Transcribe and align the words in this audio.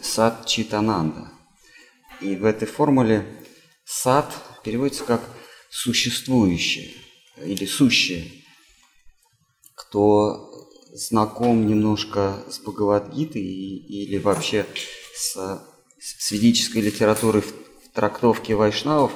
Сад 0.00 0.46
Читананда. 0.46 1.30
И 2.22 2.36
в 2.36 2.46
этой 2.46 2.66
формуле 2.66 3.26
сад 3.84 4.32
переводится 4.62 5.04
как 5.04 5.20
существующее 5.70 6.94
или 7.36 7.66
сущее. 7.66 8.30
Кто 9.74 10.70
знаком 10.94 11.66
немножко 11.66 12.42
с 12.48 12.58
Бхагавадгитой 12.60 13.42
или 13.42 14.16
вообще 14.16 14.64
с, 15.14 15.60
с 15.98 16.30
ведической 16.30 16.80
литературой 16.80 17.42
в, 17.42 17.48
в 17.48 17.92
трактовке 17.92 18.54
вайшнавов, 18.54 19.12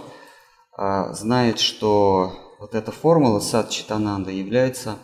а, 0.73 1.15
знает, 1.15 1.61
что 1.61 2.48
вот 2.59 2.75
эта 2.75 2.91
формула 2.91 3.41
сад 3.41 3.71
Читананда 3.71 4.31
является 4.31 4.99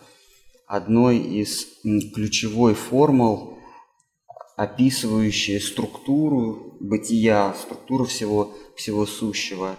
одной 0.66 1.18
из 1.18 1.66
ключевой 2.12 2.74
формул, 2.74 3.58
описывающей 4.56 5.60
структуру 5.60 6.76
бытия, 6.80 7.54
структуру 7.54 8.04
всего, 8.04 8.54
всего 8.76 9.06
сущего, 9.06 9.76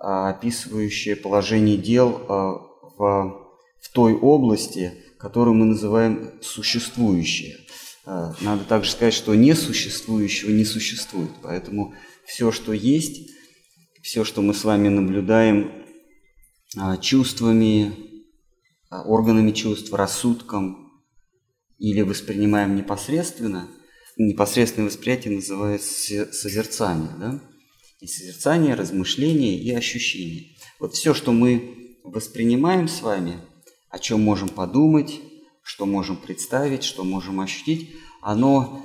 а, 0.00 0.30
описывающая 0.30 1.16
положение 1.16 1.76
дел 1.76 2.20
а, 2.28 2.52
в, 2.96 3.50
в 3.80 3.92
той 3.92 4.14
области, 4.14 4.92
которую 5.18 5.54
мы 5.54 5.66
называем 5.66 6.32
существующее. 6.42 7.56
А, 8.04 8.34
надо 8.40 8.64
также 8.64 8.90
сказать, 8.90 9.14
что 9.14 9.34
несуществующего 9.34 10.50
не 10.50 10.64
существует. 10.64 11.30
Поэтому 11.42 11.94
все, 12.26 12.52
что 12.52 12.72
есть, 12.72 13.30
все, 14.02 14.24
что 14.24 14.42
мы 14.42 14.54
с 14.54 14.64
вами 14.64 14.88
наблюдаем 14.88 15.83
чувствами, 17.00 17.92
органами 18.90 19.52
чувств, 19.52 19.92
рассудком 19.92 20.92
или 21.78 22.02
воспринимаем 22.02 22.76
непосредственно, 22.76 23.68
непосредственное 24.16 24.88
восприятие 24.88 25.34
называется 25.34 26.32
созерцание. 26.32 27.10
Да? 27.18 27.40
И 28.00 28.06
созерцание, 28.06 28.74
размышление 28.74 29.58
и 29.58 29.70
ощущение. 29.72 30.56
Вот 30.78 30.94
все, 30.94 31.14
что 31.14 31.32
мы 31.32 31.98
воспринимаем 32.04 32.88
с 32.88 33.02
вами, 33.02 33.40
о 33.90 33.98
чем 33.98 34.22
можем 34.22 34.48
подумать, 34.48 35.20
что 35.62 35.86
можем 35.86 36.16
представить, 36.16 36.84
что 36.84 37.04
можем 37.04 37.40
ощутить, 37.40 37.96
оно 38.20 38.84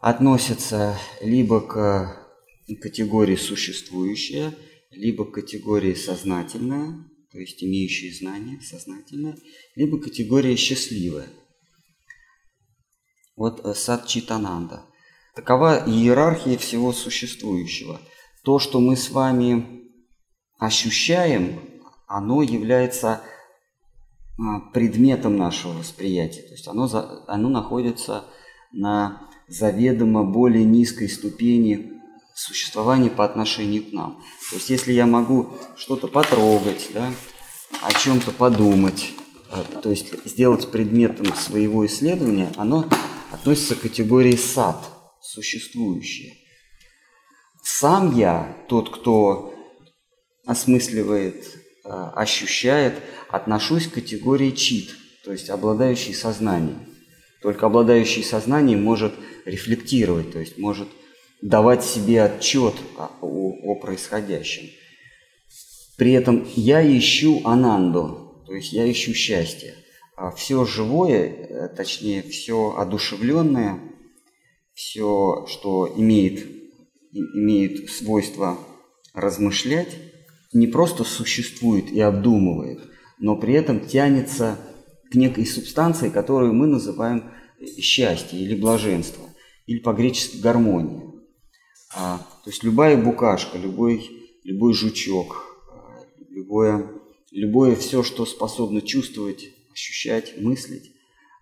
относится 0.00 0.96
либо 1.20 1.60
к 1.60 2.16
категории 2.80 3.36
существующее, 3.36 4.54
либо 4.90 5.24
к 5.24 5.32
категории 5.32 5.94
сознательное, 5.94 7.09
то 7.32 7.38
есть 7.38 7.62
имеющие 7.62 8.12
знания, 8.12 8.60
сознательное, 8.60 9.36
либо 9.76 10.00
категория 10.00 10.56
счастливая. 10.56 11.28
Вот 13.36 13.64
э, 13.64 13.74
сад 13.74 14.06
Читананда. 14.06 14.84
Такова 15.34 15.84
иерархия 15.86 16.58
всего 16.58 16.92
существующего. 16.92 18.00
То, 18.42 18.58
что 18.58 18.80
мы 18.80 18.96
с 18.96 19.10
вами 19.10 19.84
ощущаем, 20.58 21.60
оно 22.06 22.42
является 22.42 23.22
а, 24.38 24.60
предметом 24.72 25.36
нашего 25.36 25.72
восприятия. 25.72 26.42
То 26.42 26.52
есть 26.52 26.66
оно, 26.66 26.88
оно 27.28 27.48
находится 27.48 28.24
на 28.72 29.28
заведомо 29.46 30.24
более 30.24 30.64
низкой 30.64 31.08
ступени 31.08 31.99
существования 32.40 33.10
по 33.10 33.24
отношению 33.24 33.84
к 33.84 33.92
нам. 33.92 34.22
То 34.48 34.56
есть 34.56 34.70
если 34.70 34.92
я 34.92 35.06
могу 35.06 35.50
что-то 35.76 36.08
потрогать, 36.08 36.88
да, 36.94 37.12
о 37.82 37.92
чем-то 37.92 38.30
подумать, 38.32 39.12
а, 39.50 39.62
то 39.82 39.90
есть 39.90 40.14
сделать 40.24 40.70
предметом 40.70 41.34
своего 41.34 41.84
исследования, 41.84 42.50
оно 42.56 42.88
относится 43.30 43.76
к 43.76 43.80
категории 43.80 44.36
сад, 44.36 44.82
существующее. 45.20 46.34
Сам 47.62 48.16
я, 48.16 48.56
тот, 48.68 48.88
кто 48.88 49.54
осмысливает, 50.46 51.44
а, 51.84 52.10
ощущает, 52.12 52.94
отношусь 53.28 53.86
к 53.86 53.94
категории 53.94 54.52
чит, 54.52 54.96
то 55.24 55.32
есть 55.32 55.50
обладающий 55.50 56.14
сознанием. 56.14 56.86
Только 57.42 57.66
обладающий 57.66 58.24
сознанием 58.24 58.82
может 58.82 59.12
рефлектировать, 59.44 60.32
то 60.32 60.38
есть 60.38 60.56
может 60.56 60.88
давать 61.42 61.84
себе 61.84 62.22
отчет 62.22 62.74
о, 62.96 63.10
о, 63.20 63.52
о 63.62 63.74
происходящем. 63.76 64.70
При 65.96 66.12
этом 66.12 66.46
я 66.54 66.80
ищу 66.80 67.42
ананду, 67.44 68.42
то 68.46 68.54
есть 68.54 68.72
я 68.72 68.90
ищу 68.90 69.12
счастье. 69.12 69.74
А 70.16 70.30
все 70.30 70.64
живое, 70.64 71.28
э, 71.28 71.68
точнее 71.68 72.22
все 72.22 72.74
одушевленное, 72.76 73.80
все, 74.74 75.46
что 75.46 75.92
имеет, 75.96 76.46
имеет 77.12 77.90
свойство 77.90 78.58
размышлять, 79.14 79.96
не 80.52 80.66
просто 80.66 81.04
существует 81.04 81.90
и 81.90 82.00
обдумывает, 82.00 82.80
но 83.18 83.36
при 83.36 83.54
этом 83.54 83.80
тянется 83.80 84.58
к 85.10 85.14
некой 85.14 85.46
субстанции, 85.46 86.08
которую 86.08 86.54
мы 86.54 86.66
называем 86.66 87.30
счастье 87.78 88.38
или 88.38 88.54
блаженство, 88.54 89.24
или 89.66 89.78
по-гречески 89.80 90.38
гармония. 90.38 91.09
А, 91.94 92.18
то 92.44 92.50
есть 92.50 92.62
любая 92.62 92.96
букашка, 92.96 93.58
любой, 93.58 94.10
любой 94.44 94.74
жучок, 94.74 95.44
а, 95.72 96.04
любое, 96.30 96.86
любое 97.30 97.76
все, 97.76 98.02
что 98.02 98.26
способно 98.26 98.80
чувствовать, 98.80 99.50
ощущать, 99.72 100.40
мыслить, 100.40 100.92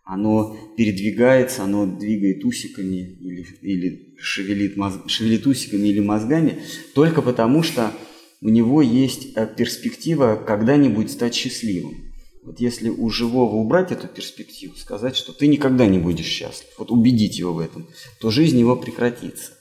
оно 0.05 0.57
передвигается, 0.77 1.65
оно 1.65 1.85
двигает 1.85 2.43
усиками 2.45 3.19
или, 3.21 3.47
или 3.61 4.15
шевелит, 4.19 4.77
мозг, 4.79 5.01
шевелит 5.07 5.47
усиками 5.47 5.89
или 5.89 6.01
мозгами 6.01 6.63
только 6.95 7.21
потому, 7.21 7.63
что 7.63 7.93
у 8.41 8.49
него 8.49 8.81
есть 8.81 9.37
э, 9.37 9.47
перспектива 9.47 10.43
когда-нибудь 10.47 11.11
стать 11.11 11.35
счастливым. 11.35 12.09
Вот 12.43 12.59
если 12.59 12.89
у 12.89 13.11
живого 13.11 13.57
убрать 13.57 13.93
эту 13.93 14.09
перспективу, 14.09 14.75
сказать, 14.77 15.15
что 15.15 15.35
ты 15.35 15.47
никогда 15.47 15.85
не 15.85 15.99
будешь 15.99 16.25
счастлив, 16.25 16.71
вот 16.79 16.91
убедить 16.91 17.39
его 17.39 17.53
в 17.53 17.59
этом, 17.59 17.87
то 18.19 18.31
жизнь 18.31 18.59
его 18.59 18.77
прекратится. 18.77 19.58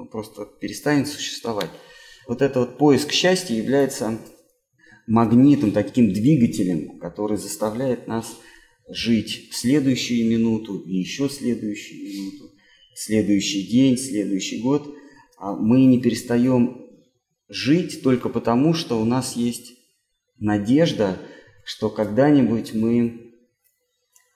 Он 0.00 0.08
просто 0.08 0.46
перестанет 0.46 1.08
существовать. 1.08 1.68
Вот 2.26 2.40
этот 2.40 2.56
вот 2.56 2.78
поиск 2.78 3.12
счастья 3.12 3.54
является 3.54 4.18
магнитом, 5.06 5.72
таким 5.72 6.10
двигателем, 6.10 6.98
который 6.98 7.36
заставляет 7.36 8.06
нас 8.08 8.34
жить 8.88 9.50
следующую 9.52 10.26
минуту 10.26 10.78
и 10.78 10.96
еще 10.96 11.28
следующую 11.28 12.02
минуту, 12.02 12.54
следующий 12.94 13.66
день, 13.66 13.98
следующий 13.98 14.62
год. 14.62 14.90
А 15.36 15.54
мы 15.54 15.84
не 15.84 16.00
перестаем 16.00 16.86
жить 17.50 18.02
только 18.02 18.30
потому, 18.30 18.72
что 18.72 18.98
у 18.98 19.04
нас 19.04 19.36
есть 19.36 19.74
надежда, 20.38 21.18
что 21.62 21.90
когда-нибудь 21.90 22.72
мы 22.72 23.34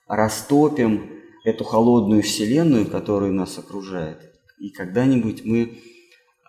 растопим 0.05 1.09
эту 1.43 1.63
холодную 1.63 2.21
вселенную, 2.21 2.85
которая 2.85 3.31
нас 3.31 3.57
окружает, 3.57 4.34
и 4.59 4.69
когда-нибудь 4.69 5.45
мы 5.45 5.79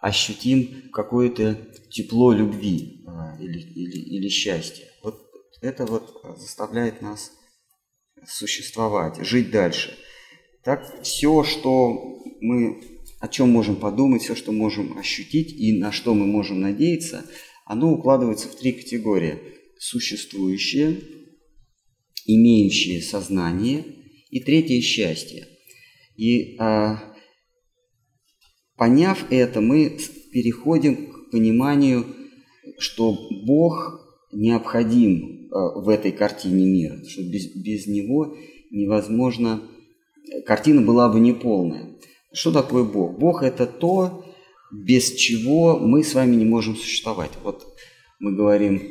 ощутим 0.01 0.91
какое-то 0.93 1.59
тепло 1.91 2.33
любви 2.33 3.03
а, 3.07 3.37
или, 3.41 3.59
или, 3.59 3.99
или 3.99 4.29
счастья. 4.29 4.87
Вот 5.03 5.21
это 5.63 5.87
вот 5.87 6.21
заставляет 6.39 7.03
нас 7.03 7.33
существовать, 8.27 9.25
жить 9.25 9.51
дальше. 9.51 9.97
Так 10.63 11.03
все, 11.03 11.45
что 11.45 12.23
мы, 12.41 12.83
о 13.21 13.29
чем 13.29 13.51
можем 13.51 13.77
подумать, 13.77 14.23
все, 14.23 14.35
что 14.35 14.53
можем 14.53 14.99
ощутить 14.99 15.53
и 15.53 15.79
на 15.79 15.93
что 15.93 16.15
мы 16.15 16.27
можем 16.27 16.61
надеяться, 16.61 17.25
оно 17.65 17.93
укладывается 17.93 18.49
в 18.49 18.57
три 18.57 18.73
категории. 18.73 19.39
Существующее, 19.79 21.01
имеющее 22.25 23.03
сознание 23.03 23.85
и 24.31 24.41
третье– 24.41 24.81
счастье. 24.83 25.47
И 26.17 26.57
а, 26.59 27.16
поняв 28.77 29.25
это, 29.31 29.61
мы 29.61 29.99
переходим 30.33 30.97
к 30.97 31.31
пониманию, 31.31 32.05
что 32.79 33.17
Бог 33.45 34.01
необходим 34.33 35.49
а, 35.51 35.79
в 35.79 35.89
этой 35.89 36.13
картине 36.13 36.67
мира, 36.67 36.97
что 37.09 37.23
без, 37.23 37.55
без 37.55 37.87
него 37.87 38.37
невозможно, 38.71 39.63
картина 40.45 40.83
была 40.83 41.09
бы 41.09 41.21
неполная. 41.21 41.97
Что 42.33 42.53
такое 42.53 42.85
Бог? 42.85 43.19
Бог– 43.19 43.43
это 43.45 43.67
то, 43.67 44.25
без 44.71 45.13
чего 45.15 45.79
мы 45.79 46.03
с 46.03 46.15
вами 46.15 46.35
не 46.35 46.45
можем 46.45 46.77
существовать. 46.77 47.31
Вот 47.43 47.65
мы 48.19 48.33
говорим, 48.33 48.83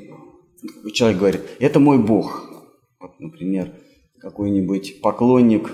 человек 0.93 1.19
говорит, 1.19 1.41
это 1.59 1.79
мой 1.79 1.99
Бог. 1.99 2.49
Вот, 2.99 3.19
например, 3.19 3.73
какой-нибудь 4.19 5.01
поклонник 5.01 5.71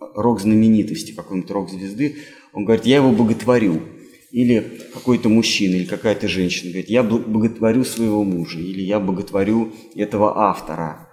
рок-знаменитости, 0.00 1.12
какой-нибудь 1.12 1.50
рок-звезды, 1.50 2.16
он 2.54 2.64
говорит, 2.64 2.86
я 2.86 2.96
его 2.96 3.10
боготворю. 3.10 3.82
Или 4.30 4.80
какой-то 4.92 5.28
мужчина, 5.28 5.76
или 5.76 5.84
какая-то 5.84 6.26
женщина 6.26 6.70
говорит, 6.70 6.90
я 6.90 7.02
боготворю 7.02 7.84
своего 7.84 8.24
мужа, 8.24 8.58
или 8.58 8.80
я 8.80 8.98
боготворю 8.98 9.72
этого 9.94 10.38
автора, 10.38 11.08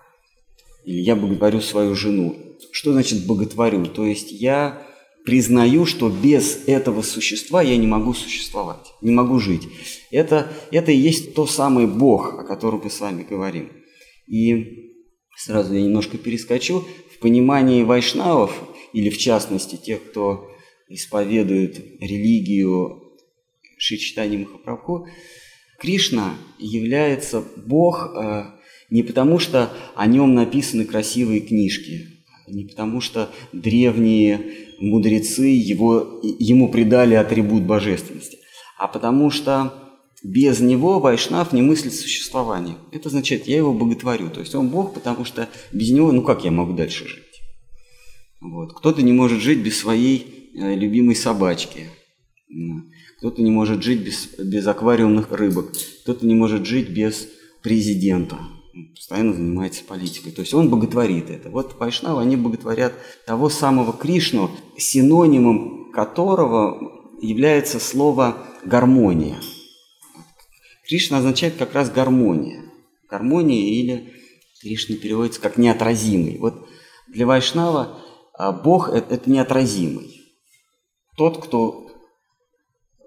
или 0.85 0.99
я 1.01 1.15
боготворю 1.15 1.61
свою 1.61 1.93
жену. 1.93 2.35
Что 2.71 2.93
значит 2.93 3.27
боготворю? 3.27 3.85
То 3.85 4.07
есть 4.07 4.31
я 4.31 4.81
признаю, 5.23 5.85
что 5.85 6.09
без 6.09 6.63
этого 6.65 7.03
существа 7.03 7.61
я 7.61 7.77
не 7.77 7.85
могу 7.85 8.15
существовать, 8.15 8.93
не 9.01 9.11
могу 9.11 9.39
жить. 9.39 9.67
Это, 10.09 10.51
это 10.71 10.91
и 10.91 10.97
есть 10.97 11.35
то 11.35 11.45
самое 11.45 11.85
Бог, 11.85 12.39
о 12.39 12.43
котором 12.43 12.81
мы 12.83 12.89
с 12.89 12.99
вами 12.99 13.25
говорим. 13.29 13.71
И 14.27 14.95
сразу 15.37 15.75
я 15.75 15.81
немножко 15.81 16.17
перескочу. 16.17 16.83
В 17.15 17.19
понимании 17.19 17.83
вайшнавов, 17.83 18.51
или 18.93 19.11
в 19.11 19.17
частности 19.19 19.75
тех, 19.75 20.03
кто 20.09 20.50
исповедует 20.93 21.79
религию 21.99 23.03
Шичтани 23.77 24.37
Махапрабху, 24.37 25.07
Кришна 25.79 26.35
является 26.59 27.43
Бог 27.65 28.13
э, 28.15 28.43
не 28.91 29.01
потому, 29.01 29.39
что 29.39 29.73
о 29.95 30.05
нем 30.05 30.35
написаны 30.35 30.85
красивые 30.85 31.41
книжки, 31.41 32.07
не 32.47 32.65
потому, 32.65 33.01
что 33.01 33.31
древние 33.51 34.41
мудрецы 34.79 35.45
его, 35.47 36.19
ему 36.21 36.69
придали 36.69 37.15
атрибут 37.15 37.63
божественности, 37.63 38.37
а 38.77 38.87
потому 38.87 39.31
что 39.31 39.73
без 40.23 40.59
него 40.59 40.99
Вайшнав 40.99 41.51
не 41.51 41.63
мыслит 41.63 41.95
существование. 41.95 42.75
Это 42.91 43.09
означает, 43.09 43.47
я 43.47 43.57
его 43.57 43.73
боготворю. 43.73 44.29
То 44.29 44.41
есть 44.41 44.53
он 44.53 44.69
Бог, 44.69 44.93
потому 44.93 45.25
что 45.25 45.49
без 45.71 45.89
него, 45.89 46.11
ну 46.11 46.21
как 46.21 46.45
я 46.45 46.51
могу 46.51 46.73
дальше 46.73 47.07
жить? 47.07 47.41
Вот. 48.39 48.73
Кто-то 48.73 49.01
не 49.01 49.13
может 49.13 49.41
жить 49.41 49.59
без 49.59 49.79
своей 49.79 50.40
любимой 50.53 51.15
собачки. 51.15 51.87
Кто-то 53.17 53.41
не 53.41 53.51
может 53.51 53.83
жить 53.83 54.01
без, 54.01 54.27
без 54.37 54.65
аквариумных 54.67 55.31
рыбок. 55.31 55.71
Кто-то 56.03 56.25
не 56.25 56.35
может 56.35 56.65
жить 56.65 56.89
без 56.89 57.27
президента. 57.61 58.37
Постоянно 58.95 59.33
занимается 59.33 59.83
политикой. 59.83 60.31
То 60.31 60.41
есть 60.41 60.53
он 60.53 60.69
боготворит 60.69 61.29
это. 61.29 61.49
Вот 61.49 61.77
Вайшнавы, 61.79 62.21
они 62.21 62.35
боготворят 62.35 62.93
того 63.25 63.49
самого 63.49 63.93
Кришну, 63.93 64.51
синонимом 64.77 65.91
которого 65.91 67.17
является 67.21 67.79
слово 67.79 68.37
«гармония». 68.65 69.37
Кришна 70.87 71.19
означает 71.19 71.55
как 71.55 71.73
раз 71.73 71.89
гармония. 71.89 72.63
Гармония 73.09 73.61
или 73.61 74.13
Кришна 74.61 74.95
переводится 74.95 75.39
как 75.39 75.57
неотразимый. 75.57 76.37
Вот 76.37 76.67
для 77.07 77.25
Вайшнава 77.25 77.99
а, 78.33 78.51
Бог– 78.51 78.89
это 78.93 79.29
неотразимый. 79.29 80.20
Тот, 81.17 81.43
кто 81.43 81.91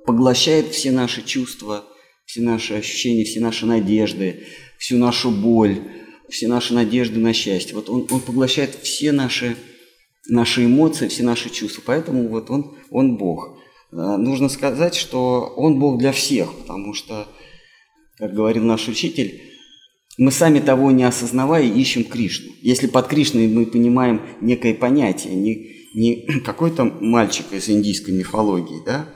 поглощает 0.06 0.68
все 0.68 0.90
наши 0.90 1.22
чувства, 1.22 1.84
все 2.26 2.40
наши 2.40 2.74
ощущения, 2.74 3.24
все 3.24 3.40
наши 3.40 3.66
надежды, 3.66 4.44
всю 4.78 4.98
нашу 4.98 5.30
боль, 5.30 5.80
все 6.28 6.48
наши 6.48 6.74
надежды 6.74 7.18
на 7.18 7.32
счастье. 7.32 7.74
Вот 7.74 7.88
он, 7.88 8.06
он 8.10 8.20
поглощает 8.20 8.74
все 8.82 9.12
наши, 9.12 9.56
наши 10.28 10.64
эмоции, 10.64 11.08
все 11.08 11.22
наши 11.22 11.50
чувства. 11.50 11.82
Поэтому 11.86 12.28
вот 12.28 12.50
он, 12.50 12.76
он 12.90 13.16
Бог. 13.16 13.58
А, 13.92 14.16
нужно 14.16 14.48
сказать, 14.48 14.94
что 14.94 15.52
он 15.56 15.78
Бог 15.78 15.98
для 15.98 16.12
всех, 16.12 16.54
потому 16.54 16.94
что, 16.94 17.28
как 18.18 18.34
говорил 18.34 18.64
наш 18.64 18.88
учитель, 18.88 19.40
мы 20.16 20.30
сами 20.30 20.60
того 20.60 20.90
не 20.92 21.04
осознавая 21.04 21.64
ищем 21.64 22.04
Кришну. 22.04 22.52
Если 22.60 22.86
под 22.86 23.08
Кришной 23.08 23.48
мы 23.48 23.66
понимаем 23.66 24.22
некое 24.40 24.74
понятие, 24.74 25.34
не, 25.94 26.40
какой-то 26.44 26.84
мальчик 26.84 27.46
из 27.52 27.68
индийской 27.68 28.14
мифологии, 28.14 28.82
да, 28.84 29.08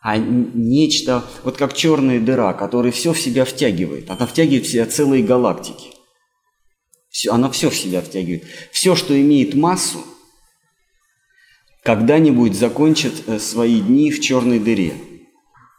а 0.00 0.18
нечто, 0.18 1.24
вот 1.42 1.56
как 1.56 1.74
черная 1.74 2.20
дыра, 2.20 2.52
которая 2.52 2.92
все 2.92 3.12
в 3.12 3.20
себя 3.20 3.44
втягивает. 3.44 4.08
Она 4.08 4.26
втягивает 4.26 4.64
в 4.64 4.70
себя 4.70 4.86
целые 4.86 5.24
галактики. 5.24 5.88
Все, 7.08 7.32
она 7.32 7.50
все 7.50 7.70
в 7.70 7.76
себя 7.76 8.02
втягивает. 8.02 8.44
Все, 8.70 8.94
что 8.94 9.20
имеет 9.20 9.54
массу, 9.54 9.98
когда-нибудь 11.82 12.54
закончит 12.54 13.24
э, 13.26 13.38
свои 13.38 13.80
дни 13.80 14.12
в 14.12 14.20
черной 14.20 14.60
дыре. 14.60 14.94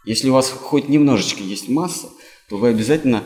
Если 0.06 0.30
у 0.30 0.34
вас 0.34 0.50
хоть 0.50 0.90
немножечко 0.90 1.44
есть 1.44 1.70
масса, 1.70 2.10
то 2.50 2.58
вы 2.58 2.70
обязательно 2.70 3.24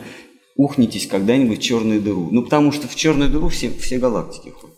ухнетесь 0.56 1.06
когда-нибудь 1.06 1.58
в 1.58 1.62
черную 1.62 2.00
дыру. 2.00 2.28
Ну, 2.30 2.42
потому 2.42 2.70
что 2.70 2.86
в 2.86 2.94
черную 2.94 3.30
дыру 3.30 3.48
все, 3.48 3.70
все 3.70 3.98
галактики 3.98 4.50
ходят. 4.50 4.76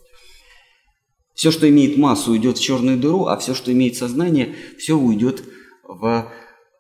Все, 1.35 1.51
что 1.51 1.69
имеет 1.69 1.97
массу, 1.97 2.31
уйдет 2.31 2.59
в 2.59 2.63
черную 2.63 2.97
дыру, 2.97 3.27
а 3.27 3.37
все, 3.39 3.55
что 3.55 3.73
имеет 3.73 3.97
сознание, 3.97 4.55
все 4.79 4.97
уйдет 4.97 5.43
в, 5.83 6.33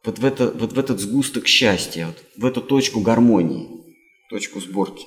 вот, 0.05 0.19
в, 0.19 0.25
это, 0.25 0.51
вот 0.53 0.73
в 0.73 0.79
этот 0.79 1.01
сгусток 1.01 1.47
счастья, 1.47 2.06
вот, 2.06 2.17
в 2.37 2.47
эту 2.47 2.61
точку 2.61 3.01
гармонии, 3.01 3.69
точку 4.31 4.61
сборки. 4.61 5.06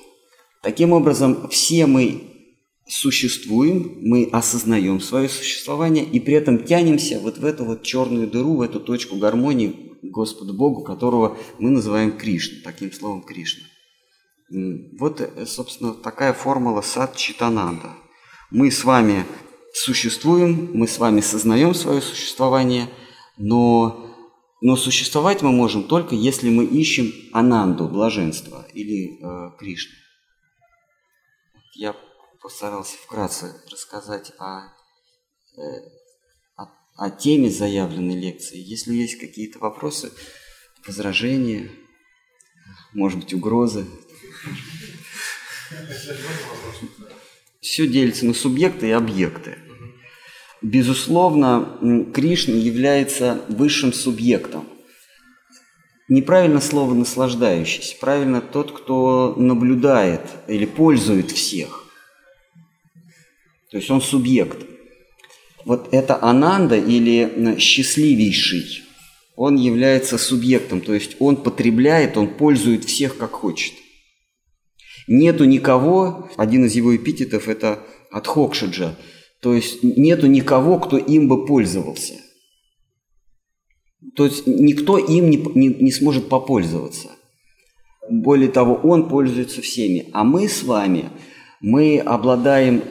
Таким 0.62 0.92
образом, 0.92 1.48
все 1.48 1.86
мы 1.86 2.22
существуем, 2.86 3.98
мы 4.00 4.28
осознаем 4.32 5.00
свое 5.00 5.28
существование 5.28 6.04
и 6.04 6.20
при 6.20 6.34
этом 6.34 6.64
тянемся 6.64 7.20
вот 7.20 7.38
в 7.38 7.44
эту 7.44 7.64
вот 7.64 7.82
черную 7.82 8.26
дыру, 8.26 8.56
в 8.56 8.62
эту 8.62 8.80
точку 8.80 9.16
гармонии 9.16 9.88
Господу 10.02 10.54
Богу, 10.54 10.82
которого 10.82 11.36
мы 11.58 11.70
называем 11.70 12.16
Кришна, 12.16 12.58
таким 12.64 12.92
словом 12.92 13.22
Кришна. 13.22 13.64
Вот, 14.98 15.20
э, 15.20 15.46
собственно, 15.46 15.92
такая 15.92 16.32
формула 16.32 16.80
сад 16.80 17.16
Читананда. 17.16 17.94
Мы 18.50 18.70
с 18.70 18.84
вами 18.84 19.26
существуем, 19.72 20.70
мы 20.74 20.88
с 20.88 20.98
вами 20.98 21.20
сознаем 21.20 21.74
свое 21.74 22.00
существование– 22.00 22.88
но, 23.38 24.36
но 24.60 24.76
существовать 24.76 25.42
мы 25.42 25.52
можем 25.52 25.84
только 25.84 26.14
если 26.14 26.50
мы 26.50 26.64
ищем 26.64 27.12
ананду, 27.32 27.88
блаженство 27.88 28.66
или 28.74 29.22
э, 29.22 29.56
Кришну. 29.58 29.94
Я 31.74 31.94
постарался 32.42 32.96
вкратце 32.96 33.54
рассказать 33.70 34.32
о, 34.38 34.66
э, 35.56 35.60
о, 36.56 36.66
о 36.96 37.10
теме 37.10 37.50
заявленной 37.50 38.20
лекции. 38.20 38.58
Если 38.58 38.92
есть 38.94 39.20
какие-то 39.20 39.60
вопросы, 39.60 40.12
возражения, 40.84 41.70
может 42.92 43.20
быть, 43.20 43.34
угрозы. 43.34 43.86
Все 47.60 47.86
делится 47.86 48.24
на 48.24 48.34
субъекты 48.34 48.88
и 48.88 48.92
объекты. 48.92 49.56
Безусловно, 50.62 52.06
Кришна 52.12 52.54
является 52.54 53.40
высшим 53.48 53.92
субъектом. 53.92 54.66
Неправильно 56.08 56.60
слово 56.60 56.94
«наслаждающийся», 56.94 57.96
правильно 58.00 58.40
тот, 58.40 58.72
кто 58.72 59.34
наблюдает 59.36 60.22
или 60.46 60.64
пользует 60.64 61.30
всех. 61.30 61.84
То 63.70 63.76
есть 63.76 63.90
он 63.90 64.00
субъект. 64.00 64.64
Вот 65.64 65.88
это 65.92 66.22
Ананда 66.22 66.78
или 66.78 67.56
счастливейший, 67.58 68.82
он 69.36 69.56
является 69.56 70.16
субъектом, 70.16 70.80
то 70.80 70.94
есть 70.94 71.16
он 71.18 71.36
потребляет, 71.36 72.16
он 72.16 72.34
пользует 72.34 72.84
всех 72.84 73.18
как 73.18 73.32
хочет. 73.32 73.74
Нету 75.08 75.44
никого, 75.44 76.28
один 76.36 76.66
из 76.66 76.74
его 76.74 76.94
эпитетов 76.94 77.48
это 77.48 77.80
Адхокшаджа, 78.10 78.94
то 79.40 79.54
есть 79.54 79.82
нету 79.82 80.26
никого, 80.26 80.78
кто 80.78 80.98
им 80.98 81.28
бы 81.28 81.46
пользовался. 81.46 82.14
То 84.14 84.26
есть 84.26 84.46
никто 84.46 84.98
им 84.98 85.30
не, 85.30 85.36
не, 85.36 85.68
не 85.68 85.92
сможет 85.92 86.28
попользоваться. 86.28 87.08
Более 88.10 88.50
того, 88.50 88.74
он 88.74 89.08
пользуется 89.08 89.62
всеми. 89.62 90.08
А 90.12 90.24
мы 90.24 90.48
с 90.48 90.62
вами, 90.62 91.10
мы 91.60 91.98
обладаем 91.98 92.82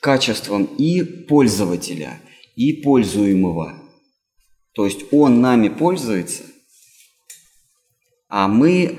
качеством 0.00 0.64
и 0.64 1.02
пользователя, 1.02 2.20
и 2.54 2.74
пользуемого. 2.74 3.82
То 4.72 4.84
есть 4.84 5.06
он 5.10 5.40
нами 5.40 5.68
пользуется, 5.68 6.42
а 8.28 8.46
мы 8.46 8.98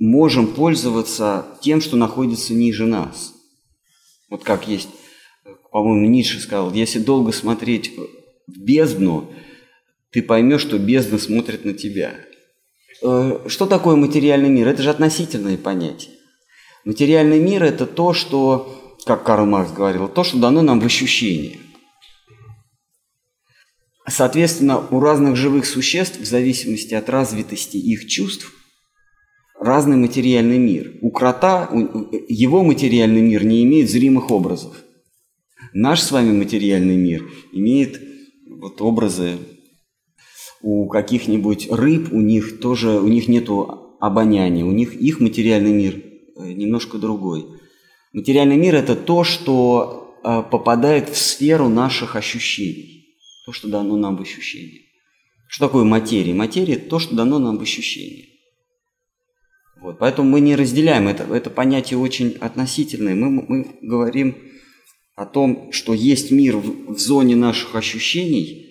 можем 0.00 0.48
пользоваться 0.48 1.46
тем, 1.62 1.80
что 1.80 1.96
находится 1.96 2.54
ниже 2.54 2.86
нас. 2.86 3.34
Вот 4.28 4.42
как 4.42 4.66
есть 4.66 4.88
по-моему, 5.70 6.08
Ницше 6.08 6.40
сказал, 6.40 6.72
если 6.72 6.98
долго 6.98 7.32
смотреть 7.32 7.92
в 8.46 8.58
бездну, 8.58 9.32
ты 10.10 10.22
поймешь, 10.22 10.62
что 10.62 10.78
бездна 10.78 11.18
смотрит 11.18 11.64
на 11.64 11.74
тебя. 11.74 12.14
Э, 13.02 13.44
что 13.46 13.66
такое 13.66 13.96
материальный 13.96 14.48
мир? 14.48 14.68
Это 14.68 14.82
же 14.82 14.90
относительное 14.90 15.56
понятие. 15.56 16.14
Материальный 16.84 17.38
мир– 17.38 17.62
это 17.64 17.86
то, 17.86 18.12
что, 18.12 18.96
как 19.06 19.24
Карл 19.24 19.46
Маркс 19.46 19.72
говорил, 19.72 20.08
то, 20.08 20.24
что 20.24 20.38
дано 20.38 20.62
нам 20.62 20.80
в 20.80 20.84
ощущении. 20.84 21.60
Соответственно, 24.08 24.84
у 24.90 24.98
разных 24.98 25.36
живых 25.36 25.66
существ, 25.66 26.18
в 26.18 26.24
зависимости 26.24 26.94
от 26.94 27.08
развитости 27.08 27.76
их 27.76 28.08
чувств, 28.08 28.52
разный 29.60 29.96
материальный 29.96 30.58
мир. 30.58 30.94
У 31.02 31.10
крота, 31.10 31.70
его 32.28 32.64
материальный 32.64 33.22
мир 33.22 33.44
не 33.44 33.62
имеет 33.62 33.90
зримых 33.90 34.30
образов– 34.30 34.76
Наш 35.72 36.00
с 36.00 36.10
вами 36.10 36.32
материальный 36.32 36.96
мир 36.96 37.30
имеет 37.52 38.00
вот 38.48 38.80
образы. 38.82 39.38
у 40.62 40.88
каких-нибудь 40.88 41.70
рыб, 41.70 42.12
у 42.12 42.20
них 42.20 42.60
тоже, 42.60 43.00
у 43.00 43.08
них 43.08 43.28
нету 43.28 43.96
обоняния, 44.00 44.64
у 44.64 44.72
них 44.72 44.94
их 44.94 45.20
материальный 45.20 45.72
мир 45.72 45.96
э, 46.36 46.52
немножко 46.52 46.98
другой. 46.98 47.46
Материальный 48.12 48.56
мир– 48.56 48.74
это 48.82 48.94
то, 48.94 49.24
что 49.24 50.18
э, 50.22 50.42
попадает 50.50 51.08
в 51.08 51.16
сферу 51.16 51.68
наших 51.68 52.16
ощущений, 52.16 53.16
то, 53.46 53.52
что 53.52 53.68
дано 53.68 53.96
нам 53.96 54.16
в 54.16 54.20
ощущении. 54.20 54.82
Что 55.48 55.66
такое 55.66 55.84
материя? 55.84 56.34
Материя– 56.34 56.76
то, 56.90 56.98
что 56.98 57.14
дано 57.14 57.38
нам 57.38 57.56
в 57.56 57.62
ощущении. 57.62 58.29
Вот, 59.80 59.98
поэтому 59.98 60.28
мы 60.28 60.40
не 60.40 60.56
разделяем 60.56 61.08
это, 61.08 61.24
это 61.34 61.50
понятие 61.50 61.98
очень 61.98 62.36
относительное. 62.40 63.14
Мы, 63.14 63.30
мы 63.30 63.78
говорим 63.80 64.36
о 65.14 65.26
том, 65.26 65.72
что 65.72 65.94
есть 65.94 66.30
мир 66.30 66.56
в, 66.56 66.94
в 66.94 66.98
зоне 66.98 67.36
наших 67.36 67.74
ощущений– 67.74 68.66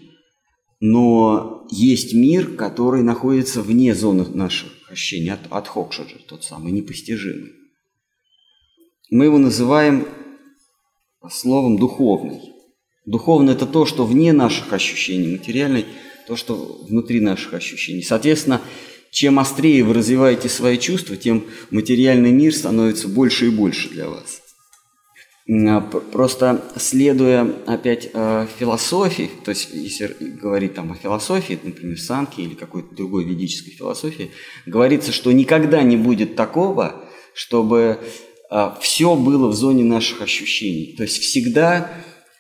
но 0.80 1.68
есть 1.70 2.14
мир, 2.14 2.56
который 2.56 3.04
находится 3.04 3.62
вне 3.62 3.94
зоны 3.94 4.26
наших 4.34 4.72
ощущений, 4.90 5.30
от, 5.30 5.42
от 5.50 5.68
Хокшаджи, 5.68 6.18
тот 6.26 6.44
самый, 6.44 6.72
непостижимый. 6.72 7.52
Мы 9.12 9.26
его 9.26 9.38
называем 9.38 10.08
словом 11.30 11.78
духовный. 11.78 12.42
Духовный– 13.06 13.54
это 13.56 13.66
то, 13.66 13.86
что 13.86 14.06
вне 14.06 14.32
наших 14.32 14.72
ощущений, 14.72 15.34
материальный– 15.34 15.86
то, 16.28 16.36
что 16.36 16.56
внутри 16.88 17.20
наших 17.20 17.56
ощущений. 17.56 18.04
Соответственно, 18.04 18.62
чем 19.12 19.40
острее 19.40 19.84
вы 19.84 19.94
развиваете 19.94 20.50
свои 20.50 20.78
чувства, 20.78 21.16
тем 21.16 21.46
материальный 21.72 22.32
мир 22.32 22.54
становится 22.54 23.08
больше 23.08 23.48
и 23.48 23.50
больше 23.50 23.90
для 23.90 24.10
вас. 24.10 24.42
А, 25.52 25.82
просто 25.82 26.64
следуя 26.76 27.52
опять 27.66 28.10
э, 28.14 28.48
философии, 28.60 29.32
то 29.44 29.50
есть 29.50 29.70
если 29.74 30.16
говорить 30.20 30.76
там 30.76 30.92
о 30.92 30.96
философии, 30.96 31.58
например, 31.64 32.00
санки 32.00 32.42
или 32.42 32.54
какой-то 32.54 32.94
другой 32.94 33.24
ведической 33.24 33.74
философии, 33.74 34.30
говорится, 34.68 35.12
что 35.12 35.32
никогда 35.32 35.82
не 35.82 35.98
будет 35.98 36.36
такого, 36.36 37.04
чтобы 37.34 38.00
э, 38.52 38.70
все 38.80 39.16
было 39.16 39.48
в 39.48 39.56
зоне 39.56 39.84
наших 39.84 40.22
ощущений. 40.22 40.94
То 40.96 41.04
есть 41.04 41.18
всегда 41.18 41.90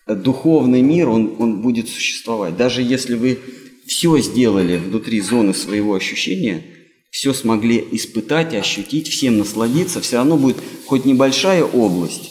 духовный 0.05 0.81
мир, 0.81 1.09
он, 1.09 1.35
он 1.39 1.61
будет 1.61 1.89
существовать. 1.89 2.57
Даже 2.57 2.83
если 2.83 3.15
вы 3.15 3.39
все 3.89 4.15
сделали 4.19 4.77
внутри 4.77 5.19
зоны 5.19 5.55
своего 5.55 5.95
ощущения, 5.95 6.61
все 7.09 7.33
смогли 7.33 7.83
испытать, 7.91 8.53
ощутить, 8.53 9.07
всем 9.07 9.39
насладиться, 9.39 9.99
все 9.99 10.17
равно 10.17 10.37
будет 10.37 10.57
хоть 10.85 11.05
небольшая 11.05 11.63
область, 11.63 12.29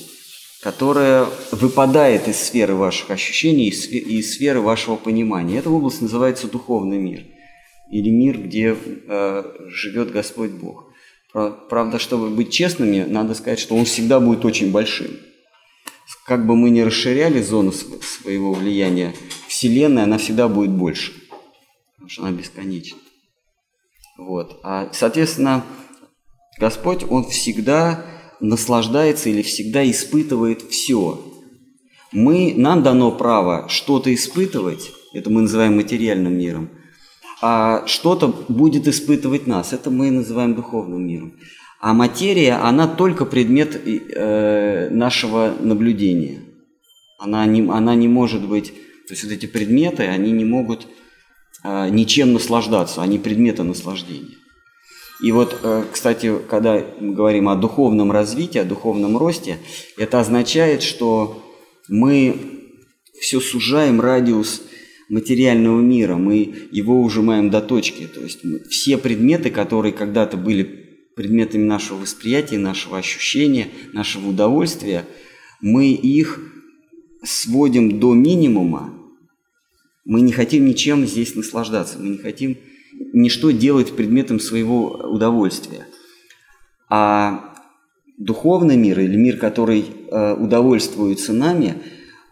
которая 0.63 1.27
выпадает 1.51 2.29
из 2.29 2.37
сферы 2.37 2.77
ваших 2.77 3.11
ощущений, 3.11 3.71
из 3.71 4.35
сферы 4.35 4.61
вашего 4.61 4.95
понимания. 4.95 5.59
Эта 5.59 5.69
область 5.69 6.01
называется 6.01 6.47
духовный 6.47 6.99
мир 6.99 7.25
или 7.91 8.09
мир, 8.09 8.39
где 8.39 8.77
э, 8.77 9.45
живет 9.67 10.13
Господь 10.13 10.53
Бог. 10.53 10.85
Правда, 11.33 11.99
чтобы 11.99 12.31
быть 12.31 12.53
честными, 12.53 13.03
надо 13.03 13.35
сказать, 13.35 13.59
что 13.59 13.75
он 13.75 13.85
всегда 13.85 14.21
будет 14.21 14.45
очень 14.45 14.71
большим. 14.71 15.09
Как 16.25 16.47
бы 16.47 16.55
мы 16.55 16.71
ни 16.71 16.81
расширяли 16.83 17.43
зону 17.43 17.73
своего 17.73 18.53
влияния, 18.53 19.13
Вселенная, 19.49 20.05
она 20.05 20.19
всегда 20.19 20.47
будет 20.47 20.71
больше, 20.71 21.13
потому 22.09 22.11
что 22.11 22.23
она 22.23 22.33
бесконечна. 22.33 22.99
Вот. 24.17 24.61
А, 24.63 24.89
соответственно, 24.93 25.65
Господь, 26.59 27.05
Он 27.09 27.25
всегда 27.25 28.05
наслаждается 28.41 29.29
или 29.29 29.43
всегда 29.43 29.89
испытывает 29.89 30.63
все. 30.63 31.23
Мы, 32.13 32.55
нам 32.57 32.83
дано 32.83 33.13
право 33.13 33.69
что-то 33.69 34.15
испытывать, 34.15 34.91
это 35.13 35.29
мы 35.29 35.43
называем 35.43 35.77
материальным 35.77 36.39
миром, 36.39 36.71
а 37.43 37.87
что-то 37.87 38.29
будет 38.49 38.89
испытывать 38.89 39.47
нас, 39.47 39.73
это 39.73 39.91
мы 39.91 40.11
называем 40.11 40.55
духовным 40.55 41.07
миром. 41.07 41.35
А 41.81 41.93
материя, 41.93 42.55
она 42.55 42.89
только 42.89 43.25
предмет 43.25 43.81
э, 43.87 44.89
нашего 44.91 45.55
наблюдения. 45.61 46.41
Она 47.19 47.45
не, 47.47 47.69
она 47.71 47.95
не 47.95 48.09
может 48.09 48.49
быть, 48.49 48.73
то 49.07 49.13
есть 49.13 49.25
вот 49.25 49.33
эти 49.33 49.47
предметы, 49.47 50.05
они 50.05 50.33
не 50.33 50.45
могут 50.45 50.89
ничем 51.65 52.33
наслаждаться, 52.33 53.03
они 53.03 53.19
предметы 53.19 53.63
наслаждения. 53.63 54.37
И 55.21 55.33
вот, 55.33 55.59
э, 55.63 55.85
кстати, 55.93 56.39
когда 56.49 56.85
мы 57.01 57.15
говорим 57.15 57.49
о 57.49 57.57
духовном 57.57 58.13
развитии, 58.13 58.59
о 58.59 58.65
духовном 58.65 59.17
росте, 59.17 59.59
это 59.97 60.21
означает, 60.21 60.83
что 60.83 61.43
мы 61.89 62.37
все 63.21 63.41
сужаем 63.41 64.01
радиус 64.01 64.63
материального 65.09 65.81
мира, 65.81 66.17
мы 66.17 66.55
его 66.71 67.03
ужимаем 67.03 67.51
до 67.51 67.61
точки. 67.61 68.07
То 68.07 68.21
есть 68.21 68.41
все 68.71 68.97
предметы, 68.97 69.51
которые 69.51 69.93
когда-то 69.93 70.37
были 70.37 70.87
предметами 71.17 71.65
нашего 71.65 71.99
восприятия, 71.99 72.59
нашего 72.59 72.99
ощущения, 72.99 73.69
нашего 73.93 74.29
удовольствия, 74.29 75.05
мы 75.61 75.91
их 75.91 76.41
сводим 77.25 77.99
до 77.99 78.15
минимума. 78.15 78.95
Мы 80.09 80.23
не 80.23 80.33
хотим 80.33 80.65
ничем 80.65 81.07
здесь 81.07 81.35
наслаждаться, 81.35 81.99
мы 81.99 82.09
не 82.09 82.17
хотим 82.17 82.57
ничто 83.13 83.51
делать 83.51 83.95
предметом 83.95 84.41
своего 84.41 84.87
удовольствия. 84.87 85.87
А 86.89 87.55
духовный 88.17 88.79
мир 88.79 89.01
или 89.01 89.17
мир, 89.17 89.37
который 89.37 89.85
э, 90.11 90.33
удовольствуется 90.33 91.35
нами, 91.35 91.75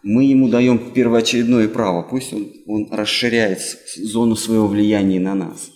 мы 0.01 0.23
ему 0.23 0.49
даем 0.49 0.91
первоочередное 0.91 1.67
право, 1.67 2.01
пусть 2.01 2.33
он, 2.33 2.51
он 2.65 2.87
расширяет 2.91 3.59
зону 3.95 4.35
своего 4.35 4.65
влияния 4.65 5.19
на 5.19 5.35
нас. 5.35 5.69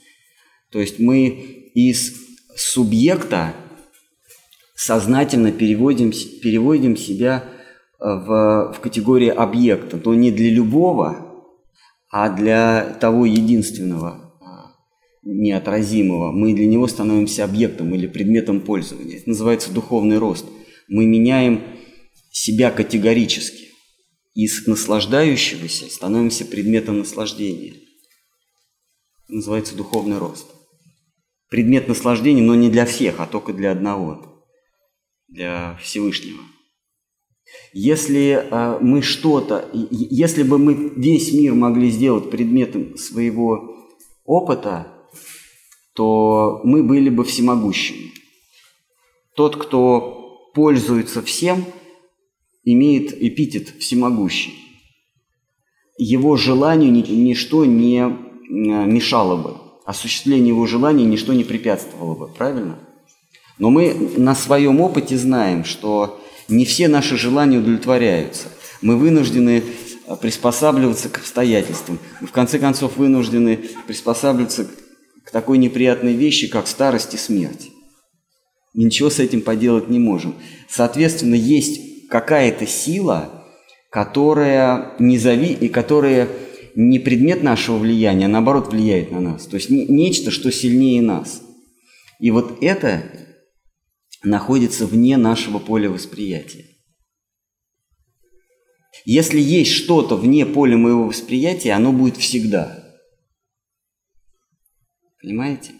То 0.71 0.79
есть 0.79 0.97
мы 0.97 1.27
из 1.75 2.15
субъекта 2.55 3.53
сознательно 4.73 5.51
переводим, 5.51 6.11
переводим 6.41 6.97
себя 6.97 7.43
э, 7.99 8.05
в, 8.05 8.73
в 8.75 8.79
категорию 8.81 9.39
объекта, 9.39 9.99
то 9.99 10.15
не 10.15 10.31
для 10.31 10.49
любого, 10.49 11.27
а 12.11 12.29
для 12.29 12.97
того 12.99 13.25
единственного, 13.25 14.31
неотразимого, 15.23 16.31
мы 16.31 16.53
для 16.53 16.65
него 16.65 16.87
становимся 16.87 17.45
объектом 17.45 17.95
или 17.95 18.07
предметом 18.07 18.59
пользования. 18.59 19.17
Это 19.17 19.29
называется 19.29 19.71
духовный 19.71 20.17
рост. 20.17 20.45
Мы 20.87 21.05
меняем 21.05 21.63
себя 22.31 22.71
категорически. 22.71 23.69
Из 24.33 24.65
наслаждающегося 24.65 25.89
становимся 25.89 26.45
предметом 26.45 26.99
наслаждения. 26.99 27.75
Это 29.25 29.35
называется 29.35 29.75
духовный 29.75 30.17
рост. 30.17 30.47
Предмет 31.49 31.87
наслаждения, 31.87 32.41
но 32.41 32.55
не 32.55 32.69
для 32.69 32.85
всех, 32.85 33.19
а 33.19 33.27
только 33.27 33.53
для 33.53 33.71
одного, 33.71 34.45
для 35.27 35.77
Всевышнего. 35.81 36.39
Если 37.73 38.31
э, 38.31 38.79
мы 38.81 39.01
что-то, 39.01 39.69
если 39.73 40.43
бы 40.43 40.57
мы 40.57 40.91
весь 40.95 41.33
мир 41.33 41.53
могли 41.53 41.89
сделать 41.89 42.29
предметом 42.29 42.97
своего 42.97 43.75
опыта, 44.25 44.87
то 45.93 46.61
мы 46.63 46.83
были 46.83 47.09
бы 47.09 47.23
всемогущими. 47.23 48.11
Тот, 49.35 49.55
кто 49.55 50.51
пользуется 50.53 51.21
всем, 51.21 51.65
имеет 52.63 53.13
эпитет 53.21 53.69
всемогущий. 53.79 54.53
Его 55.97 56.35
желанию 56.35 56.91
ничто 56.91 57.65
не 57.65 57.99
а, 58.01 58.09
мешало 58.49 59.35
бы. 59.35 59.57
Осуществлению 59.85 60.55
его 60.55 60.67
желания 60.67 61.05
ничто 61.05 61.33
не 61.33 61.43
препятствовало 61.43 62.15
бы, 62.15 62.27
правильно? 62.27 62.79
Но 63.57 63.69
мы 63.69 63.93
на 64.17 64.35
своем 64.35 64.81
опыте 64.81 65.17
знаем, 65.17 65.63
что 65.65 66.20
не 66.51 66.65
все 66.65 66.87
наши 66.87 67.17
желания 67.17 67.57
удовлетворяются. 67.57 68.47
Мы 68.81 68.97
вынуждены 68.97 69.63
а, 70.07 70.15
приспосабливаться 70.15 71.09
к 71.09 71.17
обстоятельствам. 71.17 71.99
Мы 72.19 72.27
в 72.27 72.31
конце 72.31 72.59
концов 72.59 72.97
вынуждены 72.97 73.59
приспосабливаться 73.87 74.67
к 75.25 75.31
такой 75.31 75.57
неприятной 75.57 76.13
вещи, 76.13 76.47
как 76.47 76.67
старость 76.67 77.13
и 77.13 77.17
смерть. 77.17 77.69
И 78.73 78.83
ничего 78.83 79.09
с 79.09 79.19
этим 79.19 79.41
поделать 79.41 79.89
не 79.89 79.99
можем. 79.99 80.35
Соответственно, 80.69 81.35
есть 81.35 82.07
какая-то 82.09 82.67
сила, 82.67 83.45
которая 83.89 84.93
не 84.99 85.17
зави... 85.17 85.53
и 85.53 85.67
которая 85.67 86.29
не 86.75 86.99
предмет 86.99 87.43
нашего 87.43 87.77
влияния, 87.77 88.25
а 88.25 88.29
наоборот 88.29 88.71
влияет 88.71 89.11
на 89.11 89.19
нас. 89.19 89.45
То 89.45 89.55
есть 89.55 89.69
нечто, 89.69 90.31
что 90.31 90.51
сильнее 90.51 91.01
нас. 91.01 91.41
И 92.19 92.31
вот 92.31 92.57
это 92.61 93.03
находится 94.23 94.85
вне 94.85 95.17
нашего 95.17 95.59
поля 95.59 95.89
восприятия. 95.89 96.65
Если 99.05 99.39
есть 99.39 99.71
что-то 99.71 100.15
вне 100.15 100.45
поля 100.45 100.77
моего 100.77 101.05
восприятия, 101.05 101.71
оно 101.71 101.91
будет 101.91 102.17
всегда– 102.17 102.77
Понимаете? 105.21 105.71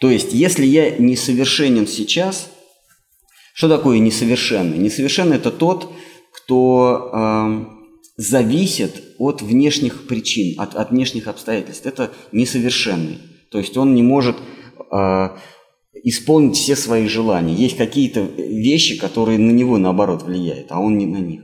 То 0.00 0.10
есть, 0.10 0.32
если 0.32 0.66
я 0.66 0.90
несовершенен 0.90 1.86
сейчас, 1.86 2.50
что 3.54 3.68
такое 3.68 3.98
несовершенный? 3.98 4.78
Несовершенный– 4.78 5.36
это 5.38 5.50
тот, 5.50 5.92
кто 6.32 7.10
э, 7.12 7.64
зависит 8.16 9.02
от 9.18 9.40
внешних 9.40 10.06
причин, 10.06 10.60
от, 10.60 10.74
от 10.74 10.90
внешних 10.90 11.28
обстоятельств. 11.28 11.86
Это 11.86 12.12
несовершенный. 12.32 13.18
То 13.50 13.58
есть 13.58 13.76
он 13.76 13.94
не 13.94 14.02
может 14.02 14.36
э, 14.92 15.28
исполнить 16.02 16.56
все 16.56 16.76
свои 16.76 17.06
желания. 17.06 17.54
Есть 17.54 17.76
какие-то 17.76 18.20
вещи, 18.20 18.98
которые 18.98 19.38
на 19.38 19.50
него, 19.50 19.78
наоборот, 19.78 20.22
влияют, 20.22 20.66
а 20.70 20.80
он 20.80 20.98
не 20.98 21.06
на 21.06 21.18
них. 21.18 21.42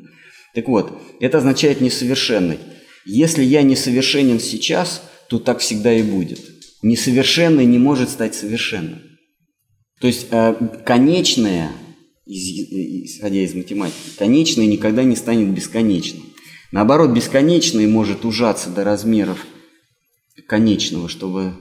Так 0.55 0.69
вот, 0.69 0.93
это 1.21 1.39
означает 1.39 1.81
несовершенный. 1.81 2.59
Если 3.05 3.45
я 3.45 3.63
несовершенен 3.63 4.41
сейчас, 4.41 5.03
то 5.29 5.39
так 5.39 5.59
всегда 5.61 5.93
и 5.93 6.03
будет. 6.03 6.41
Несовершенный 6.83 7.67
не 7.67 7.79
может 7.79 8.11
стать 8.11 8.35
совершенным. 8.35 9.03
То 10.01 10.07
есть 10.07 10.27
э, 10.31 10.55
конечное, 10.85 11.73
исходя 12.27 13.41
из 13.41 13.55
математики, 13.55 14.17
конечное 14.19 14.67
никогда 14.67 15.05
не 15.05 15.17
станет 15.17 15.49
бесконечным. 15.55 16.25
Наоборот, 16.73 17.13
бесконечное 17.13 17.87
может 17.87 18.25
ужаться 18.25 18.71
до 18.71 18.85
размеров 18.85 19.47
конечного, 20.47 21.09
чтобы 21.09 21.55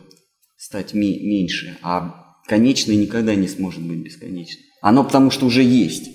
стать 0.57 0.93
меньше, 0.93 1.77
а 1.81 2.24
конечное 2.47 2.95
никогда 2.95 3.35
не 3.35 3.47
сможет 3.47 3.83
быть 3.83 3.99
бесконечным. 3.99 4.63
Оно 4.81 5.03
потому 5.03 5.31
что 5.31 5.45
уже 5.45 5.63
есть. 5.63 6.09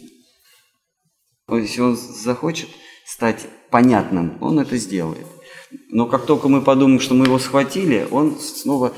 Если 1.51 1.81
он 1.81 1.97
захочет 1.97 2.69
стать 3.07 3.47
понятным, 3.71 4.39
он 4.41 4.61
это 4.61 4.77
сделает. 4.77 5.27
Но 5.89 6.07
как 6.07 6.27
только 6.27 6.49
мы 6.49 6.63
подумаем, 6.63 7.01
что 7.01 7.15
мы 7.15 7.27
его 7.27 7.39
схватили, 7.39 8.07
он 8.11 8.39
снова 8.39 8.93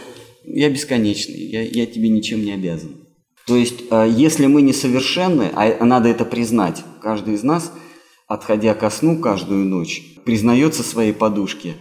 «я 0.45 0.69
бесконечный, 0.71 1.39
я, 1.39 1.63
я 1.63 1.87
тебе 1.87 2.09
ничем 2.09 2.45
не 2.45 2.53
обязан». 2.53 3.07
То 3.47 3.57
есть, 3.57 3.85
э, 3.91 4.09
если 4.15 4.47
мы 4.47 4.63
несовершенны, 4.63 5.51
а 5.55 5.85
надо 5.85 6.09
это 6.09 6.25
признать, 6.25 6.85
каждый 7.01 7.35
из 7.35 7.43
нас, 7.43 7.73
отходя 8.29 8.75
ко 8.75 8.89
сну 8.91 9.19
каждую 9.19 9.65
ночь, 9.67 10.03
признается 10.25 10.83
своей 10.83 11.13
подушке, 11.13 11.75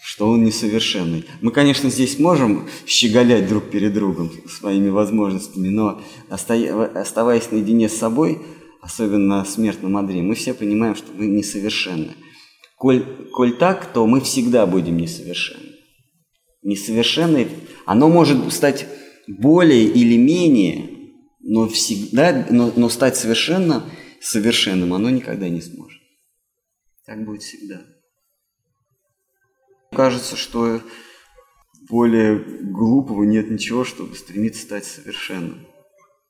что 0.00 0.28
он 0.28 0.44
несовершенный. 0.44 1.24
Мы, 1.40 1.50
конечно, 1.50 1.90
здесь 1.90 2.18
можем 2.18 2.68
щеголять 2.86 3.48
друг 3.48 3.70
перед 3.70 3.92
другом 3.94 4.30
своими 4.48 4.88
возможностями, 4.88 5.68
но 5.68 6.00
оставаясь 6.28 7.50
наедине 7.50 7.88
с 7.88 7.96
собой, 7.96 8.40
особенно 8.80 9.38
на 9.38 9.44
смертном 9.44 9.96
одре, 9.96 10.22
мы 10.22 10.34
все 10.34 10.54
понимаем, 10.54 10.94
что 10.94 11.12
мы 11.12 11.26
несовершенны. 11.26 12.14
Коль, 12.76 13.04
коль 13.32 13.56
так, 13.58 13.92
то 13.92 14.06
мы 14.06 14.20
всегда 14.20 14.66
будем 14.66 14.96
несовершенны. 14.96 15.72
Несовершенный, 16.62 17.48
оно 17.86 18.08
может 18.08 18.52
стать 18.52 18.86
более 19.26 19.84
или 19.84 20.16
менее 20.16 20.98
но 21.48 21.66
всегда, 21.66 22.46
но, 22.50 22.72
но 22.76 22.88
стать 22.88 23.16
совершенно 23.16 23.88
совершенным 24.20 24.92
оно 24.92 25.08
никогда 25.08 25.48
не 25.48 25.62
сможет. 25.62 26.00
Так 27.06 27.24
будет 27.24 27.42
всегда. 27.42 27.86
Кажется, 29.92 30.36
что 30.36 30.80
более 31.88 32.38
глупого 32.38 33.24
нет 33.24 33.50
ничего, 33.50 33.84
чтобы 33.84 34.14
стремиться 34.14 34.62
стать 34.62 34.84
совершенным. 34.84 35.66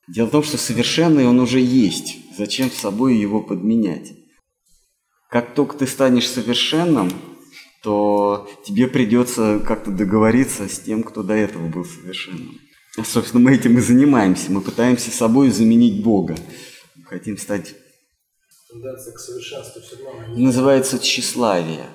Дело 0.07 0.27
в 0.27 0.31
том, 0.31 0.43
что 0.43 0.57
совершенный 0.57 1.27
он 1.27 1.39
уже 1.39 1.59
есть. 1.59 2.17
Зачем 2.37 2.71
с 2.71 2.75
собой 2.75 3.17
его 3.17 3.41
подменять? 3.41 4.13
Как 5.29 5.53
только 5.53 5.77
ты 5.77 5.85
станешь 5.85 6.27
совершенным, 6.27 7.11
то 7.83 8.49
тебе 8.65 8.87
придется 8.87 9.61
как-то 9.65 9.91
договориться 9.91 10.67
с 10.67 10.79
тем, 10.79 11.03
кто 11.03 11.21
до 11.21 11.33
этого 11.33 11.67
был 11.67 11.85
совершенным. 11.85 12.59
Собственно, 13.03 13.43
мы 13.43 13.55
этим 13.55 13.77
и 13.77 13.81
занимаемся. 13.81 14.51
Мы 14.51 14.61
пытаемся 14.61 15.11
собой 15.11 15.49
заменить 15.51 16.03
Бога. 16.03 16.35
Мы 16.95 17.03
хотим 17.03 17.37
стать... 17.37 17.75
Тенденция 18.69 19.13
к 19.13 19.19
совершенству 19.19 19.81
все 19.81 20.03
равно... 20.03 20.35
Называется 20.37 20.99
тщеславие. 20.99 21.85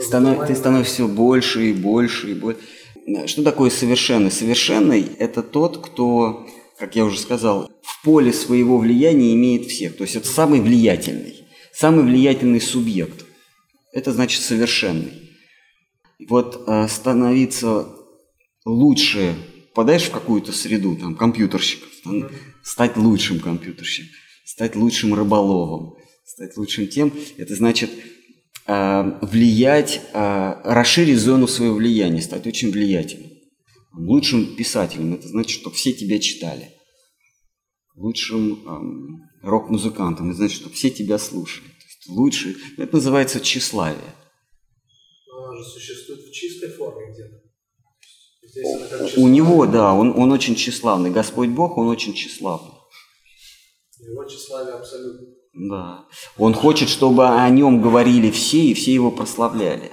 Станов... 0.00 0.46
Ты 0.46 0.54
становишься 0.54 0.94
все 0.94 1.08
больше 1.08 1.70
и 1.70 1.72
больше 1.72 2.30
и 2.30 2.34
больше. 2.34 2.60
Что 3.26 3.42
такое 3.42 3.70
совершенный? 3.70 4.30
Совершенный– 4.30 5.06
это 5.18 5.42
тот, 5.42 5.84
кто, 5.84 6.46
как 6.78 6.96
я 6.96 7.04
уже 7.04 7.18
сказал, 7.18 7.70
в 7.82 8.02
поле 8.04 8.32
своего 8.32 8.78
влияния 8.78 9.34
имеет 9.34 9.66
всех. 9.66 9.96
То 9.96 10.04
есть 10.04 10.16
это 10.16 10.26
самый 10.26 10.60
влиятельный, 10.60 11.44
самый 11.72 12.04
влиятельный 12.04 12.60
субъект. 12.60 13.24
Это 13.92 14.12
значит 14.12 14.42
совершенный. 14.42 15.12
Вот 16.28 16.64
э, 16.66 16.88
становиться 16.88 17.88
лучше 18.64 19.34
попадаешь 19.74 20.04
в 20.04 20.12
какую-то 20.12 20.52
среду, 20.52 20.96
там, 20.96 21.16
компьютерщиков, 21.16 21.88
стать 22.62 22.96
лучшим 22.96 23.40
компьютерщиком, 23.40 24.12
стать 24.44 24.76
лучшим 24.76 25.14
рыболовом, 25.14 25.96
стать 26.24 26.56
лучшим 26.56 26.86
тем, 26.86 27.12
это 27.36 27.56
значит 27.56 27.90
влиять, 28.66 30.00
э, 30.12 30.54
расширить 30.64 31.18
зону 31.18 31.46
своего 31.46 31.74
влияния, 31.74 32.22
стать 32.22 32.46
очень 32.46 32.70
влиятельным. 32.70 33.30
Лучшим 33.92 34.56
писателем, 34.56 35.14
это 35.14 35.28
значит, 35.28 35.60
что 35.60 35.70
все 35.70 35.92
тебя 35.92 36.18
читали. 36.18 36.70
Лучшим 37.94 39.20
рок-музыкантом, 39.42 40.30
это 40.30 40.38
значит, 40.38 40.56
что 40.56 40.70
все 40.70 40.90
тебя 40.90 41.18
слушали. 41.18 41.68
Лучший, 42.08 42.56
это 42.76 42.96
называется 42.96 43.40
тщеславие. 43.40 44.14
Но 45.28 45.44
оно 45.44 45.56
же 45.56 45.64
существует 45.64 46.20
в 46.20 46.32
чистой 46.32 46.70
форме 46.70 47.12
где-то. 47.12 47.44
У 49.16 49.28
него, 49.28 49.66
да, 49.66 49.92
он, 49.94 50.16
он 50.16 50.32
очень 50.32 50.54
тщеславный. 50.54 51.10
Господь 51.10 51.48
Бог, 51.48 51.76
он 51.76 51.88
очень 51.88 52.14
тщеславный. 52.14 52.72
Его 53.98 54.24
тщеславие 54.24 54.74
абсолютно. 54.74 55.33
Да. 55.54 56.04
Он 56.36 56.52
хочет, 56.52 56.88
чтобы 56.88 57.28
о 57.28 57.48
нем 57.48 57.80
говорили 57.80 58.30
все, 58.30 58.58
и 58.58 58.74
все 58.74 58.92
его 58.92 59.10
прославляли. 59.10 59.92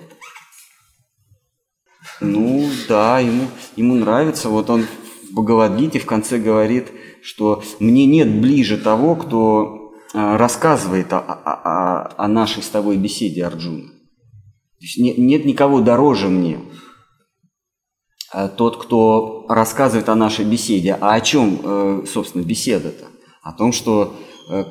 Ну, 2.19 2.67
да, 2.87 3.19
ему, 3.19 3.47
ему 3.75 3.95
нравится. 3.95 4.49
Вот 4.49 4.69
он 4.69 4.83
в 4.83 5.33
Бхагавадгите 5.33 5.99
в 5.99 6.05
конце 6.05 6.37
говорит, 6.39 6.91
что 7.23 7.63
мне 7.79 8.05
нет 8.05 8.41
ближе 8.41 8.77
того, 8.77 9.15
кто 9.15 9.93
а, 10.13 10.37
рассказывает 10.37 11.13
о, 11.13 11.19
о, 11.19 12.13
о, 12.17 12.27
нашей 12.27 12.63
с 12.63 12.67
тобой 12.67 12.97
беседе, 12.97 13.45
Арджуна. 13.45 13.87
То 13.87 14.85
есть 14.85 14.97
нет, 14.97 15.17
нет 15.17 15.45
никого 15.45 15.79
дороже 15.81 16.27
мне. 16.27 16.59
Э, 18.33 18.49
тот, 18.49 18.83
кто 18.83 19.45
рассказывает 19.47 20.09
о 20.09 20.15
нашей 20.15 20.45
беседе. 20.45 20.97
А 20.99 21.13
о 21.13 21.21
чем, 21.21 21.59
э, 21.63 22.03
собственно, 22.11 22.43
беседа-то? 22.43 23.07
О 23.43 23.53
том, 23.53 23.71
что 23.71 24.15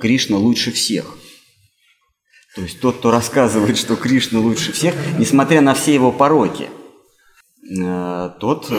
Кришна 0.00 0.36
лучше 0.36 0.72
всех. 0.72 1.16
То 2.54 2.62
есть 2.62 2.80
тот, 2.80 2.96
кто 2.96 3.10
рассказывает, 3.10 3.78
что 3.78 3.96
Кришна 3.96 4.40
лучше 4.40 4.72
всех, 4.72 4.94
несмотря 5.18 5.60
на 5.60 5.74
все 5.74 5.94
его 5.94 6.10
пороки, 6.10 6.68
тот 8.40 8.72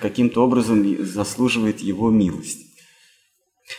каким-то 0.00 0.44
образом 0.44 1.04
заслуживает 1.04 1.80
его 1.80 2.10
милость. 2.10 2.60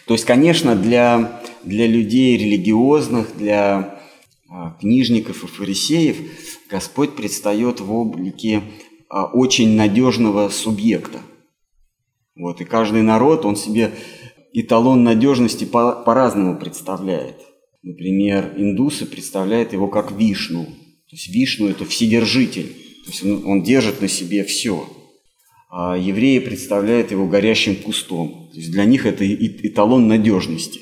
То 0.07 0.13
есть, 0.13 0.25
конечно, 0.25 0.75
для, 0.75 1.41
для 1.63 1.85
людей 1.85 2.37
религиозных, 2.37 3.35
для 3.37 3.99
книжников 4.79 5.43
и 5.43 5.47
фарисеев 5.47 6.17
Господь 6.69 7.15
предстает 7.15 7.81
в 7.81 7.93
облике 7.93 8.63
очень 9.09 9.75
надежного 9.75 10.49
субъекта. 10.49 11.19
Вот, 12.35 12.61
и 12.61 12.65
каждый 12.65 13.01
народ, 13.01 13.45
он 13.45 13.55
себе 13.55 13.93
эталон 14.55 15.03
надежности 15.03 15.65
по- 15.65 16.03
по-разному 16.03 16.57
представляет. 16.57 17.35
Например, 17.83 18.53
индусы 18.57 19.05
представляют 19.05 19.73
его 19.73 19.87
как 19.87 20.11
Вишну. 20.11 20.65
То 20.65 21.15
есть 21.15 21.27
Вишну– 21.27 21.67
это 21.69 21.85
вседержитель. 21.85 22.69
То 23.05 23.11
есть 23.11 23.23
он, 23.23 23.45
он 23.45 23.63
держит 23.63 24.01
на 24.01 24.07
себе 24.07 24.43
все. 24.43 24.89
А 25.69 25.97
евреи 25.97 26.39
представляют 26.39 27.11
его 27.11 27.27
горящим 27.27 27.75
кустом. 27.75 28.49
То 28.51 28.57
есть 28.57 28.71
для 28.71 28.85
них 28.85 29.05
это 29.05 29.25
эталон 29.27 30.07
надежности. 30.07 30.79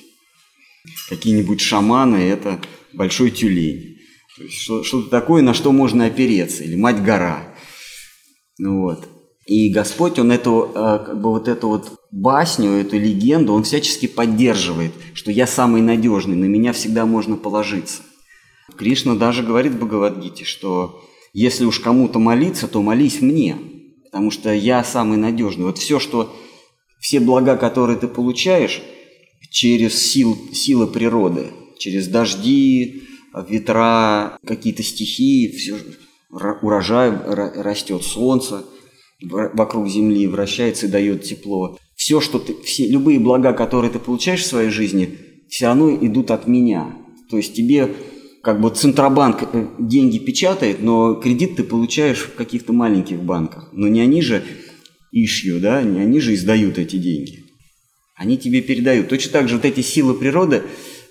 Какие-нибудь 1.09 1.59
шаманы– 1.59 2.15
это 2.17 2.61
большой 2.93 3.31
тюлень. 3.31 3.97
То 4.37 4.43
есть 4.43 4.57
что-то 4.57 5.09
такое, 5.09 5.41
на 5.41 5.53
что 5.53 5.71
можно 5.71 6.05
опереться. 6.05 6.63
Или 6.63 6.75
мать-гора. 6.75 7.55
Ну 8.59 8.81
вот. 8.81 9.09
И 9.45 9.69
Господь, 9.69 10.19
Он 10.19 10.31
эту, 10.31 10.71
э, 10.73 10.73
как 10.73 11.21
бы 11.21 11.31
вот 11.31 11.47
эту 11.47 11.67
вот 11.67 11.99
басню, 12.13 12.71
эту 12.71 12.97
легенду, 12.97 13.53
Он 13.53 13.63
всячески 13.63 14.05
поддерживает, 14.05 14.93
что 15.13 15.31
я 15.31 15.47
самый 15.47 15.81
надежный, 15.81 16.35
на 16.35 16.45
меня 16.45 16.71
всегда 16.71 17.05
можно 17.05 17.35
положиться. 17.35 18.03
Кришна 18.77 19.15
даже 19.15 19.43
говорит 19.43 19.73
в 19.73 19.77
Бхагавадгите, 19.77 20.45
что 20.45 21.03
если 21.33 21.65
уж 21.65 21.79
кому-то 21.79 22.19
молиться, 22.19 22.67
то 22.67 22.81
молись 22.81 23.21
мне, 23.21 23.57
потому 24.05 24.29
что 24.29 24.53
я 24.53 24.83
самый 24.83 25.17
надежный. 25.17 25.65
Вот 25.65 25.79
все, 25.79 25.99
что, 25.99 26.33
все 26.99 27.19
блага, 27.19 27.57
которые 27.57 27.97
ты 27.97 28.07
получаешь 28.07 28.81
через 29.49 29.99
сил, 29.99 30.37
силы 30.53 30.87
природы, 30.87 31.47
через 31.79 32.07
дожди, 32.07 33.03
ветра, 33.49 34.37
какие-то 34.45 34.83
стихии, 34.83 35.55
все, 35.55 35.77
урожай 36.29 37.11
растет, 37.11 38.03
солнце 38.03 38.65
вокруг 39.21 39.87
Земли 39.87 40.27
вращается 40.27 40.85
и 40.85 40.89
дает 40.89 41.23
тепло. 41.23 41.77
Все, 42.03 42.19
что 42.19 42.37
ты, 42.37 42.53
все, 42.65 42.85
любые 42.85 43.17
блага, 43.17 43.53
которые 43.53 43.89
ты 43.89 43.97
получаешь 43.97 44.41
в 44.41 44.45
своей 44.45 44.69
жизни, 44.69 45.17
все 45.47 45.67
равно 45.67 45.95
идут 45.95 46.31
от 46.31 46.47
меня. 46.47 46.97
То 47.29 47.37
есть 47.37 47.53
тебе 47.53 47.95
как 48.41 48.59
бы 48.59 48.69
Центробанк 48.71 49.43
э, 49.53 49.67
деньги 49.79 50.17
печатает, 50.17 50.81
но 50.81 51.15
кредит 51.15 51.55
ты 51.55 51.63
получаешь 51.63 52.23
в 52.23 52.35
каких-то 52.35 52.73
маленьких 52.73 53.23
банках. 53.23 53.69
Но 53.71 53.87
не 53.87 54.01
они 54.01 54.21
же 54.21 54.43
ишью, 55.13 55.61
да, 55.61 55.81
не 55.81 56.01
они 56.01 56.19
же 56.19 56.33
издают 56.33 56.77
эти 56.77 56.97
деньги. 56.97 57.45
Они 58.15 58.37
тебе 58.37 58.59
передают. 58.59 59.07
Точно 59.07 59.31
так 59.31 59.47
же 59.47 59.55
вот 59.55 59.63
эти 59.63 59.79
силы 59.79 60.13
природы 60.13 60.57
э, 60.57 60.61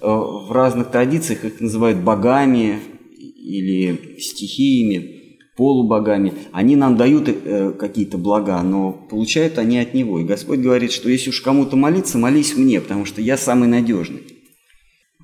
в 0.07 0.53
разных 0.53 0.91
традициях 0.91 1.47
их 1.47 1.59
называют 1.59 2.01
богами 2.01 2.81
или 3.19 4.19
стихиями, 4.21 5.22
полубогами. 5.57 6.33
Они 6.53 6.77
нам 6.77 6.97
дают 6.97 7.29
э, 7.29 7.73
какие-то 7.73 8.19
блага, 8.19 8.63
но 8.63 8.93
получают 8.93 9.59
они 9.59 9.79
от 9.79 9.95
Него. 9.95 10.21
И 10.21 10.25
Господь 10.25 10.61
говорит, 10.61 10.93
что 10.93 11.09
если 11.09 11.31
уж 11.31 11.41
кому-то 11.41 11.77
молиться, 11.77 12.19
молись 12.19 12.57
мне, 12.57 12.81
потому 12.81 13.05
что 13.05 13.21
я 13.21 13.37
самый 13.37 13.69
надежный. 13.69 14.23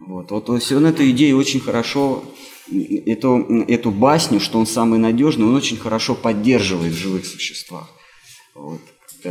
Вот, 0.07 0.31
вот, 0.31 0.49
вот 0.49 0.73
он 0.73 0.87
эту 0.87 1.09
идею 1.11 1.39
очень 1.39 1.61
хорошо, 1.61 2.25
эту, 2.71 3.65
эту 3.69 3.91
басню, 3.91 4.41
что 4.41 4.59
он 4.59 4.67
самый 4.67 4.99
надежный, 4.99 5.47
он 5.47 5.55
очень 5.55 5.77
хорошо 5.77 6.15
поддерживает 6.15 6.93
в 6.93 6.99
живых 6.99 7.27
существах. 7.27 7.91
Вот. 8.55 8.81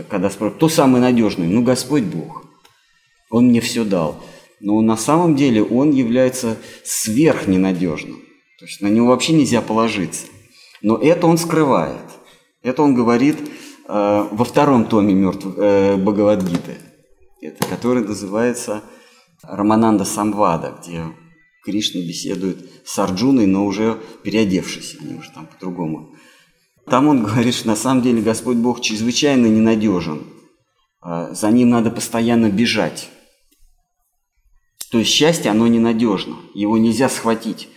Когда 0.09 0.29
спрашивают, 0.29 0.55
кто 0.55 0.69
самый 0.69 0.99
надежный? 0.99 1.47
Ну, 1.47 1.61
Господь 1.61 2.03
Бог. 2.03 2.45
Он 3.29 3.47
мне 3.47 3.61
все 3.61 3.83
дал. 3.83 4.23
Но 4.59 4.81
на 4.81 4.97
самом 4.97 5.35
деле 5.35 5.63
он 5.63 5.91
является 5.91 6.57
сверхненадежным. 6.83 8.21
То 8.59 8.65
есть 8.65 8.81
на 8.81 8.87
него 8.87 9.07
вообще 9.07 9.33
нельзя 9.33 9.61
положиться. 9.61 10.25
Но 10.81 10.97
это 10.97 11.27
он 11.27 11.37
скрывает. 11.37 12.05
Это 12.61 12.81
он 12.83 12.93
говорит 12.95 13.37
э, 13.39 14.27
во 14.31 14.45
втором 14.45 14.85
томе 14.85 15.13
мертвых 15.13 15.55
э, 15.57 15.97
Бхагавадгиты, 15.97 16.77
это, 17.41 17.65
который 17.67 18.03
называется 18.03 18.83
Романанда 19.43 20.05
Самвада, 20.05 20.77
где 20.79 21.05
Кришна 21.63 22.01
беседует 22.01 22.69
с 22.85 22.97
Арджуной, 22.97 23.45
но 23.45 23.65
уже 23.65 23.99
переодевшись, 24.23 24.97
они 25.01 25.15
уже 25.15 25.31
там 25.31 25.47
по-другому. 25.47 26.15
Там 26.85 27.07
он 27.07 27.23
говорит, 27.23 27.53
что 27.53 27.67
на 27.67 27.75
самом 27.75 28.01
деле 28.01 28.21
Господь 28.21 28.57
Бог 28.57 28.81
чрезвычайно 28.81 29.47
ненадежен. 29.47 30.23
А, 31.01 31.33
за 31.33 31.51
ним 31.51 31.69
надо 31.69 31.91
постоянно 31.91 32.49
бежать. 32.49 33.09
То 34.89 34.99
есть 34.99 35.11
счастье, 35.11 35.51
оно 35.51 35.67
ненадежно, 35.67 36.37
его 36.53 36.77
нельзя 36.77 37.09
схватить. 37.09 37.67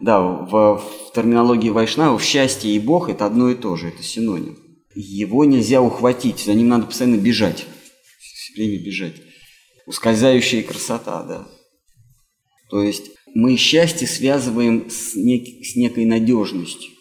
Да, 0.00 0.20
в, 0.20 0.78
в 0.78 1.12
терминологии 1.14 1.68
Вайшнавов 1.70 2.22
счастье 2.22 2.74
и 2.74 2.78
Бог– 2.78 3.08
это 3.10 3.26
одно 3.26 3.50
и 3.50 3.54
то 3.54 3.76
же, 3.76 3.88
это 3.88 4.02
синоним. 4.02 4.58
Его 4.94 5.44
нельзя 5.44 5.82
ухватить, 5.82 6.40
за 6.40 6.54
ним 6.54 6.68
надо 6.68 6.86
постоянно 6.86 7.16
бежать, 7.16 7.66
все 8.18 8.54
время 8.54 8.82
бежать 8.82 9.14
ускользающая 9.90 10.62
красота, 10.62 11.24
да. 11.24 11.48
То 12.70 12.80
есть 12.80 13.10
мы 13.34 13.56
счастье 13.56 14.06
связываем 14.06 14.88
с, 14.88 15.16
нек- 15.16 15.64
с 15.64 15.74
некой 15.74 16.04
надежностью. 16.04 16.92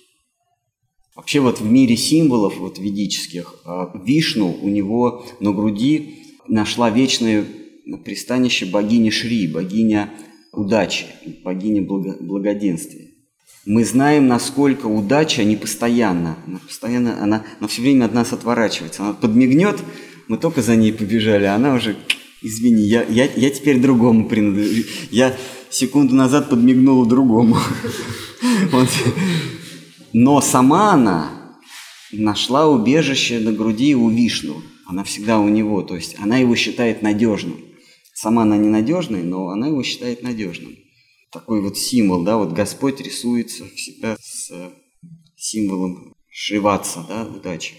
Вообще 1.15 1.39
вот 1.39 1.59
в 1.59 1.65
мире 1.65 1.95
символов 1.95 2.57
вот 2.57 2.79
ведических 2.79 3.53
а, 3.63 3.91
Вишну 4.03 4.57
у 4.59 4.69
него 4.69 5.23
на 5.39 5.51
груди 5.51 6.15
нашла 6.47 6.89
вечное 6.89 7.45
пристанище 8.03 8.65
богини 8.65 9.11
Шри, 9.11 9.47
богиня 9.47 10.11
удачи, 10.51 11.05
богиня 11.43 11.81
благо- 11.81 12.17
благоденствия. 12.19 13.07
Мы 13.65 13.85
знаем, 13.85 14.27
насколько 14.27 14.87
удача 14.87 15.43
не 15.43 15.55
постоянна. 15.55 16.37
Она 16.47 16.59
постоянно, 16.59 17.21
она, 17.21 17.45
она 17.59 17.67
все 17.67 17.81
время 17.81 18.05
от 18.05 18.13
нас 18.13 18.33
отворачивается. 18.33 19.03
Она 19.03 19.13
подмигнет, 19.13 19.77
мы 20.27 20.37
только 20.37 20.61
за 20.61 20.75
ней 20.75 20.93
побежали, 20.93 21.45
а 21.45 21.55
она 21.55 21.73
уже 21.73 21.95
Извини, 22.41 22.83
я, 22.83 23.03
я, 23.03 23.29
я 23.35 23.49
теперь 23.49 23.81
другому 23.81 24.29
принадлежу. 24.29 24.83
Я 25.11 25.35
секунду 25.69 26.15
назад 26.15 26.49
подмигнула 26.49 27.05
другому. 27.05 27.57
Но 30.13 30.39
сама 30.39 30.93
она 30.93 31.31
нашла 32.11 32.67
убежище 32.67 33.39
на 33.39 33.51
груди 33.51 33.93
у 33.93 34.09
Вишну. 34.09 34.61
Она 34.87 35.03
всегда 35.03 35.39
у 35.39 35.49
него, 35.49 35.81
то 35.81 35.95
есть 35.95 36.15
она 36.19 36.37
его 36.37 36.55
считает 36.55 37.01
надежным. 37.01 37.57
Сама 38.21 38.41
она 38.41 38.57
ненадежная, 38.57 39.23
но 39.23 39.47
она 39.47 39.67
его 39.67 39.81
считает 39.81 40.23
надежным. 40.23 40.75
Такой 41.31 41.61
вот 41.61 41.77
символ, 41.77 42.25
да, 42.25 42.35
вот 42.35 42.51
Господь 42.51 42.99
рисуется 42.99 43.63
всегда 43.77 44.17
с 44.21 44.51
символом 45.37 46.13
Шриватса, 46.29 47.05
да, 47.07 47.25
удачи, 47.25 47.75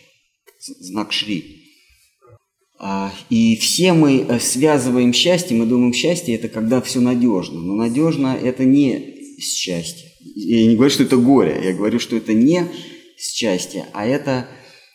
знак 0.58 1.12
Шри. 1.12 1.66
А, 2.78 3.12
и 3.28 3.54
все 3.56 3.92
мы 3.92 4.20
э, 4.20 4.40
связываем 4.40 5.12
счастье, 5.12 5.54
мы 5.54 5.66
думаем, 5.66 5.92
счастье 5.92 6.34
это 6.34 6.48
когда 6.48 6.80
все 6.80 7.00
надежно. 7.00 7.60
Но 7.60 7.74
надежно 7.74 8.34
это 8.34 8.64
не 8.64 9.18
счастье. 9.40 10.08
Я 10.20 10.68
не 10.68 10.76
говорю, 10.76 10.90
что 10.90 11.02
это 11.02 11.18
горе, 11.18 11.60
я 11.62 11.74
говорю, 11.74 11.98
что 11.98 12.16
это 12.16 12.32
не 12.32 12.66
счастье, 13.18 13.88
а 13.92 14.06
это 14.06 14.48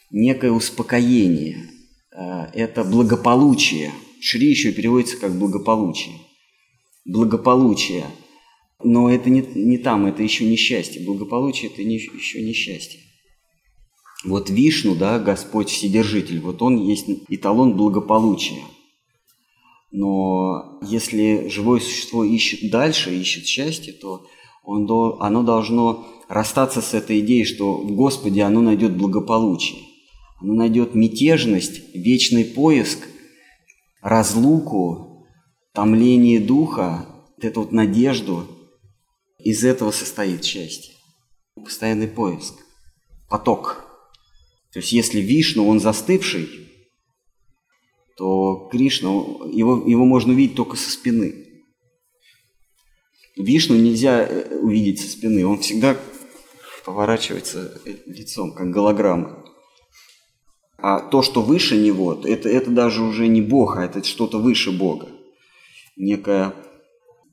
некое 0.09 0.49
успокоение, 0.49 1.69
а, 2.11 2.49
это 2.51 2.83
благополучие. 2.83 3.91
Шри 4.25 4.49
еще 4.49 4.71
переводится 4.71 5.17
как 5.17 5.37
благополучие. 5.37 6.15
Благополучие. 7.05 8.05
Но 8.83 9.07
это 9.07 9.29
не, 9.29 9.41
не 9.53 9.77
там, 9.77 10.07
это 10.07 10.23
еще 10.23 10.45
не 10.45 10.55
счастье. 10.55 11.05
Благополучие 11.05 11.69
это 11.69 11.83
не, 11.83 11.97
еще 11.97 12.41
не 12.41 12.53
счастье. 12.53 13.01
Вот 14.23 14.49
Вишну, 14.49 14.95
да, 14.95 15.19
Господь 15.19 15.69
Вседержитель, 15.69 16.39
вот 16.39 16.63
он 16.63 16.83
есть 16.83 17.05
эталон 17.29 17.77
благополучия. 17.77 18.63
Но 19.91 20.79
если 20.81 21.47
живое 21.47 21.79
существо 21.79 22.23
ищет 22.23 22.71
дальше, 22.71 23.15
ищет 23.15 23.45
счастье, 23.45 23.93
то 23.93 24.25
он, 24.63 24.89
оно 25.21 25.43
должно 25.43 26.03
расстаться 26.29 26.81
с 26.81 26.95
этой 26.95 27.19
идеей, 27.19 27.45
что 27.45 27.77
в 27.77 27.91
Господе 27.91 28.41
оно 28.41 28.61
найдет 28.61 28.97
благополучие. 28.97 29.81
Оно 30.41 30.55
найдет 30.55 30.95
мятежность, 30.95 31.93
вечный 31.93 32.43
поиск, 32.43 33.07
разлуку, 34.05 35.27
томление 35.73 36.39
духа, 36.39 37.05
вот 37.35 37.43
эту 37.43 37.59
вот 37.61 37.71
надежду. 37.71 38.47
Из 39.39 39.63
этого 39.63 39.91
состоит 39.91 40.43
счастье. 40.43 40.93
Постоянный 41.55 42.07
поиск, 42.07 42.55
поток– 43.29 43.81
то 44.75 44.79
есть 44.79 44.91
если 44.91 45.21
Вишну, 45.21 45.69
он 45.69 45.79
застывший, 45.79 46.49
то 48.17 48.67
Кришна, 48.69 49.07
его, 49.09 49.81
его 49.87 50.03
можно 50.03 50.33
увидеть 50.33 50.57
только 50.57 50.75
со 50.75 50.91
спины. 50.91 51.63
Вишну 53.37 53.77
нельзя 53.77 54.27
э, 54.27 54.57
увидеть 54.57 54.99
со 54.99 55.09
спины, 55.09 55.45
он 55.45 55.59
всегда 55.59 55.97
поворачивается 56.83 57.81
лицом, 58.05 58.53
как 58.53 58.69
голограмма. 58.69 59.44
А 60.77 60.99
то, 60.99 61.21
что 61.21 61.41
выше 61.41 61.77
него, 61.77 62.21
это, 62.23 62.49
это 62.49 62.69
даже 62.69 63.01
уже 63.01 63.27
не 63.27 63.41
Бог, 63.41 63.77
а 63.77 63.85
это 63.85 64.03
что-то 64.03 64.39
выше 64.39 64.71
Бога. 64.71 65.09
Некая, 65.95 66.53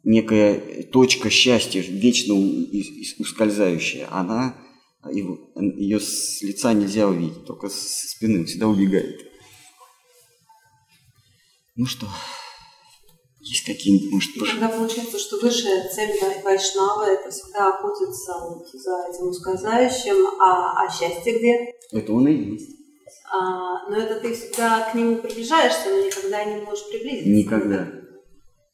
некая 0.05 0.85
точка 0.85 1.29
счастья, 1.29 1.81
вечно 1.81 2.35
ускользающая, 3.19 4.09
она 4.11 4.57
его, 5.11 5.51
ее 5.77 5.99
с 5.99 6.41
лица 6.43 6.73
нельзя 6.73 7.09
увидеть, 7.09 7.45
только 7.45 7.69
со 7.69 8.09
спины, 8.09 8.45
всегда 8.45 8.69
убегает. 8.69 9.21
Ну 11.75 11.87
что, 11.87 12.07
есть 13.41 13.65
какие-нибудь, 13.65 14.13
может, 14.13 14.35
прошу? 14.35 14.53
Тогда 14.53 14.69
получается, 14.69 15.19
что 15.19 15.39
высшая 15.41 15.89
цель 15.89 16.13
Вайшнава– 16.45 17.05
это 17.11 17.31
всегда 17.31 17.75
охотиться 17.75 18.35
вот 18.39 18.69
за 18.73 19.09
этим 19.11 19.29
ускользающим, 19.29 20.41
а, 20.41 20.85
а 20.85 20.91
счастье 20.91 21.39
где? 21.39 21.73
Это 21.91 22.13
он 22.13 22.29
и 22.29 22.35
есть. 22.35 22.82
А, 23.33 23.89
но 23.89 23.97
это 23.97 24.21
ты 24.21 24.35
всегда 24.35 24.91
к 24.91 24.95
нему 24.95 25.17
приближаешься, 25.17 25.89
но 25.91 26.07
никогда 26.07 26.45
не 26.45 26.61
можешь 26.63 26.89
приблизиться. 26.91 27.31
Никогда. 27.31 27.85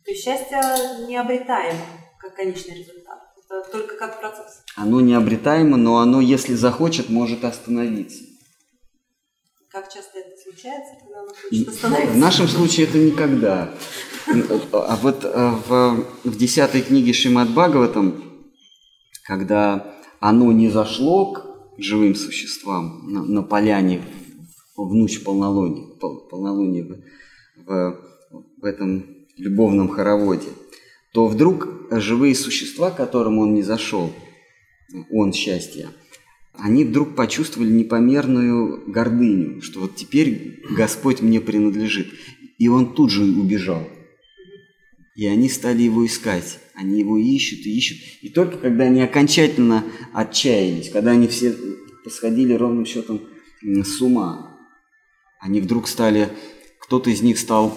То 0.05 0.11
есть 0.11 0.25
счастье 0.25 0.59
необретаемо, 1.07 1.81
как 2.19 2.35
конечный 2.35 2.79
результат. 2.79 3.19
Это 3.37 3.71
только 3.71 3.97
как 3.97 4.21
процесс. 4.21 4.63
Оно 4.77 5.01
необретаемо, 5.01 5.77
но 5.77 5.99
оно, 5.99 6.21
если 6.21 6.55
захочет, 6.55 7.09
может 7.09 7.45
остановиться. 7.45 8.25
Как 9.71 9.93
часто 9.93 10.19
это 10.19 10.31
случается, 10.43 10.95
когда 11.01 11.21
оно 11.21 11.29
хочет 11.29 11.69
остановиться? 11.69 12.15
В 12.15 12.19
нашем 12.19 12.49
случае 12.49 12.87
это 12.87 12.99
никогда. 12.99 13.71
А 14.73 14.97
вот 14.97 15.25
э, 15.25 15.51
в, 15.69 16.07
в 16.25 16.37
десятой 16.37 16.83
книге 16.83 17.13
Шимат 17.13 17.51
Бхагаватам, 17.51 18.49
когда 19.25 19.95
оно 20.21 20.51
не 20.53 20.69
зашло 20.69 21.33
к 21.33 21.47
живым 21.79 22.15
существам 22.15 23.13
на, 23.13 23.23
на 23.23 23.43
поляне 23.43 24.03
в, 24.79 24.89
в 24.89 24.95
ночь 24.95 25.23
полнолуния, 25.23 25.87
пол, 26.01 26.29
полнолуния 26.29 26.85
в, 26.85 27.65
в, 27.67 28.01
в 28.63 28.65
этом 28.65 29.05
любовном 29.37 29.89
хороводе, 29.89 30.49
то 31.13 31.27
вдруг 31.27 31.69
живые 31.91 32.35
существа, 32.35 32.91
к 32.91 32.97
которым 32.97 33.39
он 33.39 33.55
не 33.55 33.63
зашел, 33.63 34.13
он 35.11 35.33
счастье, 35.33 35.89
они 36.55 36.85
вдруг 36.85 37.15
почувствовали 37.15 37.71
непомерную 37.71 38.91
гордыню, 38.91 39.63
что 39.63 39.81
вот 39.81 39.95
теперь 39.95 40.61
Господь 40.71 41.21
мне 41.21 41.41
принадлежит. 41.41 42.09
И 42.59 42.67
он 42.67 42.95
тут 42.95 43.13
же 43.13 43.23
убежал. 43.23 43.89
И 45.15 45.27
они 45.27 45.49
стали 45.49 45.83
его 45.83 46.05
искать. 46.05 46.59
Они 46.75 47.01
его 47.01 47.17
ищут 47.17 47.65
и 47.65 47.77
ищут. 47.77 47.99
И 48.23 48.29
только 48.29 48.59
когда 48.59 48.85
они 48.85 49.03
окончательно 49.03 49.85
отчаялись, 50.13 50.91
когда 50.91 51.13
они 51.13 51.29
все 51.29 51.55
посходили 52.03 52.55
ровным 52.55 52.87
счетом 52.87 53.21
с 53.63 54.01
ума, 54.01 54.58
они 55.41 55.61
вдруг 55.61 55.89
стали, 55.89 56.31
кто-то 56.81 57.11
из 57.11 57.23
них 57.23 57.39
стал 57.39 57.77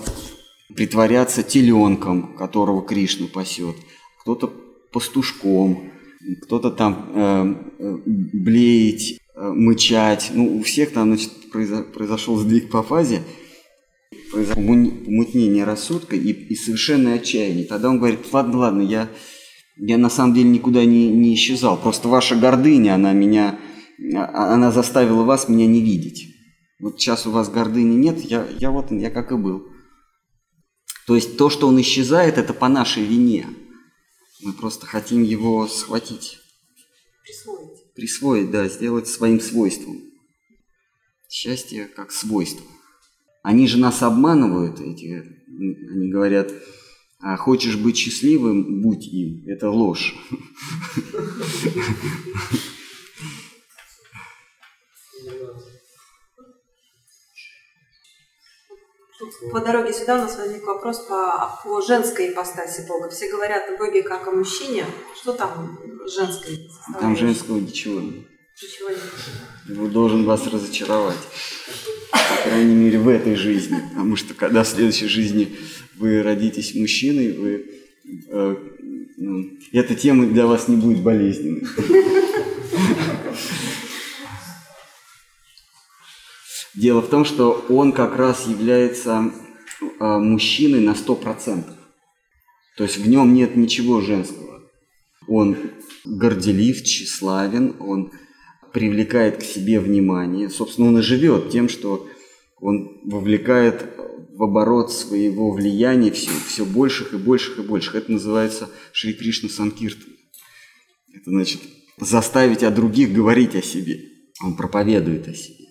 притворяться 0.75 1.43
теленком, 1.43 2.35
которого 2.35 2.81
Кришна 2.81 3.27
пасет, 3.27 3.75
кто-то 4.21 4.51
пастушком, 4.91 5.91
кто-то 6.43 6.71
там 6.71 7.11
э, 7.13 7.55
э, 7.79 7.97
блеять, 8.05 9.19
э, 9.35 9.51
мычать. 9.53 10.31
Ну, 10.33 10.57
у 10.57 10.63
всех 10.63 10.91
там, 10.91 11.09
значит, 11.09 11.31
произо, 11.51 11.83
произошел 11.83 12.37
сдвиг 12.37 12.69
по 12.69 12.83
фазе, 12.83 13.23
произошло 14.31 14.61
помутнение 14.63 15.63
рассудка 15.63 16.15
и, 16.15 16.31
и 16.31 16.55
совершенное 16.55 17.15
отчаяние. 17.15 17.65
Тогда 17.65 17.89
он 17.89 17.97
говорит, 17.97 18.19
ладно, 18.31 18.59
ладно, 18.59 18.81
я, 18.81 19.09
я 19.77 19.97
на 19.97 20.09
самом 20.09 20.33
деле 20.33 20.49
никуда 20.49 20.85
не, 20.85 21.09
не 21.09 21.33
исчезал, 21.35 21.77
просто 21.77 22.07
ваша 22.07 22.35
гордыня, 22.35 22.95
она 22.95 23.13
меня, 23.13 23.59
а, 24.15 24.53
она 24.53 24.71
заставила 24.71 25.23
вас 25.23 25.49
меня 25.49 25.67
не 25.67 25.81
видеть. 25.81 26.30
Вот 26.81 26.99
сейчас 26.99 27.27
у 27.27 27.31
вас 27.31 27.49
гордыни 27.49 27.95
нет, 27.95 28.19
я, 28.21 28.47
я 28.59 28.71
вот, 28.71 28.91
я 28.91 29.11
как 29.11 29.31
и 29.31 29.35
был. 29.35 29.67
То 31.05 31.15
есть 31.15 31.37
то, 31.37 31.49
что 31.51 31.67
он 31.67 31.79
исчезает, 31.79 32.39
это 32.39 32.53
по 32.53 32.67
нашей 32.67 33.05
вине. 33.05 33.47
Мы 34.41 34.53
просто 34.53 34.87
хотим 34.87 35.21
его 35.21 35.67
схватить. 35.67 36.39
Присвоить. 37.23 37.93
Присвоить, 37.93 38.51
да, 38.51 38.67
сделать 38.67 39.07
своим 39.07 39.39
свойством. 39.39 40.01
Счастье 41.29 41.85
как 41.85 42.11
свойство. 42.11 42.65
Они 43.43 43.67
же 43.67 43.77
нас 43.77 44.01
обманывают, 44.01 44.79
эти, 44.79 45.23
они 45.47 46.09
говорят, 46.09 46.51
а 47.19 47.37
хочешь 47.37 47.77
быть 47.77 47.97
счастливым, 47.97 48.81
будь 48.81 49.05
им. 49.07 49.43
Это 49.47 49.69
ложь. 49.69 50.15
По 59.51 59.59
дороге 59.59 59.93
сюда 59.93 60.15
у 60.15 60.21
нас 60.21 60.37
возник 60.37 60.65
вопрос 60.65 60.99
по, 61.05 61.59
по 61.63 61.81
женской 61.81 62.31
ипостаси 62.31 62.85
Бога. 62.87 63.09
Все 63.09 63.29
говорят 63.29 63.69
о 63.69 63.77
Боге 63.77 64.03
как 64.03 64.27
о 64.27 64.31
мужчине. 64.31 64.85
Что 65.15 65.33
там 65.33 65.79
женской 66.07 66.69
Там 66.99 67.15
женского 67.15 67.57
ничего 67.59 67.99
нет. 67.99 68.25
Ничего 68.61 68.89
нет. 68.89 68.99
Его 69.67 69.87
должен 69.87 70.25
вас 70.25 70.45
разочаровать. 70.47 71.17
По 72.11 72.49
крайней 72.49 72.75
мере, 72.75 72.99
в 72.99 73.07
этой 73.07 73.35
жизни. 73.35 73.77
Потому 73.89 74.15
что 74.15 74.33
когда 74.33 74.63
в 74.63 74.67
следующей 74.67 75.07
жизни 75.07 75.57
вы 75.95 76.23
родитесь 76.23 76.75
мужчиной, 76.75 77.33
вы, 77.33 77.65
э, 78.29 78.55
ну, 79.17 79.49
эта 79.71 79.95
тема 79.95 80.25
для 80.25 80.47
вас 80.47 80.67
не 80.67 80.75
будет 80.77 81.01
болезненной. 81.03 81.67
Дело 86.75 87.01
в 87.01 87.09
том, 87.09 87.25
что 87.25 87.65
он 87.69 87.91
как 87.91 88.15
раз 88.15 88.47
является 88.47 89.31
э, 89.81 90.17
мужчиной 90.17 90.79
на 90.79 90.91
100%. 90.91 91.63
То 92.77 92.83
есть 92.83 92.97
в 92.97 93.07
нем 93.07 93.33
нет 93.33 93.55
ничего 93.55 94.01
женского. 94.01 94.61
Он 95.27 95.57
горделив, 96.05 96.83
тщеславен, 96.83 97.75
он 97.79 98.11
привлекает 98.73 99.37
к 99.37 99.43
себе 99.43 99.79
внимание. 99.79 100.49
Собственно, 100.49 100.87
он 100.87 100.99
и 100.99 101.01
живет 101.01 101.49
тем, 101.49 101.67
что 101.67 102.07
он 102.59 103.01
вовлекает 103.03 103.85
в 104.33 104.43
оборот 104.43 104.91
своего 104.91 105.51
влияния 105.51 106.11
все, 106.11 106.31
все 106.47 106.65
больших 106.65 107.13
и 107.13 107.17
больших 107.17 107.59
и 107.59 107.63
больших. 107.63 107.95
Это 107.95 108.11
называется 108.13 108.69
Шри 108.93 109.13
Кришна 109.13 109.49
Санкиртан. 109.49 110.13
Это 111.13 111.29
значит 111.29 111.61
заставить 111.99 112.63
о 112.63 112.71
других 112.71 113.11
говорить 113.13 113.55
о 113.55 113.61
себе. 113.61 113.99
Он 114.41 114.55
проповедует 114.55 115.27
о 115.27 115.33
себе. 115.33 115.65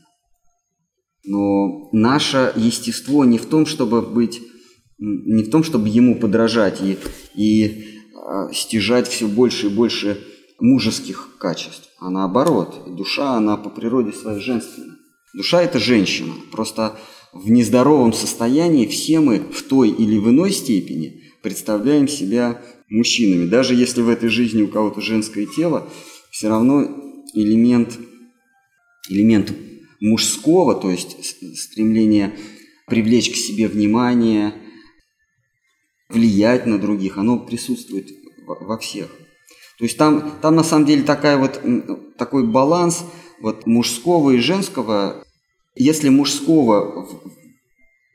Но 1.30 1.88
наше 1.92 2.52
естество 2.56 3.24
не 3.24 3.38
в 3.38 3.46
том, 3.46 3.64
чтобы 3.64 4.02
быть, 4.02 4.42
не 4.98 5.44
в 5.44 5.50
том, 5.50 5.62
чтобы 5.62 5.88
ему 5.88 6.18
подражать 6.18 6.80
и, 6.82 6.98
и 7.36 7.66
э, 7.66 8.52
стяжать 8.52 9.06
все 9.06 9.28
больше 9.28 9.66
и 9.66 9.70
больше 9.70 10.20
мужеских 10.58 11.36
качеств, 11.38 11.88
а 12.00 12.10
наоборот. 12.10 12.82
Душа, 12.96 13.36
она 13.36 13.56
по 13.56 13.70
природе 13.70 14.12
своей 14.12 14.40
женственная. 14.40 14.96
Душа– 15.32 15.62
это 15.62 15.78
женщина. 15.78 16.32
Просто 16.50 16.98
в 17.32 17.48
нездоровом 17.48 18.12
состоянии 18.12 18.88
все 18.88 19.20
мы 19.20 19.38
в 19.38 19.62
той 19.62 19.90
или 19.90 20.18
в 20.18 20.28
иной 20.30 20.50
степени 20.50 21.22
представляем 21.44 22.08
себя 22.08 22.60
мужчинами. 22.88 23.46
Даже 23.46 23.76
если 23.76 24.02
в 24.02 24.08
этой 24.08 24.30
жизни 24.30 24.62
у 24.62 24.68
кого-то 24.68 25.00
женское 25.00 25.46
тело, 25.46 25.88
все 26.32 26.48
равно 26.48 26.82
элемент, 27.34 27.96
элемент 29.08 29.52
мужского, 30.00 30.74
то 30.74 30.90
есть 30.90 31.16
стремление 31.56 32.36
привлечь 32.86 33.30
к 33.30 33.36
себе 33.36 33.68
внимание, 33.68 34.54
влиять 36.08 36.66
на 36.66 36.78
других, 36.78 37.18
оно 37.18 37.38
присутствует 37.38 38.10
во 38.46 38.78
всех. 38.78 39.10
То 39.78 39.84
есть 39.84 39.96
там, 39.96 40.38
там 40.42 40.56
на 40.56 40.64
самом 40.64 40.86
деле 40.86 41.02
такая 41.04 41.38
вот, 41.38 41.60
такой 42.18 42.46
баланс 42.46 43.04
вот 43.40 43.66
мужского 43.66 44.32
и 44.32 44.38
женского. 44.38 45.24
Если 45.76 46.08
мужского 46.08 47.08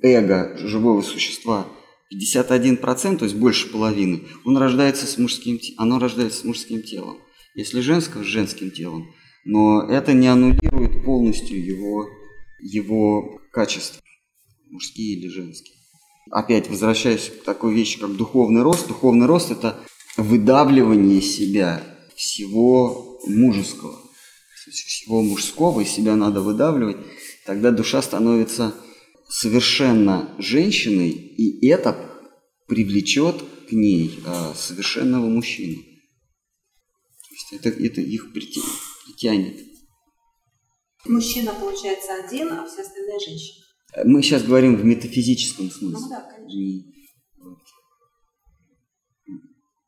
эго 0.01 0.57
живого 0.57 1.01
существа 1.01 1.67
51%, 2.13 3.17
то 3.17 3.25
есть 3.25 3.35
больше 3.35 3.71
половины, 3.71 4.23
он 4.43 4.57
рождается 4.57 5.07
с 5.07 5.17
мужским, 5.17 5.59
оно 5.77 5.97
рождается 5.97 6.41
с 6.41 6.43
мужским 6.43 6.83
телом. 6.83 7.17
Если 7.55 7.79
женского, 7.79 8.23
с 8.23 8.27
женским 8.27 8.71
телом– 8.71 9.07
но 9.45 9.83
это 9.83 10.13
не 10.13 10.27
аннулирует 10.27 11.05
полностью 11.05 11.63
его, 11.63 12.09
его 12.59 13.39
качества, 13.51 14.01
мужские 14.69 15.17
или 15.17 15.27
женские. 15.27 15.77
Опять 16.31 16.67
возвращаясь 16.67 17.29
к 17.29 17.43
такой 17.43 17.75
вещи, 17.75 17.99
как 17.99 18.15
духовный 18.15 18.63
рост. 18.63 18.87
Духовный 18.87 19.27
рост– 19.27 19.51
это 19.51 19.79
выдавливание 20.17 21.21
себя 21.21 21.83
всего 22.15 23.19
мужеского. 23.27 24.01
Всего 24.71 25.21
мужского 25.21 25.81
из 25.81 25.89
себя 25.89 26.15
надо 26.15 26.41
выдавливать. 26.41 26.97
Тогда 27.45 27.69
душа 27.69 28.01
становится 28.01 28.73
совершенно 29.29 30.33
женщиной, 30.39 31.11
и 31.11 31.67
это 31.67 31.95
привлечет 32.67 33.43
к 33.69 33.71
ней 33.71 34.19
а, 34.25 34.55
совершенного 34.55 35.27
мужчину. 35.27 35.75
То 35.83 37.35
есть 37.35 37.53
это, 37.53 37.69
это 37.69 38.01
их 38.01 38.33
притянет 38.33 38.65
тянет. 39.13 39.59
Мужчина 41.07 41.53
получается 41.53 42.15
один, 42.25 42.51
а 42.51 42.65
все 42.67 42.81
остальные 42.81 43.19
женщины. 43.19 43.63
Мы 44.03 44.21
сейчас 44.23 44.43
говорим 44.43 44.75
в 44.75 44.83
метафизическом 44.83 45.69
смысле. 45.69 45.99
Ну 45.99 46.09
да, 46.09 46.21
конечно. 46.21 46.91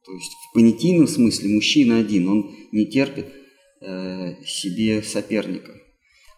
То 0.06 0.14
есть 0.14 0.32
в 0.32 0.54
понятийном 0.54 1.08
смысле 1.08 1.50
мужчина 1.50 1.98
один, 1.98 2.30
он 2.30 2.56
не 2.72 2.86
терпит 2.86 3.28
э, 3.82 4.42
себе 4.46 5.04
соперника. 5.04 5.74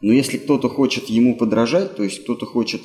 Но 0.02 0.14
если 0.14 0.38
кто-то 0.38 0.70
хочет 0.70 1.06
ему 1.06 1.38
подражать, 1.38 1.96
то 1.96 2.04
есть 2.04 2.24
кто-то 2.24 2.46
хочет 2.46 2.82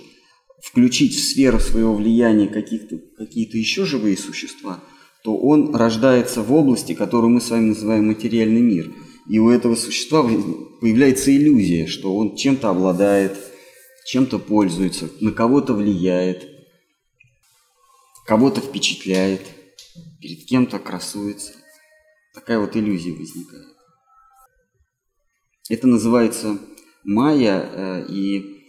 включить 0.62 1.14
в 1.14 1.24
сферу 1.24 1.60
своего 1.60 1.94
влияния 1.94 2.48
каких-то, 2.48 2.98
какие-то 3.16 3.56
еще 3.56 3.86
живые 3.86 4.18
существа, 4.18 4.82
то 5.22 5.36
он 5.36 5.74
рождается 5.74 6.42
в 6.42 6.52
области, 6.52 6.92
которую 6.92 7.30
мы 7.30 7.40
с 7.40 7.50
вами 7.50 7.68
называем 7.68 8.08
материальный 8.08 8.60
мир– 8.60 8.92
и 9.26 9.38
у 9.38 9.50
этого 9.50 9.74
существа 9.74 10.22
появляется 10.22 11.34
иллюзия, 11.34 11.86
что 11.86 12.14
он 12.14 12.36
чем-то 12.36 12.70
обладает, 12.70 13.36
чем-то 14.06 14.38
пользуется, 14.38 15.08
на 15.20 15.32
кого-то 15.32 15.74
влияет, 15.74 16.48
кого-то 18.26 18.60
впечатляет, 18.60 19.42
перед 20.20 20.44
кем-то 20.44 20.78
красуется. 20.78 21.54
Такая 22.34 22.58
вот 22.58 22.76
иллюзия 22.76 23.12
возникает. 23.12 23.74
Это 25.70 25.86
называется 25.86 26.58
майя, 27.04 27.70
э, 27.72 28.06
и 28.08 28.66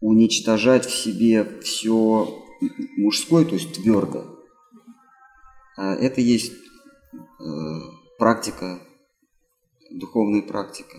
уничтожать 0.00 0.86
в 0.86 0.94
себе 0.94 1.60
все 1.60 2.44
мужское, 2.96 3.44
то 3.44 3.54
есть 3.54 3.74
твердое. 3.74 4.26
Э, 5.78 5.94
это 5.94 6.20
есть 6.20 6.52
э, 6.52 7.44
практика 8.18 8.80
духовная 9.98 10.42
практика. 10.42 10.98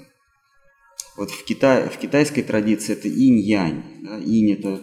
Вот 1.15 1.29
в, 1.29 1.43
Китае, 1.45 1.89
в 1.89 1.97
китайской 1.97 2.41
традиции 2.41 2.93
это 2.93 3.07
инь-янь. 3.07 4.03
Да? 4.03 4.19
Инь 4.19 4.51
это, 4.51 4.81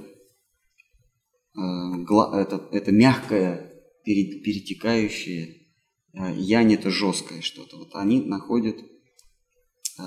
э, 1.57 2.41
это, 2.41 2.69
это 2.73 2.93
мягкое, 2.93 3.73
перетекающее, 4.05 5.67
э, 6.15 6.35
янь 6.37 6.75
это 6.75 6.91
жесткое 6.91 7.41
что-то. 7.41 7.77
Вот 7.79 7.95
они 7.95 8.21
находят, 8.21 8.77
э, 8.79 10.03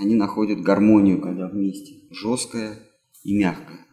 они 0.00 0.14
находят 0.14 0.60
гармонию, 0.60 1.20
когда 1.20 1.48
вместе. 1.48 2.02
Жесткое 2.10 2.78
и 3.24 3.36
мягкое. 3.36 3.86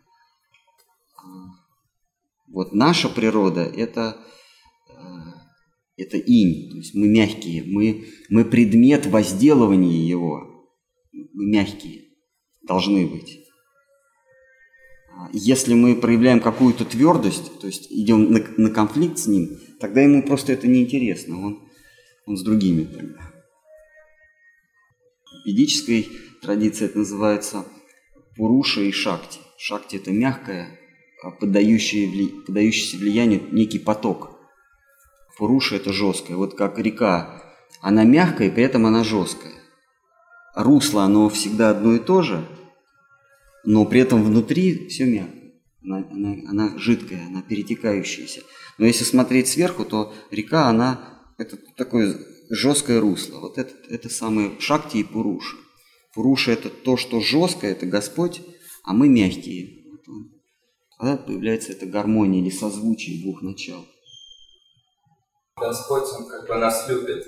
Вот 2.53 2.73
наша 2.73 3.09
природа– 3.09 3.61
это, 3.77 4.15
э, 4.15 4.42
это 5.97 6.17
инь, 6.17 6.71
то 6.71 6.77
есть 6.77 6.95
мы 6.95 7.07
мягкие, 7.07 7.63
мы, 7.65 8.05
мы 8.29 8.45
предмет 8.45 9.05
возделывания 9.05 10.05
его, 10.05 10.69
мы 11.11 11.45
мягкие, 11.45 12.05
должны 12.63 13.05
быть. 13.05 13.39
А 15.15 15.29
если 15.31 15.73
мы 15.75 15.95
проявляем 15.95 16.39
какую-то 16.39 16.85
твердость, 16.85 17.59
то 17.59 17.67
есть 17.67 17.91
идем 17.91 18.31
на, 18.31 18.43
на 18.57 18.69
конфликт 18.71 19.19
с 19.19 19.27
ним, 19.27 19.59
тогда 19.79 20.01
ему 20.01 20.23
просто 20.23 20.53
это 20.53 20.67
неинтересно, 20.67 21.45
он, 21.45 21.69
он 22.25 22.37
с 22.37 22.43
другими 22.43 22.85
тогда. 22.85 23.31
В 25.43 25.45
ведической 25.45 26.07
традиции 26.41 26.85
это 26.85 26.99
называется 26.99 27.65
пуруша 28.35 28.81
и 28.81 28.91
шакти. 28.91 29.39
Шакти– 29.57 29.95
это 29.97 30.11
мягкое, 30.11 30.79
а 31.21 31.31
поддающее, 31.31 32.29
поддающееся 32.45 32.97
влиянию 32.97 33.41
некий 33.51 33.79
поток. 33.79 34.32
Пуруша– 35.37 35.75
это 35.77 35.91
жесткое. 35.91 36.37
Вот 36.37 36.55
как 36.55 36.77
река, 36.79 37.41
она 37.81 38.03
мягкая, 38.03 38.51
при 38.51 38.63
этом 38.63 38.85
она 38.85 39.03
жесткая. 39.03 39.53
Русло, 40.55 41.03
оно 41.03 41.29
всегда 41.29 41.71
одно 41.71 41.95
и 41.95 41.99
то 41.99 42.21
же, 42.21 42.47
но 43.63 43.85
при 43.85 44.01
этом 44.01 44.23
внутри 44.23 44.87
все 44.87 45.05
мягкое. 45.05 45.53
Она, 45.83 46.07
она, 46.11 46.35
она 46.47 46.77
жидкая, 46.77 47.25
она 47.27 47.41
перетекающаяся. 47.41 48.41
Но 48.77 48.85
если 48.85 49.03
смотреть 49.03 49.47
сверху, 49.47 49.85
то 49.85 50.13
река, 50.31 50.67
она 50.67 51.23
это 51.37 51.57
такое 51.75 52.17
жесткое 52.49 52.99
русло. 53.01 53.39
Вот 53.39 53.57
это, 53.57 53.73
это 53.89 54.09
самые 54.09 54.59
шакти 54.59 54.97
и 54.97 55.03
пуруша. 55.03 55.57
Пуруша– 56.13 56.51
это 56.53 56.69
то, 56.69 56.95
что 56.95 57.19
жесткое, 57.21 57.71
это 57.71 57.85
Господь, 57.85 58.41
а 58.83 58.93
мы 58.93 59.09
мягкие. 59.09 59.83
Тогда 60.97 61.17
появляется 61.17 61.71
эта 61.71 61.85
гармония 61.85 62.41
или 62.41 62.49
созвучие 62.49 63.23
двух 63.23 63.41
начал. 63.41 63.85
Господь, 65.57 66.03
Он 66.17 66.27
как 66.27 66.47
бы 66.47 66.55
нас 66.55 66.87
любит. 66.89 67.25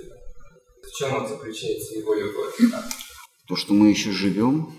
В 0.82 0.98
чем 0.98 1.14
он 1.16 1.28
заключается, 1.28 1.96
Его 1.96 2.14
любовь? 2.14 2.60
То, 3.48 3.56
что 3.56 3.74
мы 3.74 3.90
еще 3.90 4.12
живем, 4.12 4.74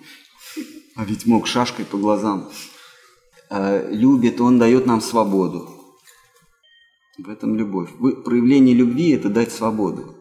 а 0.96 1.04
ведь 1.04 1.26
мог 1.26 1.46
шашкой 1.46 1.84
по 1.84 1.96
глазам. 1.96 2.50
Э, 3.50 3.88
любит, 3.90 4.40
Он 4.40 4.58
дает 4.58 4.86
нам 4.86 5.00
свободу. 5.00 5.70
В 7.18 7.30
этом 7.30 7.56
любовь. 7.56 7.90
Проявление 8.24 8.74
любви– 8.74 9.10
это 9.12 9.28
дать 9.28 9.52
свободу. 9.52 10.16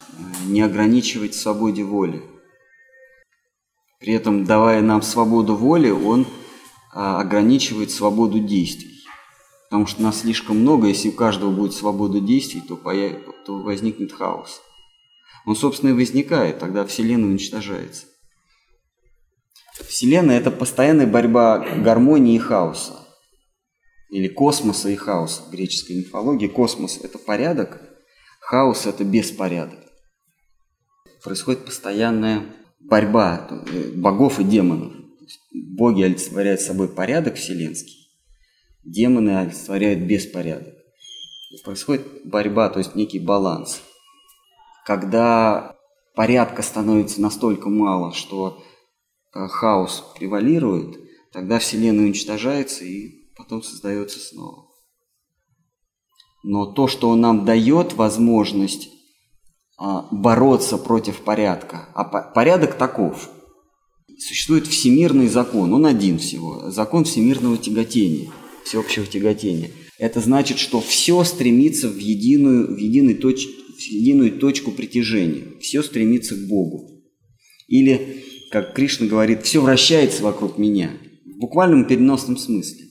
Э, 0.00 0.22
не 0.46 0.60
ограничивать 0.60 1.34
свободе 1.34 1.84
воли. 1.84 2.22
При 4.00 4.14
этом, 4.14 4.44
давая 4.44 4.80
нам 4.80 5.02
свободу 5.02 5.54
воли, 5.54 5.90
он 5.90 6.26
а, 6.92 7.20
ограничивает 7.20 7.90
свободу 7.90 8.38
действий. 8.38 8.89
Потому 9.70 9.86
что 9.86 10.02
нас 10.02 10.22
слишком 10.22 10.58
много, 10.58 10.88
если 10.88 11.10
у 11.10 11.12
каждого 11.12 11.52
будет 11.52 11.74
свобода 11.74 12.18
действий, 12.20 12.60
то, 12.60 12.76
появ... 12.76 13.12
то 13.46 13.56
возникнет 13.62 14.10
хаос. 14.10 14.60
Он, 15.46 15.54
собственно, 15.54 15.90
и 15.90 15.94
возникает, 15.94 16.58
тогда 16.58 16.84
Вселенная 16.84 17.28
уничтожается. 17.28 18.06
Вселенная– 19.86 20.38
это 20.40 20.50
постоянная 20.50 21.06
борьба 21.06 21.58
гармонии 21.58 22.34
и 22.34 22.38
хаоса. 22.38 23.06
Или 24.10 24.26
космоса 24.26 24.88
и 24.88 24.96
хаоса 24.96 25.42
в 25.42 25.50
греческой 25.50 25.98
мифологии. 25.98 26.48
Космос– 26.48 26.98
это 27.02 27.18
порядок, 27.18 27.80
хаос– 28.40 28.86
это 28.86 29.04
беспорядок. 29.04 29.78
Происходит 31.22 31.64
постоянная 31.64 32.44
борьба 32.80 33.46
э, 33.48 33.92
богов 33.94 34.40
и 34.40 34.44
демонов. 34.44 34.94
Боги 35.52 36.02
олицетворяют 36.02 36.60
собой 36.60 36.88
порядок 36.88 37.36
вселенский, 37.36 37.99
демоны 38.84 39.30
олицетворяют 39.38 40.00
беспорядок. 40.00 40.74
Происходит 41.64 42.06
борьба, 42.24 42.68
то 42.68 42.78
есть 42.78 42.94
некий 42.94 43.18
баланс. 43.18 43.82
Когда 44.86 45.76
порядка 46.14 46.62
становится 46.62 47.20
настолько 47.20 47.68
мало, 47.68 48.12
что 48.12 48.62
э, 49.34 49.48
хаос 49.48 50.04
превалирует, 50.16 50.98
тогда 51.32 51.58
Вселенная 51.58 52.06
уничтожается 52.06 52.84
и 52.84 53.32
потом 53.36 53.62
создается 53.62 54.18
снова. 54.20 54.66
Но 56.42 56.66
то, 56.72 56.88
что 56.88 57.10
он 57.10 57.20
нам 57.20 57.44
дает 57.44 57.94
возможность 57.94 58.90
а, 59.82 60.06
бороться 60.10 60.76
против 60.76 61.22
порядка. 61.22 61.88
А 61.94 62.04
порядок 62.04 62.76
таков. 62.76 63.30
Существует 64.18 64.66
всемирный 64.66 65.26
закон, 65.28 65.72
он 65.72 65.86
один 65.86 66.18
всего. 66.18 66.70
Закон 66.70 67.04
всемирного 67.04 67.56
тяготения, 67.56 68.30
всеобщего 68.64 69.06
тяготения. 69.06 69.70
Это 69.98 70.20
значит, 70.20 70.58
что 70.58 70.80
все 70.80 71.22
стремится 71.24 71.88
в 71.88 71.98
единую, 71.98 72.74
в 72.74 72.78
единый 72.78 73.14
точ, 73.14 73.46
в 73.46 73.82
единую 73.82 74.32
точку 74.32 74.72
притяжения. 74.72 75.44
Все 75.60 75.82
стремится 75.82 76.34
к 76.34 76.46
Богу. 76.48 77.02
Или, 77.68 78.24
как 78.50 78.74
Кришна 78.74 79.06
говорит, 79.06 79.42
все 79.44 79.60
вращается 79.60 80.22
вокруг 80.22 80.58
меня. 80.58 80.92
В 81.24 81.38
буквальном 81.38 81.86
переносном 81.86 82.36
смысле. 82.36 82.86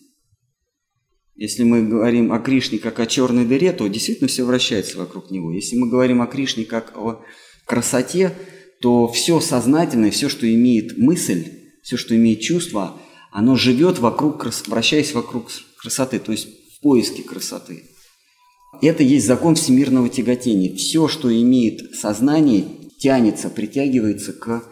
Если 1.35 1.63
мы 1.63 1.87
говорим 1.87 2.33
о 2.33 2.39
Кришне 2.39 2.79
как 2.79 2.99
о 2.99 3.05
черной 3.05 3.45
дыре, 3.45 3.71
то 3.71 3.87
действительно 3.87 4.27
все 4.27 4.43
вращается 4.43 4.97
вокруг 4.97 5.31
него. 5.31 5.53
Если 5.53 5.77
мы 5.77 5.89
говорим 5.89 6.21
о 6.21 6.27
Кришне 6.27 6.65
как 6.65 6.97
о 6.97 7.23
красоте, 7.65 8.33
то 8.81 9.07
все 9.07 9.39
сознательное, 9.39 10.11
все, 10.11 10.29
что 10.29 10.51
имеет 10.53 10.97
мысль, 10.97 11.45
все, 11.81 11.97
что 11.97 12.15
имеет 12.15 12.41
чувство, 12.41 13.01
оно 13.31 13.55
живет 13.55 13.99
вокруг, 13.99 14.45
вращаясь 14.67 15.13
вокруг 15.13 15.49
красоты, 15.77 16.19
то 16.19 16.31
есть 16.31 16.47
в 16.77 16.81
поиске 16.81 17.23
красоты. 17.23 17.83
Это 18.81 19.03
есть 19.03 19.25
закон 19.25 19.55
всемирного 19.55 20.09
тяготения. 20.09 20.75
Все, 20.75 21.07
что 21.07 21.33
имеет 21.33 21.95
сознание, 21.95 22.65
тянется, 22.99 23.49
притягивается 23.49 24.33
к 24.33 24.63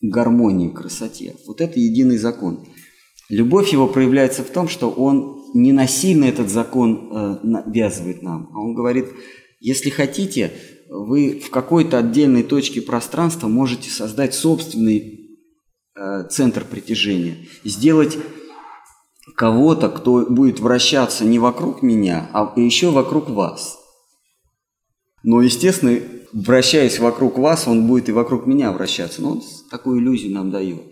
гармонии, 0.00 0.68
красоте. 0.68 1.36
Вот 1.46 1.60
это 1.60 1.78
единый 1.78 2.18
закон. 2.18 2.66
Любовь 3.28 3.72
его 3.72 3.88
проявляется 3.88 4.42
в 4.42 4.50
том, 4.50 4.68
что 4.68 4.90
он 4.90 5.42
не 5.54 5.72
насильно 5.72 6.24
этот 6.26 6.50
закон 6.50 7.10
э, 7.10 7.38
навязывает 7.42 8.22
нам, 8.22 8.50
а 8.52 8.60
он 8.60 8.74
говорит, 8.74 9.06
если 9.60 9.90
хотите, 9.90 10.52
вы 10.88 11.40
в 11.40 11.50
какой-то 11.50 11.98
отдельной 11.98 12.42
точке 12.42 12.82
пространства 12.82 13.48
можете 13.48 13.90
создать 13.90 14.34
собственный 14.34 15.25
центр 16.30 16.64
притяжения, 16.64 17.46
сделать 17.64 18.18
кого-то, 19.34 19.88
кто 19.88 20.26
будет 20.26 20.60
вращаться 20.60 21.24
не 21.24 21.38
вокруг 21.38 21.82
меня, 21.82 22.30
а 22.32 22.52
еще 22.56 22.90
вокруг 22.90 23.30
вас. 23.30 23.78
Но, 25.22 25.42
естественно, 25.42 25.98
вращаясь 26.32 26.98
вокруг 26.98 27.38
вас, 27.38 27.66
он 27.66 27.86
будет 27.86 28.08
и 28.08 28.12
вокруг 28.12 28.46
меня 28.46 28.72
вращаться. 28.72 29.22
Но 29.22 29.32
он 29.32 29.42
такую 29.70 30.00
иллюзию 30.00 30.32
нам 30.32 30.50
дает. 30.50 30.82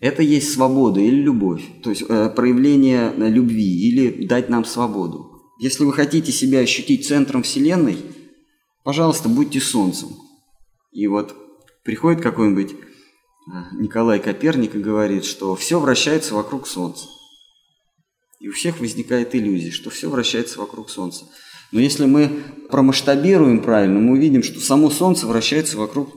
Это 0.00 0.22
есть 0.22 0.52
свобода 0.52 0.98
или 1.00 1.14
любовь, 1.14 1.62
то 1.82 1.90
есть 1.90 2.02
э, 2.08 2.28
проявление 2.30 3.12
э, 3.16 3.28
любви 3.28 3.88
или 3.88 4.26
дать 4.26 4.48
нам 4.48 4.64
свободу. 4.64 5.42
Если 5.60 5.84
вы 5.84 5.92
хотите 5.92 6.32
себя 6.32 6.58
ощутить 6.58 7.06
центром 7.06 7.44
Вселенной, 7.44 7.98
пожалуйста, 8.82 9.28
будьте 9.28 9.60
солнцем. 9.60 10.08
И 10.90 11.06
вот 11.06 11.36
приходит 11.84 12.20
какой-нибудь 12.20 12.72
э, 12.72 12.76
Николай 13.72 14.20
Коперник 14.20 14.74
говорит, 14.74 15.24
что 15.24 15.54
все 15.56 15.80
вращается 15.80 16.34
вокруг 16.34 16.66
Солнца. 16.66 17.06
И 18.40 18.48
у 18.48 18.52
всех 18.52 18.80
возникает 18.80 19.34
иллюзия, 19.34 19.70
что 19.70 19.90
все 19.90 20.08
вращается 20.08 20.58
вокруг 20.58 20.90
Солнца. 20.90 21.26
Но 21.70 21.80
если 21.80 22.06
мы 22.06 22.42
промасштабируем 22.70 23.62
правильно, 23.62 23.98
мы 23.98 24.12
увидим, 24.12 24.42
что 24.42 24.60
само 24.60 24.90
Солнце 24.90 25.26
вращается 25.26 25.78
вокруг 25.78 26.10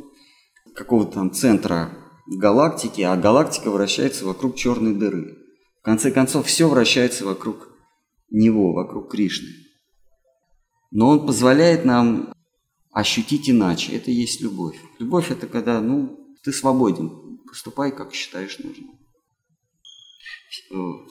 какого-то 0.75 1.13
там 1.13 1.31
центра 1.31 1.97
галактики, 2.27 3.01
а 3.01 3.15
галактика 3.15 3.71
вращается 3.71 4.25
вокруг 4.25 4.55
черной 4.55 4.93
дыры. 4.93 5.38
В 5.81 5.85
конце 5.85 6.11
концов, 6.11 6.47
все 6.47 6.67
вращается 6.67 7.25
вокруг 7.25 7.69
него, 8.29 8.73
вокруг 8.73 9.11
Кришны. 9.11 9.49
Но 10.91 11.09
он 11.09 11.25
позволяет 11.25 11.85
нам 11.85 12.33
ощутить 12.91 13.49
иначе. 13.49 13.95
Это 13.95 14.11
и 14.11 14.15
есть 14.15 14.41
любовь. 14.41 14.77
Любовь– 14.99 15.29
это 15.31 15.47
когда, 15.47 15.79
ну, 15.81 16.24
ты 16.45 16.53
свободен, 16.53 17.39
поступай, 17.47 17.91
как 17.91 18.13
считаешь 18.13 18.60
нужным. 18.60 18.91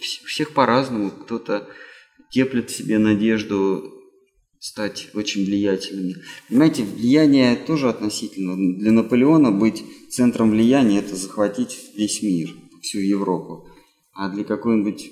Всех 0.00 0.54
по-разному. 0.54 1.11
Кто-то 1.11 1.68
теплит 2.30 2.70
в 2.70 2.76
себе 2.76 2.98
надежду 2.98 3.92
стать 4.61 5.11
очень 5.12 5.44
влиятельными. 5.44 6.14
Понимаете, 6.48 6.84
влияние 6.84 7.56
тоже 7.56 7.88
относительно. 7.88 8.56
Для 8.78 8.92
Наполеона 8.92 9.50
быть 9.50 9.84
центром 10.09 10.50
влияния– 10.50 10.98
это 11.00 11.16
захватить 11.16 11.76
весь 11.96 12.22
мир, 12.22 12.54
всю 12.80 13.00
Европу. 13.00 13.68
А 14.12 14.28
для 14.28 14.44
какой-нибудь 14.44 15.11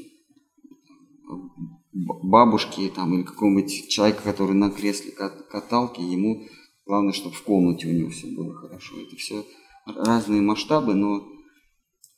бабушки 1.92 2.92
там, 2.94 3.14
или 3.14 3.24
какого-нибудь 3.24 3.88
человека, 3.88 4.22
который 4.22 4.54
на 4.54 4.70
кресле 4.70 5.10
каталки, 5.10 6.00
ему 6.00 6.46
главное, 6.86 7.12
чтобы 7.12 7.34
в 7.34 7.42
комнате 7.42 7.88
у 7.88 7.92
него 7.92 8.10
все 8.10 8.28
было 8.28 8.54
хорошо. 8.54 8.94
Это 9.00 9.16
все 9.16 9.44
разные 9.86 10.40
масштабы, 10.40 10.94
но 10.94 11.26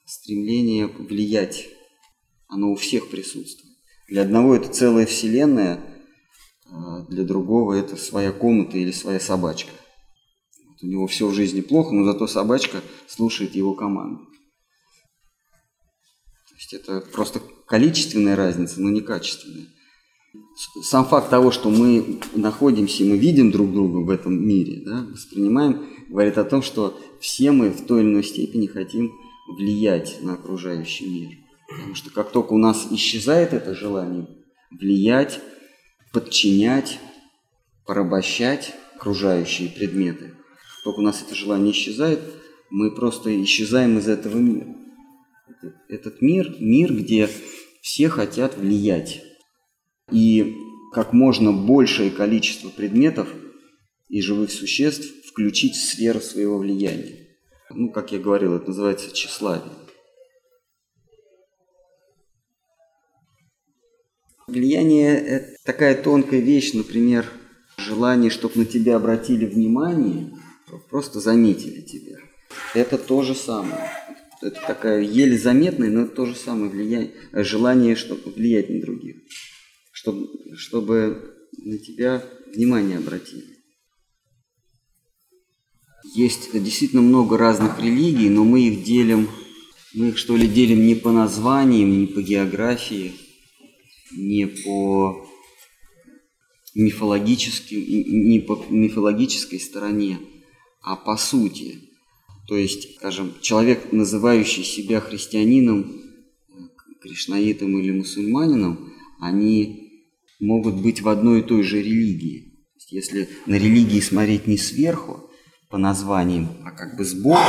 стремление 0.04 0.86
влиять, 0.86 1.68
оно 2.48 2.72
у 2.72 2.76
всех 2.76 3.10
присутствует. 3.10 3.74
Для 4.08 4.22
одного 4.22 4.54
это 4.54 4.68
целая 4.68 5.06
вселенная, 5.06 5.80
а 6.66 7.02
для 7.06 7.24
другого 7.24 7.74
это 7.74 7.96
своя 7.96 8.32
комната 8.32 8.76
или 8.76 8.90
своя 8.90 9.20
собачка. 9.20 9.70
Вот 10.68 10.82
у 10.82 10.86
него 10.86 11.06
все 11.06 11.26
в 11.26 11.34
жизни 11.34 11.60
плохо, 11.60 11.94
но 11.94 12.04
зато 12.04 12.26
собачка 12.26 12.82
слушает 13.06 13.54
его 13.54 13.74
команду. 13.74 14.26
То 16.48 16.54
есть 16.56 16.74
это 16.74 17.00
просто 17.00 17.40
количественная 17.66 18.36
разница, 18.36 18.80
но 18.80 18.90
не 18.90 19.00
качественная. 19.00 19.68
Сам 20.82 21.04
факт 21.04 21.30
того, 21.30 21.50
что 21.50 21.68
мы 21.68 22.20
находимся 22.34 23.02
и 23.02 23.08
мы 23.08 23.16
видим 23.16 23.50
друг 23.50 23.72
друга 23.72 23.98
в 23.98 24.10
этом 24.10 24.46
мире, 24.46 24.82
да, 24.84 25.04
воспринимаем, 25.10 25.86
говорит 26.08 26.38
о 26.38 26.44
том, 26.44 26.62
что 26.62 26.98
все 27.20 27.50
мы 27.50 27.70
в 27.70 27.84
той 27.86 28.02
или 28.02 28.08
иной 28.08 28.22
степени 28.22 28.66
хотим 28.66 29.12
влиять 29.48 30.18
на 30.22 30.34
окружающий 30.34 31.06
мир. 31.06 31.30
Потому 31.68 31.94
что 31.94 32.10
как 32.10 32.30
только 32.30 32.52
у 32.52 32.58
нас 32.58 32.86
исчезает 32.90 33.52
это 33.52 33.74
желание 33.74 34.28
влиять, 34.70 35.40
подчинять, 36.12 37.00
порабощать 37.86 38.74
окружающие 38.94 39.68
предметы, 39.68 40.34
только 40.84 41.00
у 41.00 41.02
нас 41.02 41.22
это 41.22 41.34
желание 41.34 41.72
исчезает, 41.72 42.20
мы 42.70 42.90
просто 42.94 43.42
исчезаем 43.42 43.98
из 43.98 44.08
этого 44.08 44.36
мира. 44.36 44.76
Этот 45.88 46.20
мир– 46.20 46.54
мир, 46.58 46.92
где 46.92 47.28
все 47.80 48.08
хотят 48.08 48.56
влиять. 48.56 49.22
И 50.10 50.56
как 50.92 51.12
можно 51.12 51.52
большее 51.52 52.10
количество 52.10 52.68
предметов 52.68 53.28
и 54.08 54.20
живых 54.20 54.50
существ 54.50 55.06
включить 55.28 55.74
в 55.74 55.84
сферу 55.84 56.20
своего 56.20 56.58
влияния. 56.58 57.28
Ну, 57.70 57.90
как 57.90 58.12
я 58.12 58.18
говорил, 58.18 58.54
это 58.54 58.68
называется 58.68 59.12
тщеславие. 59.12 59.72
Влияние– 64.46 65.16
это 65.26 65.56
такая 65.64 66.00
тонкая 66.00 66.40
вещь, 66.40 66.74
например, 66.74 67.26
желание, 67.78 68.30
чтобы 68.30 68.58
на 68.58 68.64
тебя 68.66 68.96
обратили 68.96 69.46
внимание, 69.46 70.30
просто 70.90 71.18
заметили 71.18 71.80
тебя. 71.80 72.18
Это 72.74 72.98
то 72.98 73.22
же 73.22 73.34
самое. 73.34 73.90
Это 74.42 74.60
такая 74.66 75.00
еле 75.00 75.38
заметная, 75.38 75.88
но 75.88 76.02
это 76.02 76.14
то 76.14 76.26
же 76.26 76.36
самое 76.36 76.70
влияние, 76.70 77.12
желание, 77.32 77.96
чтобы 77.96 78.30
влиять 78.30 78.68
на 78.68 78.80
других, 78.80 79.16
чтобы, 80.04 80.28
чтобы 80.56 81.34
на 81.56 81.78
тебя 81.78 82.22
внимание 82.54 82.98
обратили. 82.98 83.58
Есть 86.14 86.52
действительно 86.52 87.00
много 87.00 87.38
разных 87.38 87.80
религий, 87.80 88.28
но 88.28 88.44
мы 88.44 88.68
их 88.68 88.84
делим, 88.84 89.28
мы 89.94 90.10
их 90.10 90.18
что 90.18 90.36
ли 90.36 90.46
делим 90.46 90.86
не 90.86 90.94
по 90.94 91.10
названиям, 91.10 91.98
не 91.98 92.06
по 92.06 92.20
географии, 92.20 93.14
не 94.12 94.46
по 94.46 95.26
мифологическим, 96.74 97.78
не 97.78 98.40
по 98.40 98.62
мифологической 98.68 99.58
стороне, 99.58 100.18
а 100.82 100.96
по 100.96 101.16
сути. 101.16 101.80
То 102.46 102.58
есть, 102.58 102.96
скажем, 102.96 103.32
человек, 103.40 103.90
называющий 103.90 104.64
себя 104.64 105.00
христианином, 105.00 106.02
кришнаитом 107.00 107.78
или 107.78 107.90
мусульманином, 107.90 108.92
они 109.18 109.83
могут 110.44 110.80
быть 110.82 111.00
в 111.00 111.08
одной 111.08 111.40
и 111.40 111.42
той 111.42 111.62
же 111.62 111.82
религии. 111.82 112.52
Если 112.90 113.28
на 113.46 113.54
религии 113.54 114.00
смотреть 114.00 114.46
не 114.46 114.56
сверху, 114.56 115.30
по 115.74 115.78
названиям, 115.78 116.50
а 116.64 116.70
как 116.70 116.96
бы 116.96 117.04
сбоку, 117.04 117.40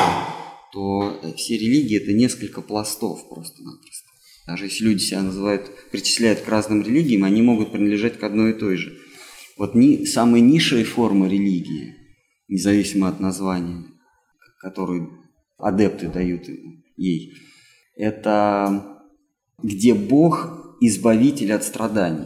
то 0.74 1.22
все 1.38 1.60
религии 1.60 2.02
это 2.02 2.12
несколько 2.12 2.62
пластов 2.62 3.30
просто-напросто. 3.30 4.10
Даже 4.48 4.66
если 4.66 4.84
люди 4.84 5.04
себя 5.04 5.22
называют, 5.22 5.70
причисляют 5.92 6.40
к 6.40 6.48
разным 6.48 6.82
религиям, 6.82 7.24
они 7.24 7.44
могут 7.44 7.72
принадлежать 7.72 8.18
к 8.18 8.24
одной 8.24 8.50
и 8.50 8.58
той 8.58 8.78
же. 8.78 8.98
Вот 9.60 9.76
ни, 9.76 10.06
самые 10.06 10.42
низшие 10.42 10.86
формы 10.86 11.30
религии, 11.30 11.96
независимо 12.48 13.10
от 13.10 13.20
названия, 13.20 13.86
которые 14.60 15.08
адепты 15.60 16.08
дают 16.08 16.50
ей, 16.98 17.32
это 17.96 19.04
где 19.62 19.94
Бог 19.94 20.78
избавитель 20.82 21.54
от 21.54 21.64
страданий. 21.64 22.26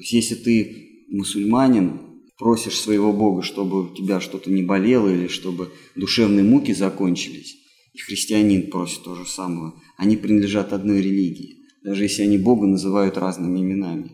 То 0.00 0.02
есть 0.02 0.12
если 0.14 0.34
ты 0.34 1.04
мусульманин, 1.10 2.22
просишь 2.38 2.80
своего 2.80 3.12
Бога, 3.12 3.42
чтобы 3.42 3.84
у 3.84 3.94
тебя 3.94 4.18
что-то 4.18 4.50
не 4.50 4.62
болело 4.62 5.10
или 5.10 5.28
чтобы 5.28 5.74
душевные 5.94 6.42
муки 6.42 6.72
закончились, 6.72 7.58
и 7.92 7.98
христианин 7.98 8.70
просит 8.70 9.02
то 9.04 9.14
же 9.14 9.26
самое, 9.26 9.74
они 9.98 10.16
принадлежат 10.16 10.72
одной 10.72 11.02
религии, 11.02 11.58
даже 11.84 12.04
если 12.04 12.22
они 12.22 12.38
Бога 12.38 12.66
называют 12.66 13.18
разными 13.18 13.58
именами. 13.60 14.10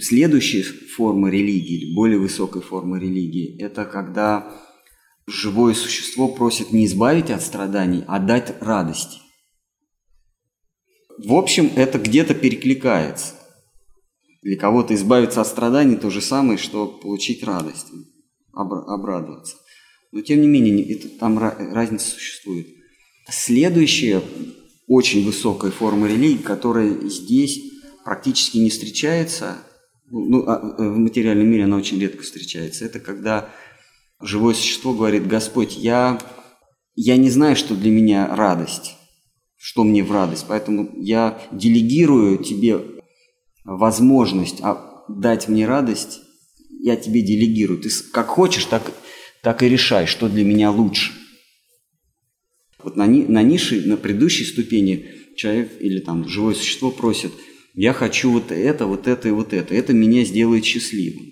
Следующая 0.00 0.62
форма 0.62 1.28
религии, 1.28 1.94
более 1.94 2.18
высокая 2.18 2.62
форма 2.62 2.98
религии, 2.98 3.60
это 3.60 3.84
когда 3.84 4.58
живое 5.26 5.74
существо 5.74 6.28
просит 6.28 6.72
не 6.72 6.86
избавить 6.86 7.28
от 7.28 7.42
страданий, 7.42 8.04
а 8.06 8.20
дать 8.20 8.54
радости. 8.62 9.18
В 11.18 11.34
общем, 11.34 11.70
это 11.76 11.98
где-то 11.98 12.34
перекликается. 12.34 13.34
Для 14.42 14.56
кого-то 14.56 14.94
избавиться 14.94 15.40
от 15.40 15.46
страданий 15.46 15.96
то 15.96 16.10
же 16.10 16.20
самое, 16.20 16.58
что 16.58 16.86
получить 16.86 17.42
радость, 17.42 17.88
обрадоваться. 18.52 19.56
Но 20.12 20.22
тем 20.22 20.40
не 20.40 20.48
менее, 20.48 20.92
это, 20.94 21.08
там 21.08 21.38
разница 21.38 22.10
существует. 22.10 22.66
Следующая 23.28 24.22
очень 24.88 25.24
высокая 25.24 25.70
форма 25.70 26.08
религии, 26.08 26.42
которая 26.42 27.08
здесь 27.08 27.60
практически 28.04 28.58
не 28.58 28.70
встречается, 28.70 29.58
ну, 30.10 30.44
а, 30.48 30.58
в 30.76 30.98
материальном 30.98 31.46
мире 31.46 31.64
она 31.64 31.76
очень 31.76 32.00
редко 32.00 32.22
встречается, 32.22 32.84
это 32.84 32.98
когда 32.98 33.50
живое 34.20 34.54
существо 34.54 34.92
говорит, 34.92 35.28
Господь, 35.28 35.76
я, 35.76 36.18
я 36.96 37.16
не 37.16 37.30
знаю, 37.30 37.54
что 37.54 37.76
для 37.76 37.90
меня 37.90 38.34
радость, 38.34 38.96
что 39.56 39.84
мне 39.84 40.02
в 40.02 40.10
радость, 40.10 40.46
поэтому 40.48 40.90
я 40.96 41.40
делегирую 41.52 42.38
тебе 42.38 42.99
возможность 43.76 44.60
дать 45.08 45.48
мне 45.48 45.66
радость, 45.66 46.20
я 46.80 46.96
тебе 46.96 47.22
делегирую. 47.22 47.80
Ты 47.80 47.88
как 48.12 48.26
хочешь, 48.26 48.64
так, 48.64 48.92
так 49.42 49.62
и 49.62 49.68
решай, 49.68 50.06
что 50.06 50.28
для 50.28 50.44
меня 50.44 50.70
лучше. 50.70 51.12
Вот 52.82 52.96
на, 52.96 53.06
на 53.06 53.42
нише, 53.42 53.82
на 53.86 53.96
предыдущей 53.96 54.44
ступени 54.44 55.06
человек 55.36 55.72
или 55.80 56.00
там 56.00 56.26
живое 56.28 56.54
существо 56.54 56.90
просит, 56.90 57.32
я 57.74 57.92
хочу 57.92 58.30
вот 58.32 58.50
это, 58.50 58.86
вот 58.86 59.06
это 59.06 59.28
и 59.28 59.32
вот 59.32 59.52
это, 59.52 59.74
это 59.74 59.92
меня 59.92 60.24
сделает 60.24 60.64
счастливым. 60.64 61.26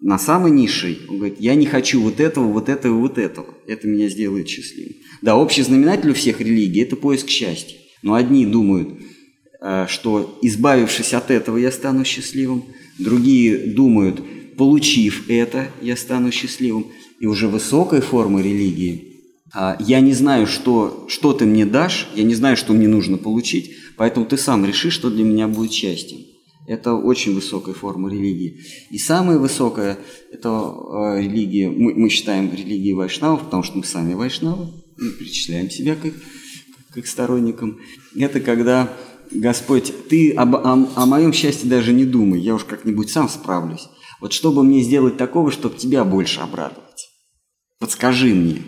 На 0.00 0.18
самой 0.18 0.50
низшей 0.50 0.98
он 1.08 1.18
говорит, 1.18 1.40
я 1.40 1.54
не 1.54 1.66
хочу 1.66 2.00
вот 2.00 2.20
этого, 2.20 2.50
вот 2.50 2.68
этого, 2.68 2.98
вот 2.98 3.18
этого, 3.18 3.54
это 3.66 3.86
меня 3.86 4.08
сделает 4.08 4.48
счастливым. 4.48 4.94
Да, 5.20 5.36
общий 5.36 5.62
знаменатель 5.62 6.10
у 6.10 6.14
всех 6.14 6.40
религий– 6.40 6.80
это 6.82 6.96
поиск 6.96 7.28
счастья. 7.28 7.78
Но 8.02 8.14
одни 8.14 8.46
думают, 8.46 9.00
что 9.88 10.38
избавившись 10.42 11.14
от 11.14 11.30
этого, 11.30 11.56
я 11.56 11.72
стану 11.72 12.04
счастливым. 12.04 12.64
Другие 12.98 13.74
думают, 13.74 14.22
получив 14.56 15.28
это, 15.28 15.68
я 15.80 15.96
стану 15.96 16.30
счастливым. 16.30 16.86
И 17.20 17.26
уже 17.26 17.48
высокая 17.48 18.00
форма 18.00 18.42
религии– 18.42 19.10
а, 19.54 19.76
я 19.78 20.00
не 20.00 20.12
знаю, 20.12 20.48
что, 20.48 21.06
что 21.08 21.32
ты 21.32 21.46
мне 21.46 21.64
дашь, 21.64 22.08
я 22.16 22.24
не 22.24 22.34
знаю, 22.34 22.56
что 22.56 22.72
мне 22.72 22.88
нужно 22.88 23.16
получить, 23.18 23.70
поэтому 23.96 24.26
ты 24.26 24.36
сам 24.36 24.64
реши, 24.66 24.90
что 24.90 25.10
для 25.10 25.22
меня 25.22 25.46
будет 25.46 25.72
счастьем. 25.72 26.18
Это 26.66 26.94
очень 26.94 27.34
высокая 27.34 27.74
форма 27.74 28.10
религии. 28.10 28.64
И 28.90 28.98
самая 28.98 29.38
высокая– 29.38 29.98
это 30.32 30.48
э, 30.48 31.22
религия, 31.22 31.68
мы, 31.68 31.94
мы 31.94 32.08
считаем 32.08 32.50
религией 32.52 32.94
вайшнавов, 32.94 33.44
потому 33.44 33.62
что 33.62 33.78
мы 33.78 33.84
сами 33.84 34.14
вайшнавы, 34.14 34.72
мы 34.98 35.10
причисляем 35.10 35.70
себя 35.70 35.94
как, 35.94 36.14
как 36.90 37.06
сторонникам. 37.06 37.78
Это 38.16 38.40
когда 38.40 38.92
Господь, 39.30 39.92
ты 40.08 40.32
об, 40.32 40.54
о, 40.54 40.72
о 40.94 41.06
моем 41.06 41.32
счастье 41.32 41.68
даже 41.68 41.92
не 41.92 42.04
думай, 42.04 42.40
я 42.40 42.54
уж 42.54 42.64
как-нибудь 42.64 43.10
сам 43.10 43.28
справлюсь. 43.28 43.88
Вот 44.20 44.32
чтобы 44.32 44.62
мне 44.62 44.80
сделать 44.82 45.16
такого, 45.16 45.50
чтобы 45.50 45.76
тебя 45.76 46.04
больше 46.04 46.40
обрадовать? 46.40 47.08
Подскажи 47.78 48.34
мне. 48.34 48.62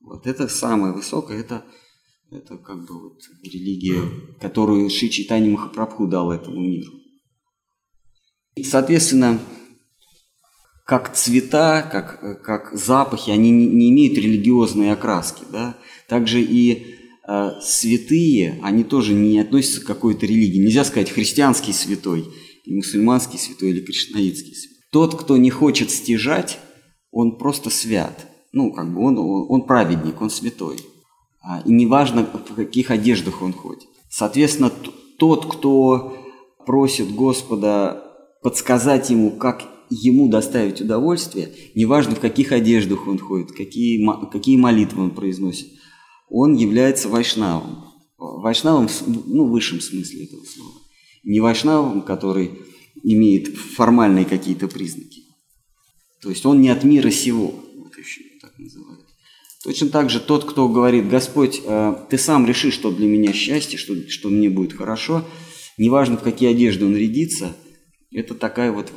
Вот 0.00 0.26
это 0.26 0.48
самое 0.48 0.92
высокое, 0.92 1.40
это, 1.40 1.64
это 2.30 2.56
как 2.56 2.86
бы 2.86 3.10
вот 3.10 3.18
религия, 3.42 4.02
которую 4.40 4.88
Ши 4.90 5.08
Чайтани 5.08 5.50
Махапрабху 5.50 6.06
дал 6.06 6.30
этому 6.30 6.60
миру. 6.60 6.92
Соответственно, 8.62 9.40
как 10.84 11.14
цвета, 11.14 11.82
как, 11.90 12.42
как 12.42 12.72
запахи, 12.72 13.30
они 13.30 13.50
не, 13.50 13.66
не 13.66 13.90
имеют 13.90 14.16
религиозной 14.18 14.92
окраски. 14.92 15.44
Да? 15.50 15.76
Также 16.08 16.40
и 16.40 16.94
святые, 17.62 18.58
они 18.62 18.84
тоже 18.84 19.14
не 19.14 19.38
относятся 19.38 19.80
к 19.80 19.86
какой-то 19.86 20.26
религии. 20.26 20.58
Нельзя 20.58 20.84
сказать 20.84 21.10
христианский 21.10 21.72
святой, 21.72 22.26
мусульманский 22.66 23.38
святой 23.38 23.70
или 23.70 23.80
кришнаитский 23.80 24.54
святой. 24.54 24.78
Тот, 24.90 25.20
кто 25.20 25.36
не 25.36 25.50
хочет 25.50 25.90
стяжать, 25.90 26.58
он 27.10 27.38
просто 27.38 27.70
свят– 27.70 28.28
ну, 28.54 28.72
как 28.72 28.94
бы 28.94 29.04
он, 29.04 29.18
он 29.18 29.62
праведник, 29.62 30.22
он 30.22 30.30
святой. 30.30 30.78
А, 31.42 31.60
и 31.66 31.72
неважно, 31.72 32.24
в 32.24 32.54
каких 32.54 32.90
одеждах 32.90 33.42
он 33.42 33.52
ходит. 33.52 33.82
Соответственно, 34.08 34.72
тот, 35.18 35.52
кто 35.52 36.16
просит 36.64 37.12
Господа 37.14 38.02
подсказать 38.42 39.10
ему, 39.10 39.32
как 39.32 39.64
ему 39.90 40.28
доставить 40.28 40.80
удовольствие, 40.80 41.50
неважно 41.74 42.14
в 42.14 42.20
каких 42.20 42.52
одеждах 42.52 43.08
он 43.08 43.18
ходит, 43.18 43.52
какие, 43.52 44.06
какие 44.30 44.56
молитвы 44.56 45.02
он 45.02 45.10
произносит, 45.10 45.68
он 46.28 46.54
является 46.54 47.08
вайшнавом. 47.08 47.84
Вайшнавом 48.18 48.88
ну, 49.06 49.46
в 49.46 49.50
высшем 49.50 49.80
смысле 49.80 50.24
этого 50.24 50.44
слова. 50.44 50.80
Не 51.24 51.40
вайшнавом, 51.40 52.02
который 52.02 52.58
имеет 53.02 53.56
формальные 53.56 54.24
какие-то 54.24 54.68
признаки. 54.68 55.22
То 56.22 56.30
есть 56.30 56.46
он 56.46 56.60
не 56.60 56.70
от 56.70 56.84
мира 56.84 57.10
сего, 57.10 57.54
вот 57.76 57.96
еще 57.98 58.22
так 58.40 58.58
называют. 58.58 59.04
Точно 59.62 59.88
так 59.88 60.10
же 60.10 60.20
тот, 60.20 60.44
кто 60.44 60.68
говорит, 60.68 61.08
Господь, 61.08 61.62
э, 61.64 61.94
ты 62.10 62.18
сам 62.18 62.46
реши, 62.46 62.70
что 62.70 62.90
для 62.90 63.06
меня 63.06 63.32
счастье, 63.32 63.78
что, 63.78 63.94
что 64.08 64.28
мне 64.28 64.50
будет 64.50 64.74
хорошо, 64.74 65.24
неважно 65.78 66.16
в 66.16 66.22
какие 66.22 66.50
одежды 66.50 66.84
он 66.84 66.96
рядится, 66.96 67.56
это 68.10 68.34
такая 68.34 68.72
вот, 68.72 68.92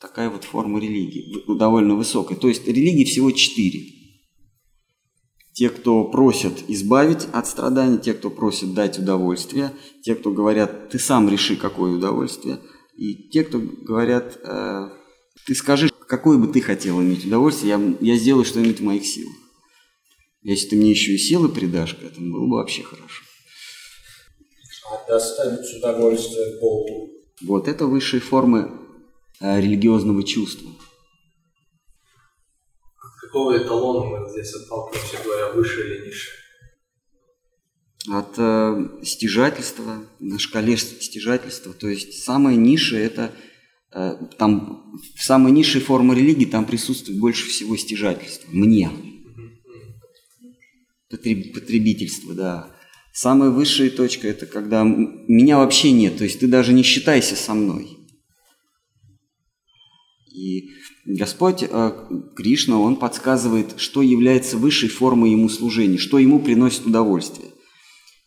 такая 0.00 0.28
вот 0.28 0.44
форма 0.44 0.80
религии, 0.80 1.44
довольно 1.56 1.94
высокая. 1.94 2.36
То 2.36 2.48
есть 2.48 2.66
религии 2.66 3.04
всего 3.04 3.30
четыре. 3.30 3.99
Те, 5.60 5.68
кто 5.68 6.04
просят 6.04 6.54
избавить 6.68 7.28
от 7.34 7.46
страданий, 7.46 7.98
те, 7.98 8.14
кто 8.14 8.30
просят 8.30 8.72
дать 8.72 8.98
удовольствие, 8.98 9.72
те, 10.02 10.14
кто 10.14 10.30
говорят, 10.30 10.88
ты 10.88 10.98
сам 10.98 11.28
реши, 11.28 11.54
какое 11.54 11.92
удовольствие, 11.92 12.60
и 12.96 13.28
те, 13.28 13.44
кто 13.44 13.58
говорят, 13.58 14.40
э, 14.42 14.88
ты 15.44 15.54
скажи, 15.54 15.90
какое 16.06 16.38
бы 16.38 16.50
ты 16.50 16.62
хотел 16.62 17.02
иметь 17.02 17.26
удовольствие, 17.26 17.76
я, 17.76 17.96
я 18.00 18.16
сделаю 18.16 18.46
что-нибудь 18.46 18.80
в 18.80 18.84
моих 18.84 19.04
силах. 19.04 19.34
Если 20.40 20.68
ты 20.68 20.76
мне 20.76 20.92
еще 20.92 21.12
и 21.12 21.18
силы 21.18 21.50
придашь 21.50 21.94
к 21.94 22.04
этому, 22.04 22.32
было 22.32 22.46
бы 22.46 22.56
вообще 22.56 22.82
хорошо. 22.82 23.22
А 24.90 25.10
доставить 25.10 25.76
удовольствие 25.76 26.58
Богу. 26.58 27.10
Вот 27.42 27.68
это 27.68 27.84
высшие 27.84 28.20
формы 28.20 28.72
э, 29.40 29.60
религиозного 29.60 30.22
чувства. 30.22 30.70
Какого 33.30 33.56
эталона 33.56 34.06
мы 34.06 34.28
здесь 34.28 34.52
отталкиваемся, 34.54 35.18
говоря, 35.24 35.52
выше 35.52 35.86
или 35.86 36.06
ниже? 36.06 36.30
От 38.08 38.34
э, 38.38 39.04
стяжательства, 39.04 40.04
на 40.18 40.40
шкале 40.40 40.76
стяжательства. 40.76 41.72
То 41.72 41.88
есть 41.88 42.24
самое 42.24 42.56
низшее 42.56 43.04
это 43.04 43.30
э, 43.92 44.16
там 44.36 45.00
в 45.14 45.22
самой 45.22 45.52
низшей 45.52 45.80
форме 45.80 46.16
религии 46.16 46.44
там 46.44 46.66
присутствует 46.66 47.20
больше 47.20 47.46
всего 47.46 47.76
стяжательства. 47.76 48.48
Мне. 48.50 48.90
Потребительство, 51.08 52.34
да. 52.34 52.76
Самая 53.12 53.50
высшая 53.50 53.90
точка– 53.90 54.26
это 54.28 54.46
когда 54.46 54.82
меня 54.82 55.58
вообще 55.58 55.92
нет, 55.92 56.18
то 56.18 56.24
есть 56.24 56.40
ты 56.40 56.48
даже 56.48 56.72
не 56.72 56.82
считайся 56.82 57.36
со 57.36 57.54
мной. 57.54 57.96
И 60.34 60.70
Господь 61.16 61.64
э, 61.68 61.92
Кришна, 62.36 62.78
Он 62.78 62.96
подсказывает, 62.96 63.80
что 63.80 64.02
является 64.02 64.56
высшей 64.56 64.88
формой 64.88 65.32
Ему 65.32 65.48
служения, 65.48 65.98
что 65.98 66.18
Ему 66.18 66.40
приносит 66.40 66.86
удовольствие. 66.86 67.48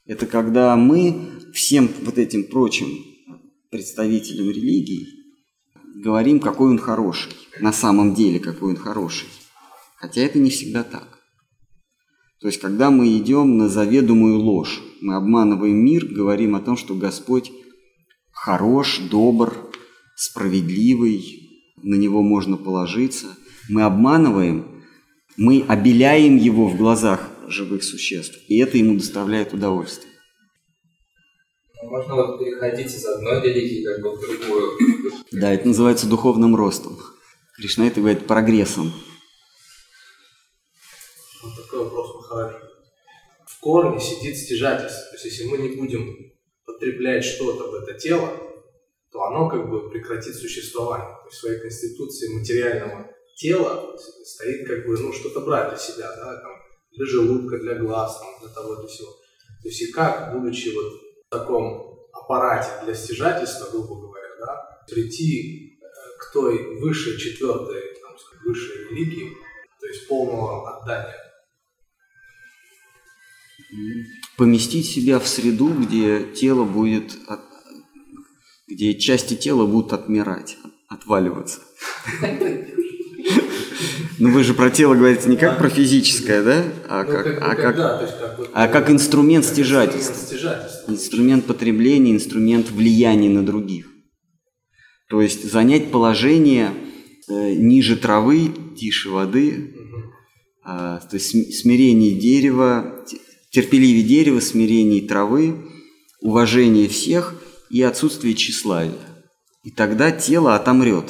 Это 0.06 0.26
когда 0.26 0.76
мы 0.76 1.30
всем 1.54 1.90
вот 2.02 2.18
этим 2.18 2.44
прочим 2.44 2.88
представителям 3.70 4.50
религии 4.50 5.08
говорим, 5.96 6.40
какой 6.40 6.72
он 6.72 6.78
хороший, 6.78 7.32
на 7.60 7.72
самом 7.72 8.14
деле 8.14 8.40
какой 8.40 8.72
он 8.72 8.76
хороший. 8.76 9.30
Хотя 9.96 10.22
это 10.22 10.40
не 10.40 10.50
всегда 10.50 10.84
так. 10.84 11.20
То 12.42 12.48
есть, 12.48 12.60
когда 12.60 12.92
мы 12.92 13.18
идем 13.18 13.58
на 13.58 13.70
заведомую 13.70 14.40
ложь, 14.40 14.82
мы 15.00 15.16
обманываем 15.16 15.78
мир, 15.78 16.06
говорим 16.06 16.56
о 16.56 16.60
том, 16.60 16.76
что 16.76 16.96
Господь 16.96 17.54
хорош, 18.34 19.00
добр, 19.10 19.72
справедливый, 20.18 21.43
на 21.84 21.96
Него 21.96 22.22
можно 22.22 22.58
положиться. 22.58 23.28
Мы 23.70 23.84
обманываем, 23.84 24.84
мы 25.38 25.64
обеляем 25.68 26.38
Его 26.38 26.68
в 26.68 26.78
глазах 26.78 27.30
живых 27.48 27.84
существ, 27.84 28.40
и 28.48 28.58
это 28.60 28.78
Ему 28.78 28.98
доставляет 28.98 29.54
удовольствие. 29.54 30.12
Ну, 31.82 31.90
можно 31.90 32.16
вот 32.16 32.40
переходить 32.40 32.88
из 32.88 33.06
одной 33.06 33.42
религии 33.42 33.84
как 33.84 34.02
бы 34.02 34.16
в 34.16 34.22
другую. 34.22 35.12
Да, 35.32 35.54
это 35.54 35.68
называется 35.68 36.08
духовным 36.08 36.56
ростом. 36.56 36.98
Кришна 37.58 37.88
это 37.88 38.00
говорит 38.00 38.26
прогрессом. 38.26 38.92
Вот 41.44 41.56
такой 41.56 41.84
вопрос 41.84 42.16
Махарадж. 42.16 42.54
В 43.46 43.60
корне 43.60 44.00
сидит 44.00 44.38
стяжательство. 44.38 45.04
То 45.10 45.16
есть, 45.16 45.26
если 45.26 45.46
мы 45.46 45.58
не 45.58 45.76
будем 45.76 46.16
потреблять 46.66 47.26
что-то 47.26 47.70
в 47.70 47.74
это 47.76 47.94
тело, 48.00 48.32
то 49.14 49.24
оно 49.26 49.48
как 49.48 49.70
бы 49.70 49.90
прекратит 49.90 50.36
существование. 50.36 51.08
То 51.08 51.28
есть 51.28 51.38
в 51.38 51.40
своей 51.42 51.60
конституции 51.60 52.34
материального 52.34 53.12
тела 53.36 53.96
стоит 53.98 54.68
как 54.68 54.88
бы, 54.88 54.98
ну, 55.00 55.14
что-то 55.14 55.42
брать 55.42 55.70
для 55.70 55.78
себя, 55.78 56.12
да, 56.16 56.42
там, 56.42 56.52
для 56.92 57.06
желудка, 57.06 57.60
для 57.60 57.76
глаз, 57.76 58.20
там, 58.20 58.30
для 58.42 58.50
того, 58.50 58.76
для 58.76 58.88
всего. 58.88 59.12
То 59.62 59.70
есть 59.70 59.82
и 59.82 59.92
как, 59.92 60.34
будучи 60.34 60.70
вот 60.70 60.94
в 61.28 61.30
таком 61.30 62.00
аппарате 62.12 62.70
для 62.84 62.96
стяжательства, 62.96 63.70
грубо 63.72 64.02
говоря, 64.02 64.30
да, 64.40 64.84
прийти 64.90 65.80
э, 65.80 65.86
к 66.20 66.34
той 66.34 66.80
высшей, 66.80 67.18
четвертой, 67.18 67.82
там, 68.02 68.18
высшей 68.44 68.90
религии, 68.90 69.30
то 69.80 69.88
есть 69.88 70.08
полного 70.08 70.80
отдания 70.80 71.20
поместить 74.38 74.90
себя 74.90 75.20
в 75.20 75.28
среду, 75.28 75.70
где 75.70 76.24
тело 76.34 76.64
будет, 76.64 77.16
от, 77.28 77.40
где 78.68 78.96
части 78.96 79.36
тела 79.36 79.66
будут 79.66 79.94
отмирать, 79.94 80.58
отваливаться. 80.88 81.60
Ну 84.20 84.32
вы 84.32 84.44
же 84.44 84.54
про 84.54 84.70
тело 84.70 84.96
говорите 84.96 85.28
не 85.28 85.38
как 85.38 85.58
про 85.58 85.70
физическое, 85.70 86.44
да? 86.44 86.64
А 86.88 87.04
как, 87.04 87.40
как, 87.40 87.76
как 88.70 88.90
инструмент 88.90 89.44
стяжательства. 89.44 90.16
Инструмент 90.88 91.46
потребления, 91.46 92.12
инструмент 92.12 92.70
влияния 92.70 93.30
на 93.30 93.46
других. 93.46 93.88
То 95.10 95.22
есть 95.22 95.52
занять 95.52 95.92
положение 95.92 96.72
э, 97.28 97.54
ниже 97.56 97.98
травы, 97.98 98.52
тише 98.78 99.10
воды, 99.10 99.76
а, 100.64 101.00
то 101.00 101.18
есть 101.18 101.60
смирение 101.60 102.12
дерева, 102.12 103.06
терпеливее 103.50 104.04
дерева, 104.04 104.40
смирение 104.40 105.02
травы, 105.02 105.56
уважение 106.22 106.88
всех 106.88 107.36
и 107.74 107.82
отсутствие 107.82 108.36
тщеславия. 108.36 108.94
И 109.64 109.72
тогда 109.72 110.12
тело 110.12 110.56
отомрет. 110.56 111.06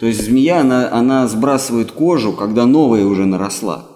То 0.00 0.06
есть 0.06 0.24
змея, 0.24 0.60
она, 0.60 0.92
она 0.92 1.28
сбрасывает 1.28 1.92
кожу, 1.92 2.32
когда 2.32 2.66
новая 2.66 3.04
уже 3.04 3.24
наросла. 3.24 3.88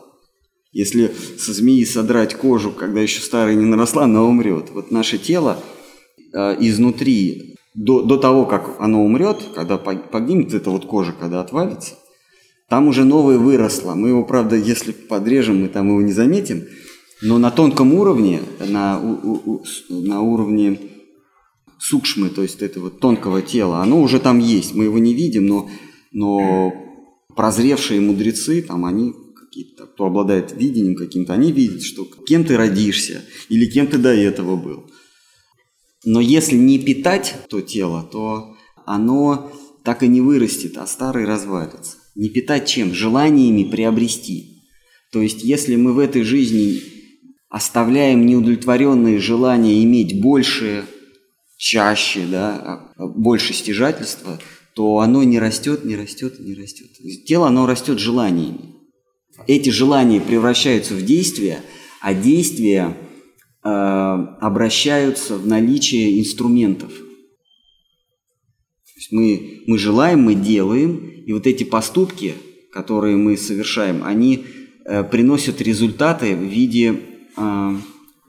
Если 0.70 1.12
со 1.38 1.52
змеи 1.52 1.84
содрать 1.84 2.34
кожу, 2.34 2.70
когда 2.70 3.00
еще 3.00 3.20
старая 3.20 3.56
не 3.56 3.64
наросла, 3.64 4.04
она 4.04 4.22
умрет. 4.22 4.70
Вот 4.70 4.92
наше 4.92 5.18
тело 5.18 5.58
э, 6.32 6.56
изнутри, 6.60 7.56
до, 7.74 8.02
до 8.02 8.16
того, 8.16 8.46
как 8.46 8.76
оно 8.78 9.04
умрет, 9.04 9.42
когда 9.56 9.78
погибнет 9.78 10.54
эта 10.54 10.70
вот 10.70 10.86
кожа, 10.86 11.12
когда 11.12 11.40
отвалится– 11.40 11.94
там 12.68 12.86
уже 12.86 13.04
новое 13.04 13.38
выросло. 13.38 13.94
Мы 13.94 14.10
его, 14.10 14.24
правда, 14.24 14.54
если 14.54 14.92
подрежем, 14.92 15.62
мы 15.62 15.68
там 15.68 15.88
его 15.88 16.02
не 16.02 16.12
заметим. 16.12 16.64
Но 17.20 17.38
на 17.38 17.50
тонком 17.50 17.94
уровне, 17.94 18.42
на, 18.60 19.00
у, 19.00 19.40
у, 19.44 19.64
на 19.88 20.20
уровне 20.20 20.78
сукшмы, 21.78 22.30
то 22.30 22.42
есть 22.42 22.62
этого 22.62 22.90
тонкого 22.90 23.42
тела, 23.42 23.82
оно 23.82 24.00
уже 24.00 24.20
там 24.20 24.38
есть. 24.38 24.74
Мы 24.74 24.84
его 24.84 24.98
не 24.98 25.14
видим, 25.14 25.46
но, 25.46 25.68
но 26.12 26.72
прозревшие 27.34 28.00
мудрецы, 28.00 28.62
там 28.62 28.84
они 28.84 29.14
какие-то, 29.34 29.86
кто 29.86 30.06
обладает 30.06 30.52
видением 30.52 30.94
каким-то, 30.94 31.34
они 31.34 31.50
видят, 31.50 31.82
что 31.82 32.04
кем 32.04 32.44
ты 32.44 32.56
родишься 32.56 33.24
или 33.48 33.66
кем 33.66 33.86
ты 33.86 33.98
до 33.98 34.14
этого 34.14 34.56
был. 34.56 34.90
Но 36.04 36.20
если 36.20 36.56
не 36.56 36.78
питать 36.78 37.34
то 37.48 37.60
тело, 37.60 38.08
то 38.10 38.56
оно 38.86 39.50
так 39.84 40.02
и 40.02 40.08
не 40.08 40.20
вырастет, 40.20 40.76
а 40.76 40.86
старый 40.86 41.24
развалится. 41.24 41.96
Не 42.14 42.28
питать 42.28 42.68
чем? 42.68 42.94
Желаниями 42.94 43.64
приобрести. 43.64 44.62
То 45.12 45.22
есть, 45.22 45.42
если 45.42 45.76
мы 45.76 45.92
в 45.92 45.98
этой 45.98 46.22
жизни 46.22 46.80
оставляем 47.48 48.26
неудовлетворенные 48.26 49.18
желания 49.18 49.82
иметь 49.84 50.20
больше, 50.20 50.84
чаще, 51.56 52.26
да, 52.30 52.92
а, 52.96 53.06
больше 53.06 53.54
стяжательства, 53.54 54.38
то 54.74 54.98
оно 54.98 55.22
не 55.24 55.38
растет, 55.38 55.84
не 55.84 55.96
растет, 55.96 56.38
не 56.38 56.54
растет. 56.54 56.86
Тело, 57.26 57.48
оно 57.48 57.66
растет 57.66 57.98
желаниями. 57.98 58.76
Эти 59.46 59.70
желания 59.70 60.20
превращаются 60.20 60.94
в 60.94 61.04
действия, 61.04 61.60
а 62.00 62.14
действия 62.14 62.96
э, 63.64 63.68
обращаются 63.68 65.36
в 65.36 65.46
наличие 65.46 66.20
инструментов. 66.20 66.92
То 66.92 67.04
есть 68.96 69.12
мы, 69.12 69.62
мы 69.66 69.78
желаем, 69.78 70.22
мы 70.22 70.34
делаем, 70.34 70.96
и 71.26 71.32
вот 71.32 71.46
эти 71.46 71.64
поступки, 71.64 72.34
которые 72.72 73.16
мы 73.16 73.36
совершаем, 73.36 74.04
они 74.04 74.44
э, 74.84 75.02
приносят 75.04 75.60
результаты 75.60 76.36
в 76.36 76.42
виде 76.42 77.00
э, 77.38 77.80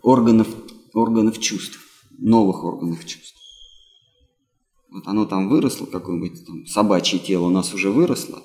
органов 0.01 0.47
органов 0.93 1.39
чувств, 1.39 1.79
новых 2.17 2.63
органов 2.63 3.05
чувств. 3.05 3.35
Вот 4.89 5.07
оно 5.07 5.25
там 5.25 5.49
выросло, 5.49 5.85
какое-нибудь 5.85 6.45
там 6.45 6.65
собачье 6.65 7.19
тело 7.19 7.45
у 7.45 7.49
нас 7.49 7.73
уже 7.73 7.91
выросло, 7.91 8.41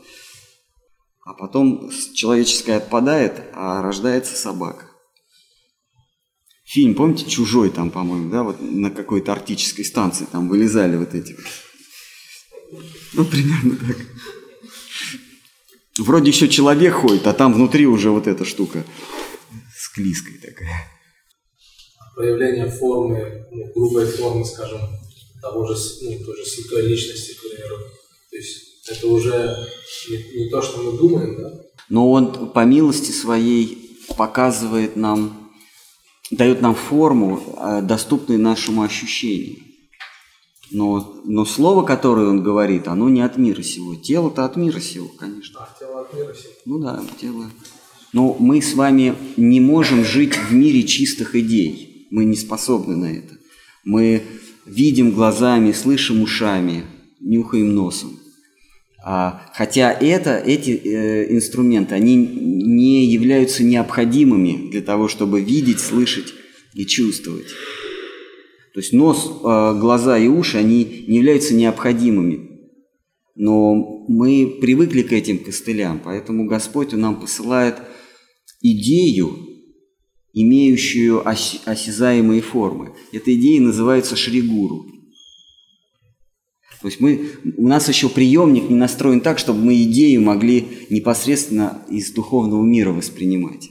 а 1.24 1.32
потом 1.32 1.90
человеческое 2.14 2.76
отпадает, 2.76 3.42
а 3.54 3.82
рождается 3.82 4.36
собака. 4.36 4.90
Фильм, 6.64 6.94
помните, 6.94 7.28
«Чужой» 7.28 7.70
там, 7.70 7.90
по-моему, 7.90 8.30
да, 8.30 8.42
вот 8.42 8.56
на 8.60 8.90
какой-то 8.90 9.32
арктической 9.32 9.84
станции 9.84 10.26
там 10.30 10.48
вылезали 10.48 10.96
вот 10.96 11.14
эти 11.14 11.36
Ну, 13.12 13.24
примерно 13.24 13.76
так. 13.76 13.96
Вроде 15.98 16.30
еще 16.30 16.48
человек 16.48 16.94
ходит, 16.94 17.26
а 17.26 17.32
там 17.32 17.52
внутри 17.52 17.86
уже 17.86 18.10
вот 18.10 18.26
эта 18.26 18.44
штука 18.44 18.84
склизкая 19.94 20.38
такая. 20.40 20.90
Проявление 22.16 22.68
формы, 22.68 23.46
ну, 23.50 23.72
грубой 23.74 24.06
формы, 24.06 24.44
скажем, 24.44 24.80
того 25.40 25.66
же, 25.66 25.74
ну, 26.02 26.24
той 26.24 26.36
же 26.36 26.44
святой 26.44 26.86
личности, 26.86 27.34
к 27.34 27.40
примеру. 27.40 27.76
То 28.30 28.36
есть 28.36 28.88
это 28.88 29.06
уже 29.06 29.56
не, 30.10 30.44
не 30.44 30.50
то, 30.50 30.62
что 30.62 30.82
мы 30.82 30.98
думаем, 30.98 31.36
да? 31.36 31.60
Но 31.88 32.10
он 32.10 32.50
по 32.50 32.64
милости 32.64 33.10
своей 33.10 33.98
показывает 34.16 34.96
нам, 34.96 35.52
дает 36.30 36.60
нам 36.60 36.74
форму, 36.74 37.42
а, 37.56 37.80
доступную 37.80 38.40
нашему 38.40 38.82
ощущению. 38.82 39.58
Но, 40.70 41.20
но 41.24 41.44
слово, 41.44 41.84
которое 41.84 42.28
он 42.28 42.42
говорит, 42.42 42.88
оно 42.88 43.08
не 43.08 43.20
от 43.20 43.36
мира 43.36 43.62
сего. 43.62 43.94
Тело-то 43.94 44.44
от 44.44 44.56
мира 44.56 44.80
сего, 44.80 45.08
конечно. 45.08 45.60
А, 45.60 45.78
тело 45.78 46.00
от 46.00 46.14
мира 46.14 46.34
сего. 46.34 46.52
Ну 46.64 46.78
да, 46.78 47.04
тело. 47.20 47.50
Но 48.14 48.36
мы 48.38 48.62
с 48.62 48.74
вами 48.74 49.16
не 49.36 49.60
можем 49.60 50.04
жить 50.04 50.34
в 50.36 50.54
мире 50.54 50.84
чистых 50.84 51.34
идей. 51.34 52.06
Мы 52.12 52.24
не 52.24 52.36
способны 52.36 52.96
на 52.96 53.06
это. 53.06 53.34
Мы 53.84 54.22
видим 54.66 55.10
глазами, 55.10 55.72
слышим 55.72 56.22
ушами, 56.22 56.84
нюхаем 57.20 57.74
носом. 57.74 58.16
А, 59.04 59.42
хотя 59.52 59.92
это, 59.92 60.36
эти 60.38 60.70
э, 60.70 61.34
инструменты, 61.34 61.96
они 61.96 62.14
не 62.14 63.04
являются 63.04 63.64
необходимыми 63.64 64.70
для 64.70 64.80
того, 64.80 65.08
чтобы 65.08 65.40
видеть, 65.40 65.80
слышать 65.80 66.32
и 66.72 66.86
чувствовать. 66.86 67.48
То 68.74 68.80
есть 68.80 68.92
нос, 68.92 69.26
э, 69.26 69.78
глаза 69.80 70.18
и 70.18 70.28
уши, 70.28 70.56
они 70.56 71.04
не 71.08 71.16
являются 71.16 71.52
необходимыми. 71.52 72.48
Но 73.34 74.04
мы 74.06 74.56
привыкли 74.60 75.02
к 75.02 75.12
этим 75.12 75.38
костылям, 75.38 76.00
поэтому 76.02 76.46
Господь 76.46 76.92
нам 76.92 77.20
посылает 77.20 77.74
идею, 78.64 79.38
имеющую 80.32 81.20
ос 81.24 81.60
осязаемые 81.64 82.42
формы. 82.42 82.96
Эта 83.12 83.32
идея 83.34 83.60
называется 83.60 84.16
шригуру. 84.16 84.86
То 86.80 86.88
есть 86.88 87.00
мы, 87.00 87.30
у 87.56 87.68
нас 87.68 87.88
еще 87.88 88.08
приемник 88.08 88.68
не 88.68 88.74
настроен 88.74 89.20
так, 89.20 89.38
чтобы 89.38 89.60
мы 89.60 89.80
идею 89.84 90.20
могли 90.20 90.66
непосредственно 90.90 91.80
из 91.88 92.10
духовного 92.12 92.64
мира 92.64 92.90
воспринимать. 92.90 93.68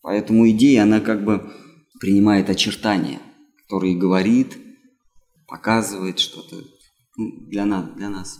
Поэтому 0.00 0.48
идея, 0.50 0.84
она 0.84 1.00
как 1.00 1.24
бы 1.24 1.50
принимает 1.98 2.48
очертания– 2.48 3.18
который 3.74 3.94
говорит, 3.94 4.56
показывает 5.48 6.18
что-то 6.18 6.56
ну, 7.16 7.46
для 7.48 7.64
нас, 7.64 7.88
для 7.96 8.08
нас. 8.08 8.38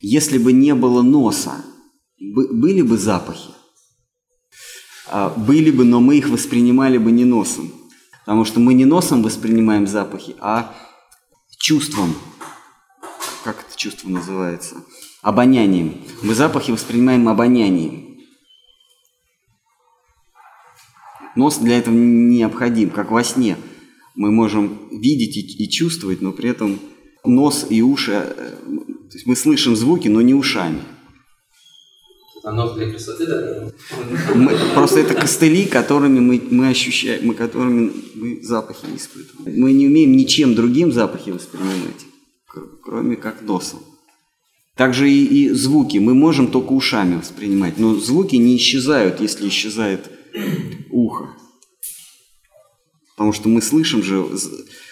Если 0.00 0.38
бы 0.38 0.52
не 0.52 0.74
было 0.74 1.02
носа, 1.02 1.64
были 2.18 2.82
бы 2.82 2.96
запахи? 2.96 3.50
А, 5.06 5.28
были 5.30 5.70
бы, 5.70 5.84
но 5.84 6.00
мы 6.00 6.16
их 6.16 6.28
воспринимали 6.28 6.96
бы 6.98 7.12
не 7.12 7.24
носом. 7.24 7.70
Потому 8.24 8.44
что 8.44 8.60
мы 8.60 8.74
не 8.74 8.84
носом 8.84 9.22
воспринимаем 9.22 9.86
запахи, 9.86 10.36
а 10.40 10.74
чувством. 11.58 12.14
Как 13.44 13.64
это 13.66 13.76
чувство 13.76 14.08
называется? 14.08 14.76
Обонянием. 15.22 16.00
Мы 16.22 16.34
запахи 16.34 16.70
воспринимаем 16.70 17.28
обонянием. 17.28 18.18
Нос 21.36 21.58
для 21.58 21.78
этого 21.78 21.94
необходим, 21.94 22.90
как 22.90 23.10
во 23.10 23.22
сне. 23.22 23.56
Мы 24.14 24.30
можем 24.30 24.88
видеть 24.90 25.36
и, 25.36 25.68
чувствовать, 25.68 26.20
но 26.20 26.32
при 26.32 26.50
этом 26.50 26.78
нос 27.24 27.66
и 27.68 27.82
уши, 27.82 28.12
э, 28.12 28.58
то 29.10 29.16
есть 29.16 29.26
мы 29.26 29.34
слышим 29.34 29.74
звуки, 29.74 30.06
но 30.06 30.20
не 30.20 30.34
ушами. 30.34 30.82
А 32.44 32.74
для 32.74 32.90
красоты, 32.90 33.26
да? 33.26 33.72
Мы, 34.34 34.56
просто 34.72 35.00
это 35.00 35.14
костыли, 35.14 35.66
которыми 35.66 36.20
мы, 36.20 36.40
мы 36.50 36.68
ощущаем, 36.68 37.26
мы, 37.26 37.34
которыми 37.34 37.92
мы 38.14 38.42
запахи 38.42 38.86
испытываем. 38.96 39.60
Мы 39.60 39.72
не 39.72 39.88
умеем 39.88 40.12
ничем 40.12 40.54
другим 40.54 40.92
запахи 40.92 41.30
воспринимать, 41.30 42.06
кроме 42.84 43.16
как 43.16 43.42
носом. 43.42 43.80
Также 44.76 45.10
и, 45.10 45.24
и 45.24 45.50
звуки 45.50 45.98
мы 45.98 46.14
можем 46.14 46.46
только 46.46 46.72
ушами 46.72 47.16
воспринимать, 47.16 47.78
но 47.78 47.96
звуки 47.96 48.36
не 48.36 48.56
исчезают, 48.56 49.20
если 49.20 49.48
исчезает 49.48 50.08
ухо. 50.90 51.30
Потому 53.16 53.32
что 53.32 53.48
мы 53.48 53.60
слышим 53.60 54.02
же 54.02 54.24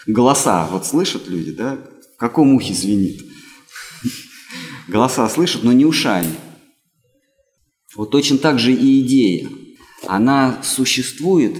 голоса. 0.06 0.68
Вот 0.70 0.84
слышат 0.84 1.28
люди, 1.28 1.52
да? 1.52 1.78
В 2.16 2.18
каком 2.18 2.54
ухе 2.54 2.74
звенит? 2.74 3.27
Голоса 4.88 5.28
слышат, 5.28 5.64
но 5.64 5.72
не 5.72 5.84
ушами. 5.84 6.30
Вот 7.94 8.10
точно 8.10 8.38
так 8.38 8.58
же 8.58 8.72
и 8.72 9.00
идея. 9.00 9.48
Она 10.06 10.62
существует, 10.62 11.56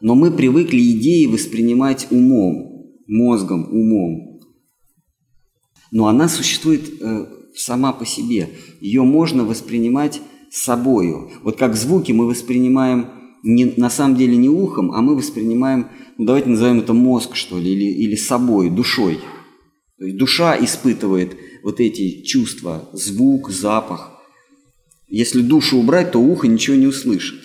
но 0.00 0.14
мы 0.14 0.30
привыкли 0.30 0.78
идеи 0.90 1.24
воспринимать 1.26 2.08
умом, 2.10 2.92
мозгом, 3.06 3.68
умом. 3.70 4.40
Но 5.90 6.06
она 6.06 6.28
существует 6.28 6.82
э, 7.00 7.26
сама 7.54 7.92
по 7.92 8.04
себе. 8.04 8.50
Ее 8.80 9.02
можно 9.02 9.44
воспринимать 9.44 10.20
собою. 10.50 11.30
Вот 11.42 11.56
как 11.56 11.76
звуки 11.76 12.12
мы 12.12 12.26
воспринимаем 12.26 13.06
не, 13.42 13.72
на 13.76 13.88
самом 13.88 14.16
деле 14.16 14.36
не 14.36 14.50
ухом, 14.50 14.92
а 14.92 15.00
мы 15.00 15.16
воспринимаем, 15.16 15.88
ну 16.18 16.26
давайте 16.26 16.50
назовем 16.50 16.80
это 16.80 16.92
мозг, 16.92 17.36
что 17.36 17.58
ли, 17.58 17.72
или, 17.72 18.04
или 18.04 18.16
собой, 18.16 18.68
душой. 18.68 19.18
То 19.98 20.04
есть 20.04 20.18
душа 20.18 20.56
испытывает 20.62 21.36
вот 21.62 21.80
эти 21.80 22.22
чувства, 22.22 22.88
звук, 22.92 23.50
запах. 23.50 24.12
Если 25.08 25.42
душу 25.42 25.78
убрать, 25.78 26.12
то 26.12 26.20
ухо 26.20 26.46
ничего 26.46 26.76
не 26.76 26.86
услышит. 26.86 27.40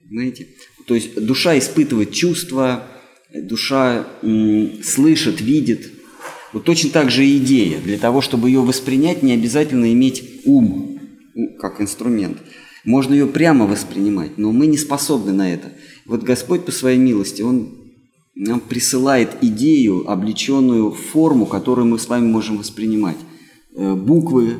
Понимаете? 0.00 0.48
То 0.86 0.94
есть 0.94 1.14
душа 1.20 1.58
испытывает 1.58 2.12
чувства, 2.12 2.86
душа 3.34 4.06
м, 4.22 4.82
слышит, 4.82 5.40
видит. 5.40 5.90
Вот 6.52 6.64
точно 6.64 6.90
так 6.90 7.10
же 7.10 7.26
и 7.26 7.38
идея. 7.38 7.80
Для 7.80 7.98
того, 7.98 8.20
чтобы 8.20 8.48
ее 8.48 8.60
воспринять, 8.60 9.22
не 9.22 9.32
обязательно 9.32 9.92
иметь 9.92 10.42
ум, 10.44 11.00
как 11.58 11.80
инструмент. 11.80 12.38
Можно 12.84 13.14
ее 13.14 13.26
прямо 13.26 13.66
воспринимать, 13.66 14.38
но 14.38 14.52
мы 14.52 14.66
не 14.68 14.78
способны 14.78 15.32
на 15.32 15.52
это. 15.52 15.72
Вот 16.04 16.22
Господь 16.22 16.64
по 16.64 16.70
своей 16.70 16.98
милости, 16.98 17.42
Он 17.42 17.85
нам 18.36 18.60
присылает 18.60 19.30
идею, 19.42 20.08
облеченную 20.08 20.90
в 20.90 20.96
форму, 20.96 21.46
которую 21.46 21.86
мы 21.86 21.98
с 21.98 22.06
вами 22.06 22.26
можем 22.26 22.58
воспринимать. 22.58 23.16
Э, 23.74 23.94
буквы, 23.94 24.56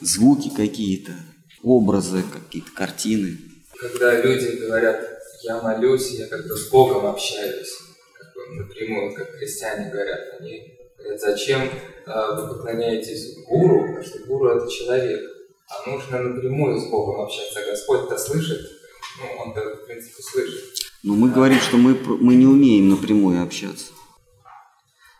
звуки 0.00 0.50
какие-то, 0.54 1.12
образы, 1.62 2.22
какие-то 2.30 2.70
картины. 2.72 3.38
Когда 3.78 4.20
люди 4.20 4.56
говорят, 4.56 5.00
я 5.44 5.62
молюсь, 5.62 6.10
я 6.10 6.26
как-то 6.26 6.56
с 6.56 6.68
Богом 6.68 7.06
общаюсь, 7.06 7.72
как 8.18 8.34
бы 8.34 8.62
напрямую, 8.62 9.14
как 9.14 9.30
христиане 9.30 9.90
говорят, 9.90 10.20
они 10.38 10.76
говорят, 10.98 11.20
зачем 11.20 11.62
э, 11.62 12.36
вы 12.36 12.48
поклоняетесь 12.48 13.36
гуру, 13.48 13.86
потому 13.86 14.02
что 14.04 14.18
гуру 14.26 14.48
это 14.50 14.70
человек 14.70 15.20
а 15.70 15.88
нужно 15.88 16.20
напрямую 16.20 16.80
с 16.80 16.90
Богом 16.90 17.20
общаться. 17.20 17.60
Господь-то 17.64 18.18
слышит, 18.18 18.60
ну, 19.20 19.42
он-то, 19.42 19.60
в 19.60 19.86
принципе, 19.86 20.22
слышит. 20.22 20.89
Но 21.02 21.14
мы 21.14 21.30
говорим, 21.30 21.58
что 21.58 21.78
мы, 21.78 21.96
мы 22.20 22.34
не 22.34 22.46
умеем 22.46 22.90
напрямую 22.90 23.42
общаться. 23.42 23.92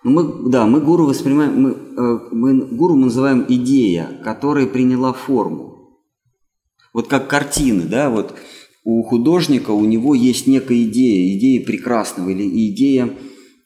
Но 0.02 0.10
ну, 0.10 0.22
мы, 0.22 0.50
да, 0.50 0.66
мы 0.66 0.80
гуру 0.80 1.06
воспринимаем, 1.06 1.60
мы, 1.60 1.70
э, 1.70 2.18
мы, 2.32 2.66
гуру 2.66 2.96
мы 2.96 3.06
называем 3.06 3.44
идея, 3.48 4.20
которая 4.24 4.66
приняла 4.66 5.12
форму. 5.12 5.98
Вот 6.92 7.06
как 7.08 7.28
картины, 7.28 7.82
да, 7.82 8.08
вот 8.08 8.34
у 8.84 9.02
художника 9.02 9.70
у 9.72 9.84
него 9.84 10.14
есть 10.14 10.46
некая 10.46 10.82
идея, 10.84 11.36
идея 11.36 11.64
прекрасного 11.64 12.30
или 12.30 12.70
идея 12.70 13.14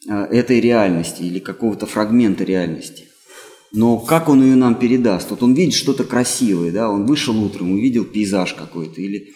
э, 0.09 0.13
этой 0.13 0.61
реальности 0.61 1.23
или 1.23 1.39
какого-то 1.39 1.87
фрагмента 1.87 2.43
реальности. 2.43 3.05
Но 3.73 3.99
как 3.99 4.29
он 4.29 4.43
ее 4.43 4.57
нам 4.57 4.77
передаст? 4.77 5.31
Вот 5.31 5.43
он 5.43 5.55
видит 5.55 5.75
что-то 5.75 6.05
красивое, 6.05 6.73
да, 6.73 6.91
он 6.91 7.07
вышел 7.07 7.41
утром, 7.43 7.73
увидел 7.73 8.05
пейзаж 8.05 8.55
какой-то 8.55 9.01
или, 9.01 9.35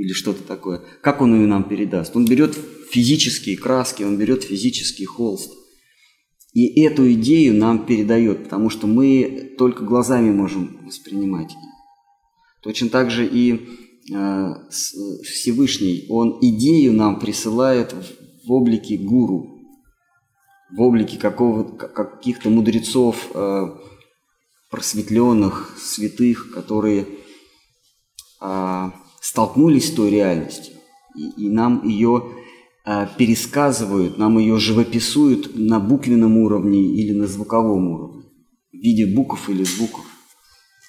или 0.00 0.12
что-то 0.14 0.42
такое. 0.42 0.82
Как 1.02 1.20
он 1.20 1.34
ее 1.34 1.46
нам 1.46 1.64
передаст? 1.64 2.16
Он 2.16 2.24
берет 2.24 2.56
физические 2.90 3.58
краски, 3.58 4.02
он 4.02 4.16
берет 4.16 4.42
физический 4.44 5.04
холст. 5.04 5.52
И 6.54 6.82
эту 6.82 7.12
идею 7.12 7.54
нам 7.54 7.84
передает, 7.84 8.44
потому 8.44 8.70
что 8.70 8.86
мы 8.86 9.54
только 9.58 9.84
глазами 9.84 10.32
можем 10.32 10.80
воспринимать. 10.86 11.52
Точно 12.62 12.88
так 12.88 13.10
же 13.10 13.28
и 13.30 13.68
Всевышний, 15.22 16.06
он 16.08 16.38
идею 16.40 16.94
нам 16.94 17.20
присылает 17.20 17.94
в 18.46 18.50
облике 18.50 18.96
гуру, 18.96 19.60
в 20.72 20.80
облике 20.80 21.18
какого, 21.18 21.64
каких-то 21.76 22.48
мудрецов, 22.48 23.30
просветленных, 24.70 25.76
святых, 25.78 26.52
которые 26.54 27.06
столкнулись 29.30 29.88
с 29.88 29.94
той 29.94 30.10
реальностью, 30.10 30.74
и, 31.14 31.44
и 31.44 31.48
нам 31.48 31.86
ее 31.86 32.32
а, 32.84 33.06
пересказывают, 33.06 34.18
нам 34.18 34.38
ее 34.38 34.58
живописуют 34.58 35.52
на 35.54 35.78
буквенном 35.78 36.38
уровне 36.38 36.80
или 36.80 37.12
на 37.12 37.28
звуковом 37.28 37.90
уровне, 37.90 38.24
в 38.72 38.76
виде 38.76 39.06
букв 39.06 39.48
или 39.48 39.62
звуков. 39.62 40.04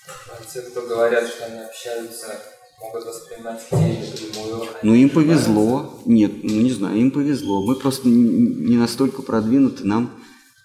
А 0.07 0.43
те, 0.51 0.61
кто 0.61 0.81
говорят, 0.81 1.27
что 1.27 1.45
они 1.45 1.59
общаются, 1.59 2.41
могут 2.81 3.05
воспринимать 3.05 3.61
идеи 3.71 4.09
напрямую. 4.09 4.67
Ну, 4.81 4.95
им 4.95 5.09
повезло. 5.11 6.01
Нет, 6.07 6.43
ну 6.43 6.61
не 6.61 6.71
знаю, 6.71 6.97
им 6.97 7.11
повезло. 7.11 7.63
Мы 7.63 7.75
просто 7.75 8.09
не 8.09 8.75
настолько 8.75 9.21
продвинуты, 9.21 9.85
нам, 9.85 10.09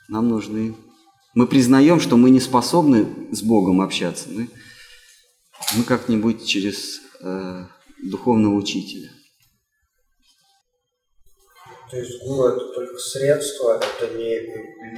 нам 0.08 0.28
нужны... 0.28 0.74
Мы 1.34 1.46
признаем, 1.46 2.00
что 2.00 2.16
мы 2.16 2.30
не 2.30 2.40
способны 2.40 3.06
с 3.32 3.42
Богом 3.42 3.82
общаться. 3.82 4.30
Мы, 4.30 4.48
мы 5.76 5.84
как-нибудь 5.84 6.46
через 6.46 7.00
э, 7.26 7.66
духовного 8.02 8.54
учителя. 8.54 9.10
То 11.90 11.98
есть 11.98 12.20
гуру 12.22 12.48
это 12.48 12.72
только 12.74 12.98
средство, 12.98 13.80
это 13.80 14.12
не 14.14 14.40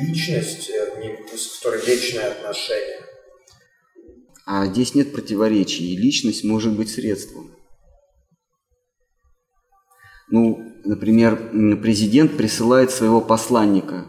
личность, 0.00 0.70
э, 0.70 1.00
не, 1.00 1.36
с 1.36 1.58
которой 1.58 1.84
вечное 1.84 2.30
отношение. 2.30 3.04
А 4.46 4.66
здесь 4.66 4.94
нет 4.94 5.12
противоречий. 5.12 5.96
Личность 5.96 6.44
может 6.44 6.74
быть 6.74 6.90
средством. 6.90 7.54
Ну, 10.30 10.74
например, 10.84 11.50
президент 11.82 12.36
присылает 12.36 12.90
своего 12.90 13.20
посланника 13.20 14.06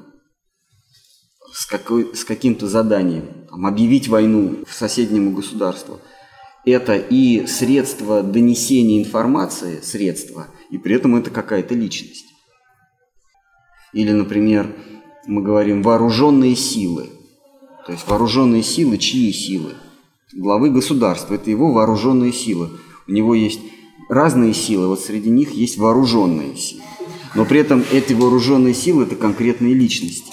с, 1.54 1.66
какой, 1.66 2.16
с 2.16 2.24
каким-то 2.24 2.68
заданием, 2.68 3.48
там, 3.50 3.66
объявить 3.66 4.08
войну 4.08 4.64
соседнему 4.70 5.32
государству. 5.32 6.00
Это 6.66 6.98
и 6.98 7.46
средство 7.48 8.22
донесения 8.22 9.00
информации, 9.00 9.80
средство, 9.82 10.48
и 10.70 10.78
при 10.78 10.96
этом 10.96 11.16
это 11.16 11.32
какая-то 11.32 11.74
личность. 11.74 12.26
Или, 13.94 14.12
например, 14.12 14.76
мы 15.26 15.42
говорим 15.42 15.82
вооруженные 15.82 16.56
силы. 16.56 17.10
То 17.86 17.94
есть 17.94 18.08
вооруженные 18.08 18.62
силы, 18.62 18.98
чьи 18.98 19.32
силы? 19.32 19.74
Главы 20.34 20.70
государства, 20.70 21.36
это 21.36 21.50
его 21.50 21.72
вооруженные 21.72 22.32
силы. 22.32 22.70
У 23.08 23.12
него 23.12 23.34
есть 23.34 23.62
разные 24.10 24.54
силы, 24.54 24.88
вот 24.88 25.00
среди 25.00 25.30
них 25.30 25.52
есть 25.52 25.78
вооруженные 25.78 26.56
силы. 26.56 26.84
Но 27.36 27.46
при 27.46 27.60
этом 27.60 27.84
эти 27.92 28.14
вооруженные 28.14 28.74
силы– 28.74 29.04
это 29.06 29.16
конкретные 29.16 29.74
личности. 29.74 30.32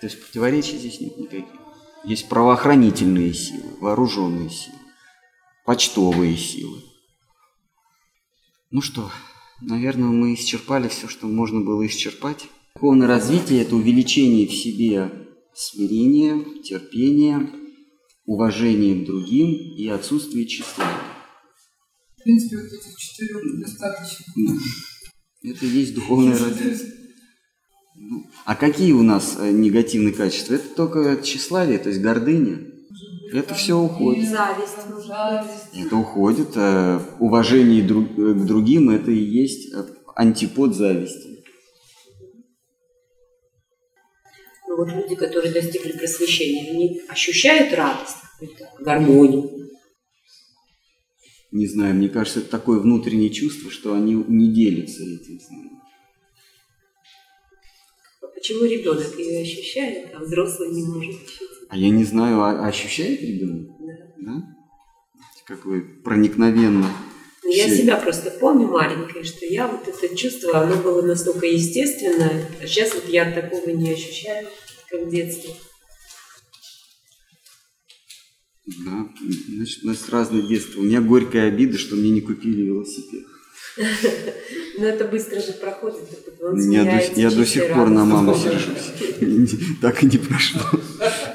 То 0.00 0.06
есть 0.06 0.20
противоречий 0.20 0.78
здесь 0.78 1.00
нет 1.00 1.16
никаких. 1.16 1.60
Есть 2.04 2.28
правоохранительные 2.28 3.32
силы, 3.32 3.62
вооруженные 3.80 4.50
силы, 4.50 4.76
почтовые 5.64 6.36
силы. 6.36 6.82
Ну 8.70 8.80
что, 8.80 9.10
Наверное, 9.64 10.08
мы 10.08 10.34
исчерпали 10.34 10.88
все, 10.88 11.06
что 11.06 11.28
можно 11.28 11.60
было 11.60 11.86
исчерпать. 11.86 12.48
Духовное 12.74 13.06
развитие– 13.06 13.62
это 13.62 13.76
увеличение 13.76 14.48
в 14.48 14.52
себе 14.52 15.10
смирения, 15.54 16.44
терпения, 16.62 17.48
уважения 18.24 18.96
к 18.96 19.06
другим 19.06 19.52
и 19.76 19.86
отсутствие 19.86 20.46
тщеславия. 20.46 20.96
В 22.18 22.22
принципе, 22.24 22.56
вот 22.56 22.66
этих 22.66 22.98
четырех 22.98 23.60
достаточно. 23.60 24.24
Это 25.44 25.66
и 25.66 25.68
есть 25.68 25.94
духовное 25.94 26.38
развитие. 26.38 26.92
Ну, 27.94 28.26
а 28.44 28.56
какие 28.56 28.92
у 28.92 29.02
нас 29.02 29.36
э, 29.38 29.52
негативные 29.52 30.12
качества? 30.12 30.54
Это 30.54 30.68
только 30.74 31.22
тщеславие, 31.22 31.78
то 31.78 31.88
есть 31.88 32.00
гордыня. 32.00 32.66
Это 33.32 33.54
все 33.54 33.78
уходит. 33.78 34.28
Зависть. 34.28 35.86
Это 35.86 35.96
уходит. 35.96 36.50
Э, 36.56 37.00
уважение 37.18 37.82
к 37.82 38.46
другим– 38.46 38.90
это 38.90 39.10
и 39.10 39.18
есть 39.18 39.72
э, 39.72 39.84
антипод 40.14 40.74
зависти. 40.74 41.42
Ну 44.68 44.76
вот 44.76 44.88
люди, 44.88 45.14
которые 45.14 45.52
достигли 45.52 45.92
просвещения, 45.92 46.70
они 46.70 47.02
ощущают 47.08 47.72
радость, 47.74 48.16
гармонию? 48.80 49.68
Не 51.50 51.66
знаю, 51.66 51.94
мне 51.94 52.08
кажется, 52.08 52.40
это 52.40 52.50
такое 52.50 52.80
внутреннее 52.80 53.30
чувство, 53.30 53.70
что 53.70 53.94
они 53.94 54.14
не 54.14 54.52
делятся 54.52 55.02
этим 55.02 55.38
с 55.38 55.50
нами. 55.50 55.70
А 58.22 58.26
почему 58.28 58.64
ребенок 58.64 59.18
ее 59.18 59.42
ощущает, 59.42 60.14
а 60.14 60.20
взрослый 60.20 60.70
не 60.70 60.82
может 60.84 61.14
ощутить? 61.14 61.51
А 61.72 61.76
я 61.78 61.88
не 61.88 62.04
знаю, 62.04 62.42
а 62.42 62.66
ощущает 62.66 63.22
ребенок? 63.22 63.66
Да. 63.80 64.34
да? 64.34 64.42
Как 65.46 65.64
вы 65.64 65.80
проникновенно. 65.80 66.86
Ну, 67.42 67.50
я 67.50 67.66
себя 67.66 67.96
просто 67.96 68.30
помню 68.30 68.68
маленькой, 68.68 69.24
что 69.24 69.46
я 69.46 69.66
вот 69.66 69.88
это 69.88 70.14
чувство, 70.14 70.60
оно 70.60 70.76
было 70.76 71.00
настолько 71.00 71.46
естественное, 71.46 72.46
а 72.60 72.66
сейчас 72.66 72.92
вот 72.94 73.08
я 73.08 73.32
такого 73.32 73.70
не 73.70 73.90
ощущаю, 73.90 74.48
как 74.90 75.06
в 75.06 75.10
детстве. 75.10 75.54
Да, 78.66 79.08
значит, 79.48 79.82
у 79.82 79.86
нас 79.86 80.06
разное 80.10 80.42
детство. 80.42 80.80
У 80.80 80.84
меня 80.84 81.00
горькая 81.00 81.48
обида, 81.48 81.78
что 81.78 81.96
мне 81.96 82.10
не 82.10 82.20
купили 82.20 82.64
велосипед. 82.66 83.24
Но 84.76 84.84
это 84.84 85.06
быстро 85.06 85.40
же 85.40 85.52
проходит. 85.54 86.00
Я 87.16 87.30
до 87.30 87.46
сих 87.46 87.72
пор 87.72 87.88
на 87.88 88.04
маму 88.04 88.34
сержусь. 88.34 88.92
Так 89.80 90.02
и 90.02 90.06
не 90.06 90.18
прошло. 90.18 90.60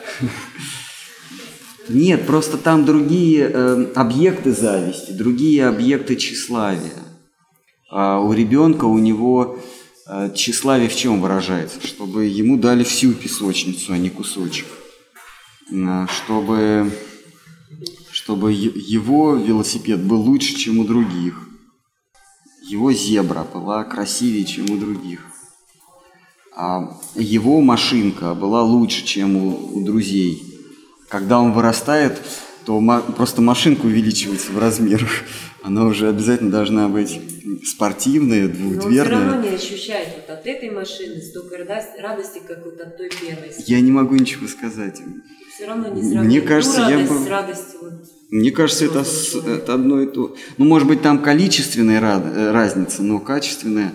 Нет, 1.89 2.27
просто 2.27 2.57
там 2.57 2.85
другие 2.85 3.49
э, 3.51 3.91
объекты 3.95 4.51
зависти, 4.51 5.11
другие 5.11 5.67
объекты 5.67 6.15
тщеславия. 6.15 7.03
А 7.89 8.19
у 8.19 8.33
ребенка, 8.33 8.85
у 8.85 8.97
него 8.97 9.59
э, 10.05 10.31
тщеславие 10.35 10.89
в 10.89 10.95
чем 10.95 11.21
выражается? 11.21 11.79
Чтобы 11.85 12.25
ему 12.25 12.57
дали 12.57 12.83
всю 12.83 13.13
песочницу, 13.13 13.93
а 13.93 13.97
не 13.97 14.09
кусочек. 14.09 14.67
Э, 15.71 16.07
чтобы, 16.09 16.91
чтобы 18.11 18.51
его 18.51 19.35
велосипед 19.35 20.03
был 20.03 20.21
лучше, 20.21 20.55
чем 20.55 20.79
у 20.79 20.83
других. 20.83 21.47
Его 22.67 22.91
зебра 22.91 23.45
была 23.45 23.85
красивее, 23.85 24.43
чем 24.43 24.69
у 24.71 24.77
других. 24.77 25.21
А 26.59 26.91
его 27.13 27.61
машинка 27.61 28.33
была 28.33 28.63
лучше, 28.63 29.05
чем 29.05 29.37
у, 29.37 29.77
у 29.77 29.85
друзей. 29.85 30.41
Когда 31.07 31.39
он 31.39 31.53
вырастает, 31.53 32.19
то 32.65 32.81
просто 33.15 33.43
машинка 33.43 33.85
увеличивается 33.85 34.51
в 34.51 34.57
размерах. 34.57 35.09
Она 35.61 35.85
уже 35.85 36.09
обязательно 36.09 36.49
должна 36.49 36.89
быть 36.89 37.21
спортивная, 37.63 38.47
двухдверная. 38.47 38.79
Но 38.79 38.95
он 38.95 39.01
все 39.03 39.33
равно 39.35 39.49
не 39.49 39.55
ощущает 39.55 40.07
вот 40.15 40.35
от 40.35 40.47
этой 40.47 40.71
машины 40.71 41.21
столько 41.21 41.57
радости, 41.57 42.41
как 42.47 42.65
вот 42.65 42.81
от 42.81 42.97
той 42.97 43.09
первой. 43.09 43.51
Я 43.67 43.79
не 43.79 43.91
могу 43.91 44.15
ничего 44.15 44.47
сказать. 44.47 44.99
Все 45.53 45.67
равно 45.67 45.89
не 45.89 46.01
сравнивать. 46.01 46.25
Мне 46.25 46.41
кажется, 46.41 46.79
ну, 46.79 46.89
радость 46.89 47.09
я 47.09 47.15
бы... 47.15 47.23
с 47.23 47.27
радостью. 47.27 47.79
Вот. 47.83 47.93
Мне 48.31 48.51
кажется, 48.51 48.85
это, 48.85 49.05
это 49.47 49.73
одно 49.75 50.01
и 50.01 50.07
то. 50.07 50.35
Ну, 50.57 50.65
может 50.65 50.87
быть, 50.87 51.03
там 51.03 51.21
количественная 51.21 52.01
э, 52.01 52.51
разница, 52.51 53.03
но 53.03 53.19
качественная, 53.19 53.93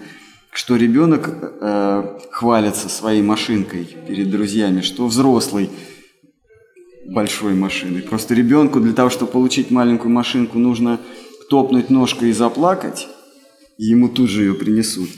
что 0.52 0.76
ребенок 0.76 1.28
э, 1.30 2.18
хвалится 2.30 2.88
своей 2.88 3.22
машинкой 3.22 3.84
перед 4.06 4.30
друзьями, 4.30 4.82
что 4.82 5.06
взрослый– 5.06 5.70
большой 7.06 7.54
машиной. 7.54 8.02
Просто 8.02 8.34
ребенку 8.34 8.80
для 8.80 8.92
того, 8.92 9.10
чтобы 9.10 9.32
получить 9.32 9.70
маленькую 9.70 10.12
машинку, 10.12 10.58
нужно 10.58 11.00
топнуть 11.50 11.90
ножкой 11.90 12.30
и 12.30 12.32
заплакать, 12.32 13.08
ему 13.78 14.08
тут 14.08 14.30
же 14.30 14.42
ее 14.42 14.54
принесут. 14.54 15.10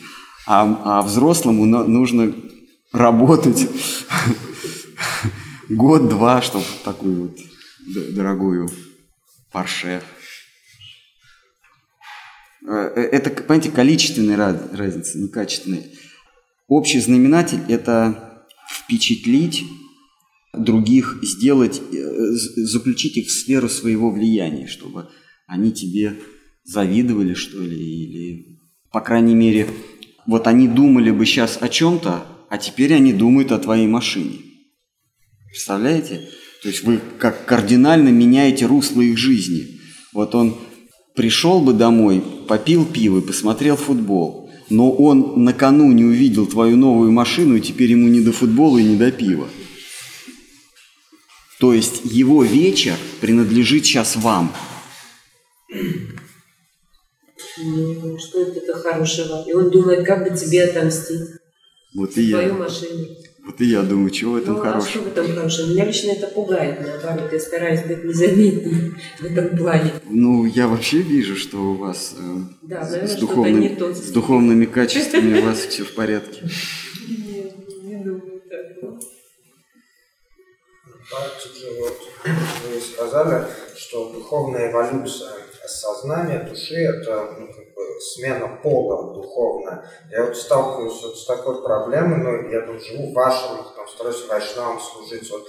А, 0.46 0.82
а 0.84 1.02
взрослому 1.02 1.64
нужно 1.64 2.34
работать 2.92 3.68
год-два, 5.68 6.42
чтобы 6.42 6.64
такую 6.84 7.22
вот 7.22 7.38
дорогую 8.14 8.68
парше. 9.52 10.02
Э, 12.66 12.92
э, 12.96 13.00
это, 13.00 13.30
понимаете, 13.30 13.70
количественная 13.70 14.36
разница, 14.72 15.18
не 15.18 15.28
качественная. 15.28 15.84
Общий 16.66 17.00
знаменатель– 17.00 17.60
это 17.68 18.46
впечатлить 18.70 19.64
других 20.54 21.18
сделать, 21.22 21.82
э, 21.92 22.30
заключить 22.56 23.16
их 23.18 23.26
в 23.28 23.30
сферу 23.30 23.68
своего 23.68 24.10
влияния, 24.10 24.66
чтобы 24.66 25.08
они 25.46 25.72
тебе 25.72 26.18
завидовали, 26.64 27.34
что 27.34 27.60
ли, 27.60 27.76
или, 27.76 28.58
по 28.90 29.00
крайней 29.00 29.34
мере, 29.34 29.68
вот 30.26 30.46
они 30.46 30.66
думали 30.66 31.10
бы 31.10 31.26
сейчас 31.26 31.58
о 31.60 31.68
чем-то, 31.68 32.26
а 32.48 32.58
теперь 32.58 32.94
они 32.94 33.12
думают 33.12 33.52
о 33.52 33.58
твоей 33.58 33.86
машине. 33.86 34.38
Представляете? 35.48 36.30
То 36.62 36.68
есть 36.68 36.82
вы 36.82 36.98
как 37.18 37.44
кардинально 37.44 38.08
меняете 38.08 38.64
русло 38.64 39.02
их 39.02 39.18
жизни. 39.18 39.80
Вот 40.14 40.34
он 40.34 40.56
пришел 41.14 41.60
бы 41.60 41.72
домой, 41.72 42.22
попил 42.48 42.84
пиво 42.84 43.18
и 43.18 43.22
посмотрел 43.22 43.76
футбол, 43.76 44.50
но 44.70 44.90
он 44.90 45.44
накануне 45.44 46.04
увидел 46.04 46.46
твою 46.46 46.76
новую 46.76 47.12
машину, 47.12 47.56
и 47.56 47.60
теперь 47.60 47.92
ему 47.92 48.08
не 48.08 48.20
до 48.20 48.32
футбола 48.32 48.78
и 48.78 48.84
не 48.84 48.96
до 48.96 49.10
пива. 49.10 49.48
То 51.60 51.72
есть 51.72 52.02
его 52.04 52.42
вечер 52.42 52.96
принадлежит 53.20 53.86
сейчас 53.86 54.16
вам. 54.16 54.52
Ну, 57.56 58.18
что 58.18 58.42
это 58.42 58.76
хорошего? 58.76 59.44
И 59.46 59.52
он 59.52 59.70
думает, 59.70 60.04
как 60.04 60.28
бы 60.28 60.36
тебе 60.36 60.64
отомстить. 60.64 61.30
Вот 61.94 62.10
и 62.16 62.30
Твою 62.30 62.48
я. 62.48 62.54
машину. 62.54 63.06
Вот 63.44 63.60
и 63.60 63.66
я 63.66 63.82
думаю, 63.82 64.10
чего 64.10 64.32
в 64.32 64.36
этом 64.36 64.54
ну, 64.54 64.60
а 64.60 64.62
что 64.64 64.72
хорошего. 64.72 65.02
в 65.02 65.06
этом 65.08 65.26
хорошего? 65.34 65.66
Меня 65.70 65.84
лично 65.84 66.10
это 66.12 66.26
пугает, 66.28 66.78
наоборот. 66.80 67.30
Я 67.32 67.38
стараюсь 67.40 67.82
быть 67.82 68.02
незаметней 68.04 68.92
в 69.20 69.24
этом 69.24 69.56
плане. 69.58 69.92
Ну, 70.08 70.46
я 70.46 70.66
вообще 70.66 70.98
вижу, 71.02 71.36
что 71.36 71.58
у 71.58 71.74
вас 71.74 72.14
э, 72.18 72.36
Да, 72.62 72.82
с, 72.84 72.90
наверное, 72.92 73.14
с 73.16 73.20
духовным- 73.20 73.60
не 73.60 73.68
то. 73.70 73.94
с 73.94 74.10
духовными 74.12 74.64
качествами 74.64 75.40
у 75.40 75.44
вас 75.44 75.58
все 75.58 75.84
в 75.84 75.92
порядке. 75.94 76.40
Нет, 77.08 77.54
не 77.82 77.96
думаю 77.96 78.40
так. 78.48 79.00
Ну. 81.14 81.28
практике 81.28 81.80
вот 81.80 81.96
вы 82.64 82.80
сказали, 82.80 83.44
что 83.76 84.10
духовная 84.10 84.70
эволюция 84.70 85.44
сознания 85.66 86.40
души 86.40 86.74
это 86.74 87.36
ну, 87.38 87.46
как 87.46 87.74
бы 87.74 88.00
смена 88.00 88.58
пола 88.62 89.14
духовная. 89.14 89.88
Я 90.10 90.24
вот 90.24 90.36
сталкиваюсь 90.36 91.02
вот 91.02 91.18
с 91.18 91.26
такой 91.26 91.62
проблемой, 91.62 92.18
ну, 92.18 92.50
я 92.50 92.62
тут 92.62 92.82
живу 92.84 93.10
в 93.10 93.14
вашем, 93.14 93.64
там, 93.76 93.88
стараюсь 93.88 94.26
вайшнавам 94.28 94.80
служить. 94.80 95.30
Вот, 95.30 95.46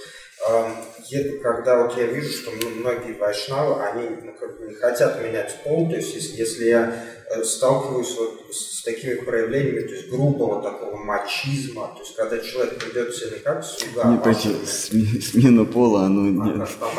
е- 1.08 1.38
когда 1.40 1.82
вот 1.82 1.96
я 1.96 2.06
вижу, 2.06 2.32
что 2.32 2.50
многие 2.50 3.18
вайшнавы, 3.18 3.82
они 3.82 4.08
ну, 4.22 4.32
как 4.32 4.58
бы 4.58 4.66
не 4.66 4.74
хотят 4.74 5.20
менять 5.22 5.62
пол, 5.64 5.88
то 5.88 5.96
есть 5.96 6.14
если, 6.14 6.36
если 6.36 6.64
я 6.66 7.04
э, 7.30 7.42
сталкиваюсь 7.42 8.16
вот 8.18 8.54
с 8.54 8.75
такими 8.86 9.14
проявлениями, 9.16 9.80
то 9.80 9.94
есть 9.94 10.08
грубого 10.08 10.62
такого 10.62 10.96
мачизма, 10.96 11.88
то 11.88 12.00
есть 12.00 12.14
когда 12.14 12.38
человек 12.38 12.82
ведет 12.86 13.14
себя 13.14 13.36
не 13.36 13.42
как 13.42 13.64
слуга, 13.64 14.10
вашими 14.24 14.64
сме- 14.64 15.20
смена 15.20 15.64
пола, 15.64 16.04
оно 16.04 16.22
а 16.22 16.46
нет. 16.46 16.68
там 16.78 16.98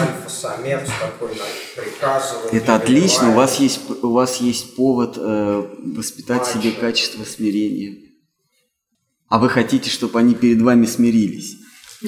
альфа-самец 0.00 0.88
такой 1.00 1.30
приказывает. 1.76 2.52
Это 2.52 2.72
не 2.72 2.76
отлично, 2.76 3.30
у 3.30 3.34
вас 3.34 3.60
есть, 3.60 3.80
у 4.02 4.12
вас 4.12 4.40
есть 4.40 4.74
повод 4.74 5.16
э, 5.16 5.68
воспитать 5.96 6.46
в 6.46 6.52
себе 6.52 6.70
Мачо. 6.70 6.80
качество 6.80 7.24
смирения. 7.24 7.98
А 9.28 9.38
вы 9.38 9.48
хотите, 9.48 9.88
чтобы 9.90 10.18
они 10.18 10.34
перед 10.34 10.60
вами 10.60 10.86
смирились? 10.86 11.56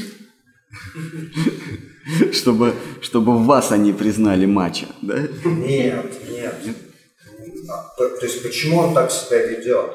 Чтобы, 2.32 2.74
чтобы 3.02 3.36
в 3.36 3.44
вас 3.44 3.70
они 3.70 3.92
признали 3.92 4.46
мачо, 4.46 4.86
да? 5.02 5.28
Нет, 5.44 6.10
нет. 6.30 6.54
То, 7.96 8.08
то 8.08 8.26
есть 8.26 8.42
почему 8.42 8.78
он 8.78 8.94
так 8.94 9.10
себя 9.10 9.46
ведет? 9.46 9.90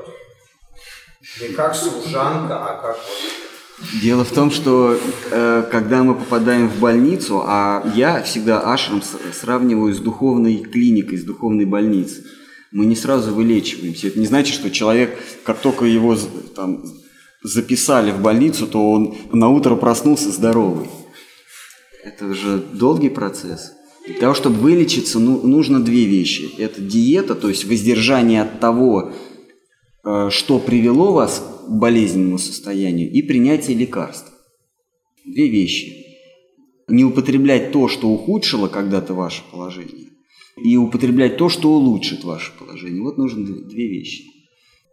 Не 1.41 1.47
как 1.49 1.75
служанка, 1.75 2.57
а 2.57 2.81
как 2.81 2.99
Дело 4.01 4.23
в 4.23 4.31
том, 4.31 4.51
что 4.51 4.97
э, 5.31 5.63
когда 5.71 6.03
мы 6.03 6.15
попадаем 6.15 6.69
в 6.69 6.79
больницу, 6.79 7.41
а 7.43 7.83
я 7.95 8.21
всегда 8.21 8.61
ашрам 8.61 9.01
сравниваю 9.33 9.93
с 9.93 9.99
духовной 9.99 10.57
клиникой, 10.59 11.17
с 11.17 11.23
духовной 11.23 11.65
больницей, 11.65 12.23
мы 12.71 12.85
не 12.85 12.95
сразу 12.95 13.33
вылечиваемся. 13.33 14.07
Это 14.07 14.19
не 14.19 14.27
значит, 14.27 14.53
что 14.53 14.69
человек, 14.71 15.17
как 15.43 15.59
только 15.59 15.85
его 15.85 16.17
там, 16.55 16.83
записали 17.43 18.11
в 18.11 18.21
больницу, 18.21 18.67
то 18.67 18.91
он 18.91 19.15
на 19.31 19.49
утро 19.49 19.75
проснулся 19.75 20.31
здоровый. 20.31 20.89
Это 22.03 22.33
же 22.33 22.57
долгий 22.57 23.09
процесс. 23.09 23.73
Для 24.05 24.15
того, 24.15 24.33
чтобы 24.33 24.57
вылечиться, 24.57 25.19
ну, 25.19 25.45
нужно 25.47 25.79
две 25.79 26.05
вещи. 26.05 26.49
Это 26.57 26.81
диета, 26.81 27.35
то 27.35 27.47
есть 27.49 27.65
воздержание 27.65 28.41
от 28.41 28.59
того, 28.59 29.13
э, 30.03 30.29
что 30.29 30.59
привело 30.59 31.13
вас 31.13 31.63
к 31.67 31.71
болезненному 31.71 32.37
состоянию, 32.37 33.09
и 33.09 33.21
принятие 33.21 33.77
лекарств. 33.77 34.31
Две 35.25 35.47
вещи. 35.47 36.05
Не 36.89 37.05
употреблять 37.05 37.71
то, 37.71 37.87
что 37.87 38.09
ухудшило 38.09 38.67
когда-то 38.67 39.13
ваше 39.13 39.41
положение, 39.49 40.09
и 40.61 40.75
употреблять 40.75 41.37
то, 41.37 41.47
что 41.47 41.73
улучшит 41.73 42.25
ваше 42.25 42.51
положение. 42.59 43.01
Вот 43.01 43.17
нужно 43.17 43.45
д- 43.45 43.69
две 43.69 43.87
вещи. 43.87 44.25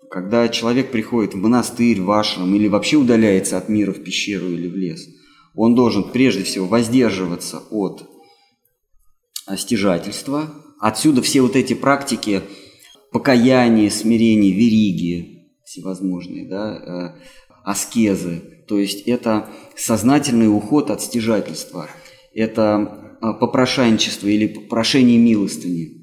Когда 0.08 0.48
человек 0.48 0.92
приходит 0.92 1.34
в 1.34 1.36
монастырь, 1.36 2.00
в 2.00 2.11
ашрам, 2.12 2.52
или 2.54 2.68
вообще 2.68 2.96
удаляется 2.96 3.58
от 3.58 3.68
мира 3.68 3.92
в 3.92 4.02
пещеру 4.02 4.48
или 4.48 4.68
в 4.68 4.76
лес, 4.76 5.08
он 5.54 5.74
должен 5.74 6.04
прежде 6.04 6.44
всего 6.44 6.66
воздерживаться 6.66 7.62
от 7.70 8.09
стяжательства. 9.57 10.55
Отсюда 10.80 11.22
все 11.22 11.42
вот 11.42 11.57
эти 11.57 11.74
практики 11.74 12.42
покаяния, 13.12 13.90
смирения, 13.90 14.53
вериги 14.53 15.40
всевозможные, 15.64 16.48
да, 16.48 16.76
э, 16.76 17.20
аскезы. 17.64 18.42
То 18.66 18.78
есть 18.78 19.03
это 19.07 19.48
сознательный 19.76 20.48
уход 20.48 20.90
от 20.90 21.01
стяжательства. 21.01 21.88
Это 22.34 23.16
э, 23.22 23.32
попрошайничество 23.38 24.26
или 24.26 24.46
прошение 24.46 25.18
милостыни. 25.18 26.01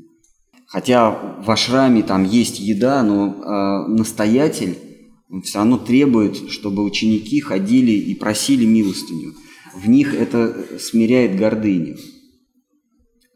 Хотя 0.67 1.11
в 1.11 1.49
ашраме 1.49 2.03
там 2.03 2.23
есть 2.23 2.59
еда, 2.59 3.03
но 3.03 3.27
э, 3.27 3.91
настоятель 3.91 4.77
все 5.43 5.59
равно 5.59 5.77
требует, 5.77 6.49
чтобы 6.49 6.83
ученики 6.83 7.41
ходили 7.41 7.91
и 7.91 8.15
просили 8.15 8.65
милостыню. 8.65 9.33
В 9.75 9.89
них 9.89 10.13
это 10.13 10.79
смиряет 10.79 11.37
гордыню. 11.37 11.97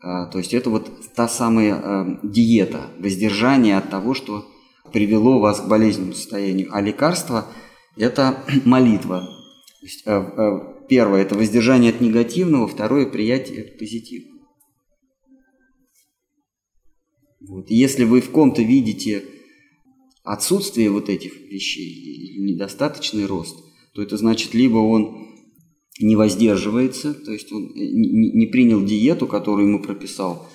А, 0.01 0.25
то 0.25 0.39
есть 0.39 0.53
это 0.53 0.69
вот 0.69 0.89
та 1.13 1.27
самая 1.27 1.75
э, 1.75 2.17
диета, 2.23 2.89
воздержание 2.97 3.77
от 3.77 3.89
того, 3.89 4.15
что 4.15 4.47
привело 4.91 5.39
вас 5.39 5.61
к 5.61 5.67
болезненному 5.67 6.13
состоянию. 6.13 6.69
А 6.71 6.81
лекарство– 6.81 7.47
это 7.97 8.43
молитва. 8.65 9.29
Есть, 9.81 10.01
э, 10.05 10.11
э, 10.11 10.85
первое– 10.89 11.21
это 11.23 11.35
воздержание 11.35 11.91
от 11.91 12.01
негативного, 12.01 12.67
второе– 12.67 13.05
приятие 13.11 13.63
позитивного. 13.63 14.31
Вот. 17.41 17.69
Если 17.69 18.03
вы 18.03 18.21
в 18.21 18.31
ком-то 18.31 18.63
видите 18.63 19.23
отсутствие 20.23 20.89
вот 20.89 21.09
этих 21.09 21.35
вещей 21.35 22.37
недостаточный 22.39 23.25
рост, 23.25 23.57
то 23.93 24.01
это 24.01 24.17
значит 24.17 24.53
либо 24.53 24.77
он 24.77 25.30
не 25.99 26.15
воздерживается, 26.15 27.13
то 27.13 27.31
есть 27.31 27.51
он 27.51 27.71
не 27.75 28.31
не 28.31 28.45
принял 28.47 28.83
диету, 28.83 29.27
которую 29.27 29.67
ему 29.67 29.81
прописал 29.81 30.47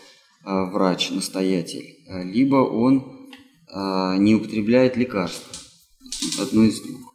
а, 0.45 0.65
врач, 0.71 1.11
настоятель, 1.11 1.99
а, 2.09 2.23
либо 2.23 2.57
он 2.57 3.13
не 4.19 4.35
употребляет 4.37 4.97
лекарства. 4.97 5.53
Одно 6.41 6.63
из 6.65 6.81
двух. 6.81 7.07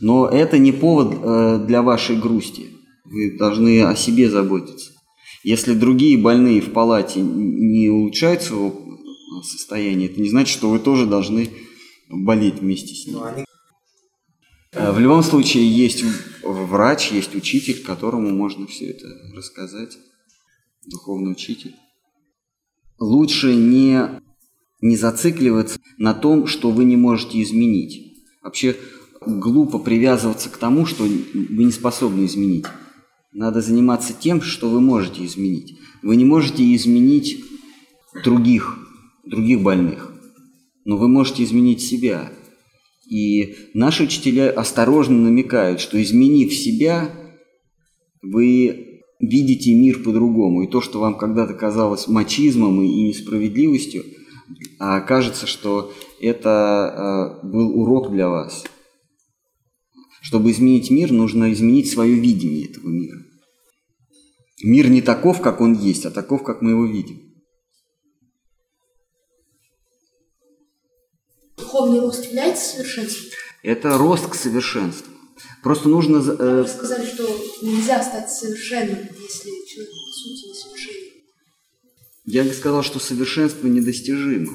Но 0.00 0.28
это 0.28 0.58
не 0.58 0.72
повод 0.72 1.14
э, 1.14 1.64
для 1.66 1.82
вашей 1.82 2.16
грусти. 2.16 2.70
Вы 3.04 3.36
должны 3.38 3.82
о 3.82 3.94
себе 3.96 4.28
заботиться. 4.28 4.92
Если 5.42 5.74
другие 5.74 6.18
больные 6.18 6.60
в 6.60 6.72
палате 6.72 7.20
не 7.20 7.88
улучшают 7.88 8.42
своего 8.42 8.68
э, 8.68 9.42
состояния, 9.44 10.06
это 10.06 10.20
не 10.20 10.28
значит, 10.28 10.52
что 10.52 10.70
вы 10.70 10.78
тоже 10.78 11.06
должны 11.06 11.50
болеть 12.08 12.60
вместе 12.60 12.94
с 12.94 13.06
ними. 13.06 13.16
ну, 13.16 13.24
они 13.24 13.42
Э, 13.42 13.45
В 14.78 14.98
любом 14.98 15.22
случае 15.22 15.66
есть 15.74 16.04
врач, 16.42 17.10
есть 17.10 17.34
учитель, 17.34 17.82
которому 17.82 18.28
можно 18.28 18.66
все 18.66 18.90
это 18.90 19.08
рассказать, 19.34 19.96
духовный 20.84 21.32
учитель. 21.32 21.74
Лучше 22.98 23.54
не, 23.54 24.20
не 24.82 24.96
зацикливаться 24.96 25.80
на 25.96 26.12
том, 26.12 26.46
что 26.46 26.70
вы 26.70 26.84
не 26.84 26.96
можете 26.96 27.42
изменить. 27.42 28.22
Вообще 28.42 28.76
глупо 29.24 29.78
привязываться 29.78 30.50
к 30.50 30.58
тому, 30.58 30.84
что 30.84 31.04
вы 31.04 31.64
не 31.64 31.72
способны 31.72 32.26
изменить. 32.26 32.66
Надо 33.32 33.62
заниматься 33.62 34.12
тем, 34.12 34.42
что 34.42 34.68
вы 34.68 34.82
можете 34.82 35.24
изменить. 35.24 35.78
Вы 36.02 36.16
не 36.16 36.26
можете 36.26 36.74
изменить 36.74 37.42
других, 38.24 38.78
других 39.24 39.62
больных, 39.62 40.12
но 40.84 40.98
вы 40.98 41.08
можете 41.08 41.44
изменить 41.44 41.80
себя. 41.80 42.30
И 43.08 43.56
наши 43.74 44.04
учителя 44.04 44.50
осторожно 44.50 45.16
намекают, 45.16 45.80
что 45.80 46.02
изменив 46.02 46.52
себя, 46.52 47.10
вы 48.22 49.02
видите 49.20 49.74
мир 49.74 50.02
по-другому. 50.02 50.62
И 50.62 50.66
то, 50.70 50.80
что 50.80 51.00
вам 51.00 51.16
когда-то 51.16 51.54
казалось 51.54 52.08
мачизмом 52.08 52.82
и 52.82 53.08
несправедливостью, 53.08 54.04
а 54.78 54.96
окажется, 54.96 55.46
что 55.46 55.92
это 56.20 57.40
э, 57.42 57.46
был 57.46 57.78
урок 57.80 58.12
для 58.12 58.28
вас. 58.28 58.64
Чтобы 60.20 60.50
изменить 60.50 60.90
мир, 60.90 61.12
нужно 61.12 61.52
изменить 61.52 61.88
свое 61.88 62.14
видение 62.14 62.68
этого 62.68 62.88
мира. 62.88 63.18
Мир 64.64 64.88
не 64.88 65.02
таков, 65.02 65.40
как 65.40 65.60
он 65.60 65.74
есть, 65.74 66.06
а 66.06 66.10
таков, 66.10 66.42
как 66.42 66.62
мы 66.62 66.70
его 66.70 66.86
видим. 66.86 67.25
Духовный 71.56 72.00
рост 72.00 72.24
является 72.26 72.76
совершенством? 72.76 73.30
Это 73.62 73.96
рост 73.98 74.28
к 74.28 74.34
совершенству. 74.34 75.12
Просто 75.62 75.88
нужно... 75.88 76.16
э, 76.18 76.62
Вы 76.62 76.68
сказали, 76.68 77.06
что 77.06 77.24
нельзя 77.62 78.02
стать 78.02 78.30
совершенным, 78.30 78.98
если 78.98 79.50
человек 79.66 79.92
по 79.92 80.12
сути 80.12 80.48
несовершенен. 80.48 81.12
Я 82.24 82.44
бы 82.44 82.52
сказал, 82.52 82.82
что 82.82 82.98
совершенство 82.98 83.66
недостижимо. 83.66 84.52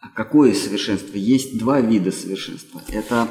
А 0.00 0.08
какое 0.10 0.54
совершенство? 0.54 1.16
Есть 1.16 1.58
два 1.58 1.80
вида 1.80 2.10
совершенства. 2.10 2.82
Это, 2.88 3.28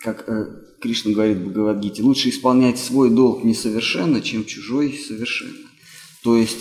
как 0.00 0.28
э, 0.28 0.46
Кришна 0.80 1.12
говорит 1.12 1.38
в 1.38 1.44
Бхагавадгите, 1.46 2.02
лучше 2.02 2.28
исполнять 2.28 2.78
свой 2.78 3.10
долг 3.10 3.44
несовершенно, 3.44 4.20
чем 4.20 4.44
чужой 4.44 4.92
совершенно. 4.92 5.68
То 6.22 6.36
есть 6.36 6.60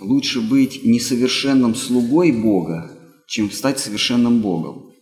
лучше 0.00 0.40
быть 0.40 0.84
несовершенным 0.84 1.74
слугой 1.74 2.32
Бога, 2.32 2.91
чем 3.32 3.50
стать 3.50 3.78
совершенным 3.78 4.42
Богом. 4.42 4.92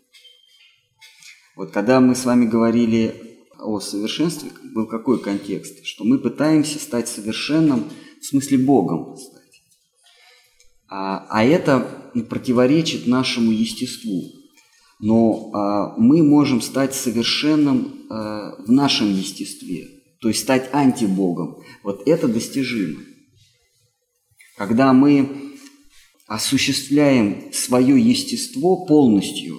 Вот 1.56 1.72
когда 1.72 1.98
мы 1.98 2.14
с 2.14 2.24
вами 2.24 2.46
говорили 2.46 3.12
о 3.58 3.80
совершенстве, 3.80 4.52
был 4.72 4.86
какой 4.86 5.20
контекст? 5.20 5.84
Что 5.84 6.04
мы 6.04 6.16
пытаемся 6.16 6.78
стать 6.78 7.08
совершенным, 7.08 7.90
в 8.20 8.24
смысле 8.24 8.58
Богом 8.58 9.16
стать. 9.16 9.62
А, 10.88 11.26
а 11.28 11.42
это 11.42 12.12
противоречит 12.30 13.08
нашему 13.08 13.50
естеству. 13.50 14.22
Но 15.00 15.50
а, 15.52 15.96
мы 15.98 16.22
можем 16.22 16.60
стать 16.60 16.94
совершенным 16.94 18.06
а, 18.10 18.62
в 18.64 18.70
нашем 18.70 19.12
естестве, 19.12 19.88
то 20.20 20.28
есть 20.28 20.42
стать 20.42 20.70
антибогом. 20.72 21.64
Вот 21.82 22.06
это 22.06 22.28
достижимо. 22.28 23.00
Когда 24.56 24.92
мы 24.92 25.49
осуществляем 26.30 27.52
свое 27.52 28.00
естество 28.00 28.86
полностью, 28.86 29.56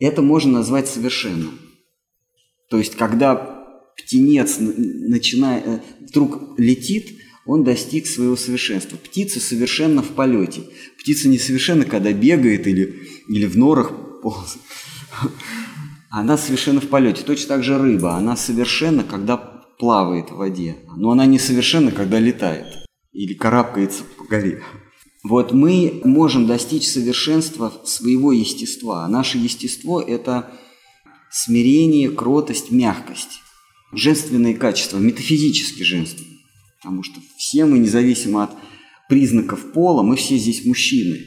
это 0.00 0.22
можно 0.22 0.54
назвать 0.54 0.88
совершенным. 0.88 1.60
То 2.68 2.78
есть, 2.78 2.96
когда 2.96 3.36
птенец 3.96 4.56
начинает, 4.58 5.66
э, 5.66 5.80
вдруг 6.00 6.58
летит, 6.58 7.20
он 7.46 7.62
достиг 7.62 8.08
своего 8.08 8.34
совершенства. 8.34 8.96
Птица 8.96 9.38
совершенно 9.38 10.02
в 10.02 10.08
полете. 10.08 10.62
Птица 10.98 11.28
не 11.28 11.38
совершенно, 11.38 11.84
когда 11.84 12.12
бегает 12.12 12.66
или, 12.66 13.00
или 13.28 13.46
в 13.46 13.56
норах 13.56 14.20
ползает. 14.20 14.60
Она 16.10 16.36
совершенно 16.36 16.80
в 16.80 16.88
полете. 16.88 17.22
Точно 17.22 17.46
так 17.46 17.62
же 17.62 17.78
рыба. 17.78 18.16
Она 18.16 18.36
совершенно, 18.36 19.04
когда 19.04 19.36
плавает 19.36 20.30
в 20.30 20.36
воде. 20.38 20.78
Но 20.96 21.12
она 21.12 21.24
не 21.24 21.38
совершенно, 21.38 21.92
когда 21.92 22.18
летает 22.18 22.66
или 23.12 23.34
карабкается 23.34 24.02
по 24.16 24.24
горе. 24.24 24.60
Вот 25.24 25.52
мы 25.52 26.00
можем 26.04 26.46
достичь 26.46 26.86
совершенства 26.88 27.72
своего 27.84 28.32
естества. 28.32 29.06
Наше 29.08 29.38
естество– 29.38 30.00
это 30.06 30.50
смирение, 31.30 32.10
кротость, 32.10 32.70
мягкость. 32.70 33.40
Женственные 33.92 34.54
качества, 34.54 34.98
метафизически 34.98 35.82
женственные. 35.82 36.38
Потому 36.80 37.02
что 37.02 37.20
все 37.36 37.64
мы, 37.64 37.78
независимо 37.78 38.44
от 38.44 38.50
признаков 39.08 39.72
пола, 39.72 40.02
мы 40.02 40.16
все 40.16 40.36
здесь 40.36 40.64
мужчины. 40.64 41.26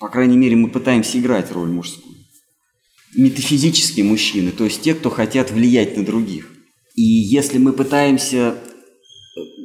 По 0.00 0.08
крайней 0.08 0.36
мере, 0.36 0.56
мы 0.56 0.70
пытаемся 0.70 1.18
играть 1.18 1.52
роль 1.52 1.70
мужскую. 1.70 2.16
Метафизические 3.14 4.04
мужчины, 4.06 4.52
то 4.52 4.64
есть 4.64 4.80
те, 4.80 4.94
кто 4.94 5.10
хотят 5.10 5.50
влиять 5.50 5.96
на 5.96 6.04
других. 6.04 6.50
И 6.94 7.02
если 7.02 7.58
мы 7.58 7.72
пытаемся 7.72 8.56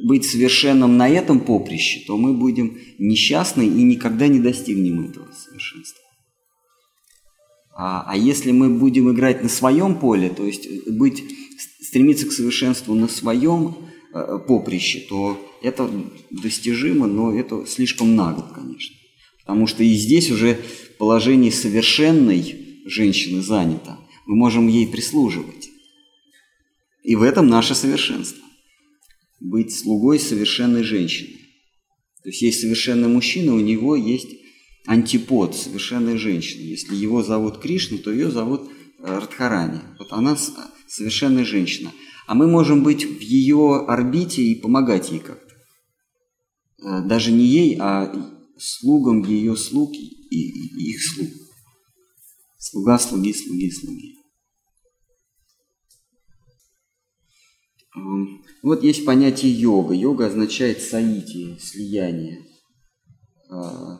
быть 0.08 0.24
совершенным 0.24 0.96
на 0.96 1.08
этом 1.08 1.38
поприще, 1.38 2.04
то 2.06 2.16
мы 2.16 2.32
будем 2.32 2.78
несчастны 2.98 3.62
и 3.62 3.82
никогда 3.84 4.26
не 4.26 4.40
достигнем 4.40 5.10
этого 5.10 5.30
совершенства. 5.32 6.02
А, 7.76 8.04
а 8.08 8.16
если 8.16 8.50
мы 8.50 8.70
будем 8.70 9.12
играть 9.12 9.44
на 9.44 9.48
своем 9.48 9.94
поле, 9.94 10.30
то 10.30 10.44
есть 10.44 10.66
быть, 10.88 11.22
стремиться 11.80 12.26
к 12.26 12.32
совершенству 12.32 12.94
на 12.94 13.06
своем 13.06 13.88
Э, 14.14 14.38
поприще, 14.38 15.00
то 15.00 15.38
это 15.62 15.90
достижимо, 16.30 17.06
но 17.06 17.34
это 17.34 17.66
слишком 17.66 18.16
нагло, 18.16 18.50
конечно. 18.54 18.96
Потому 19.40 19.66
что 19.66 19.82
и 19.84 19.92
здесь 19.94 20.30
уже 20.30 20.58
положение 20.98 21.52
совершенной 21.52 22.82
женщины 22.86 23.42
занято. 23.42 23.98
Мы 24.26 24.36
можем 24.36 24.66
ей 24.66 24.86
прислуживать. 24.86 25.68
И 27.02 27.16
в 27.16 27.22
этом 27.22 27.48
наше 27.48 27.74
совершенство. 27.74 28.42
Быть 29.40 29.76
слугой 29.76 30.18
совершенной 30.18 30.82
женщины. 30.82 31.36
То 32.22 32.30
есть 32.30 32.42
есть 32.42 32.60
совершенный 32.60 33.08
мужчина, 33.08 33.54
у 33.54 33.60
него 33.60 33.96
есть 33.96 34.28
антипод 34.86 35.54
совершенной 35.54 36.18
женщины. 36.18 36.62
Если 36.62 36.94
его 36.94 37.22
зовут 37.22 37.58
Кришна, 37.58 37.98
то 37.98 38.10
ее 38.10 38.30
зовут 38.30 38.62
э, 38.62 39.04
Радхарани. 39.04 39.80
Вот 39.98 40.12
она 40.12 40.36
совершенная 40.88 41.44
женщина– 41.44 41.92
а 42.28 42.34
мы 42.34 42.46
можем 42.46 42.82
быть 42.82 43.04
в 43.04 43.20
ее 43.20 43.86
орбите 43.88 44.42
и 44.42 44.54
помогать 44.54 45.10
ей 45.10 45.20
как-то. 45.20 45.54
Э, 46.84 47.02
даже 47.02 47.32
не 47.32 47.46
ей, 47.46 47.78
а 47.80 48.12
слугам 48.58 49.24
ее 49.24 49.56
слуг 49.56 49.94
и 49.94 50.90
их 50.90 51.02
слуг. 51.02 51.30
Слуга, 52.58 52.98
слуги, 52.98 53.32
слуги, 53.32 53.70
слуги. 53.70 54.17
Вот 58.62 58.82
есть 58.82 59.04
понятие 59.04 59.52
йога. 59.52 59.94
Йога 59.94 60.26
означает 60.26 60.82
саити, 60.82 61.58
слияние. 61.58 62.44
Э, 63.50 63.98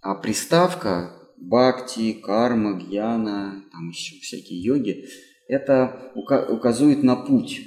а 0.00 0.14
приставка 0.16 1.22
бхакти, 1.36 2.12
карма, 2.12 2.78
гьяна, 2.78 3.64
там 3.72 3.88
еще 3.88 4.16
всякие 4.20 4.62
йоги– 4.62 5.04
это 5.48 6.12
указывает 6.14 7.02
на 7.02 7.16
путь, 7.16 7.60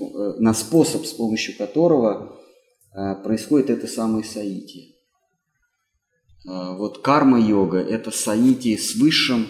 э, 0.00 0.04
на 0.38 0.54
способ, 0.54 1.06
с 1.06 1.12
помощью 1.12 1.56
которого 1.56 2.40
э, 2.92 3.22
происходит 3.22 3.70
это 3.70 3.86
самое 3.86 4.24
саити. 4.24 4.96
Э, 6.44 6.76
вот 6.76 7.02
карма-йога– 7.02 7.78
это 7.78 8.10
саити 8.10 8.76
с 8.76 8.96
высшим, 8.96 9.46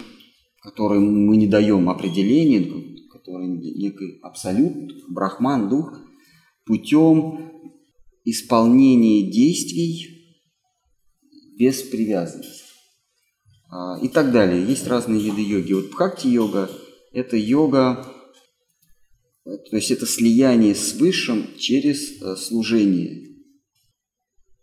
который 0.61 0.99
мы 0.99 1.37
не 1.37 1.47
даем 1.47 1.89
определения, 1.89 2.96
который 3.27 3.47
некий 3.47 4.19
абсолют, 4.21 4.93
брахман, 5.09 5.67
дух, 5.67 5.99
путем 6.65 7.51
исполнения 8.23 9.29
действий 9.29 10.37
без 11.59 11.81
привязанности. 11.83 12.63
И 14.01 14.07
так 14.07 14.31
далее. 14.31 14.65
Есть 14.65 14.87
разные 14.87 15.19
виды 15.19 15.41
йоги. 15.41 15.73
Вот 15.73 15.91
бхакти-йога– 15.91 16.71
это 17.11 17.35
йога, 17.35 18.13
то 19.43 19.75
есть 19.75 19.91
это 19.91 20.05
слияние 20.05 20.73
с 20.73 20.93
Высшим 20.93 21.47
через 21.57 22.21
э, 22.21 22.35
служение, 22.37 23.37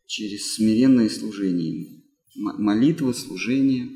через 0.06 0.54
смиренное 0.54 1.08
служение, 1.08 2.02
молитва, 2.34 3.12
служение. 3.12 3.90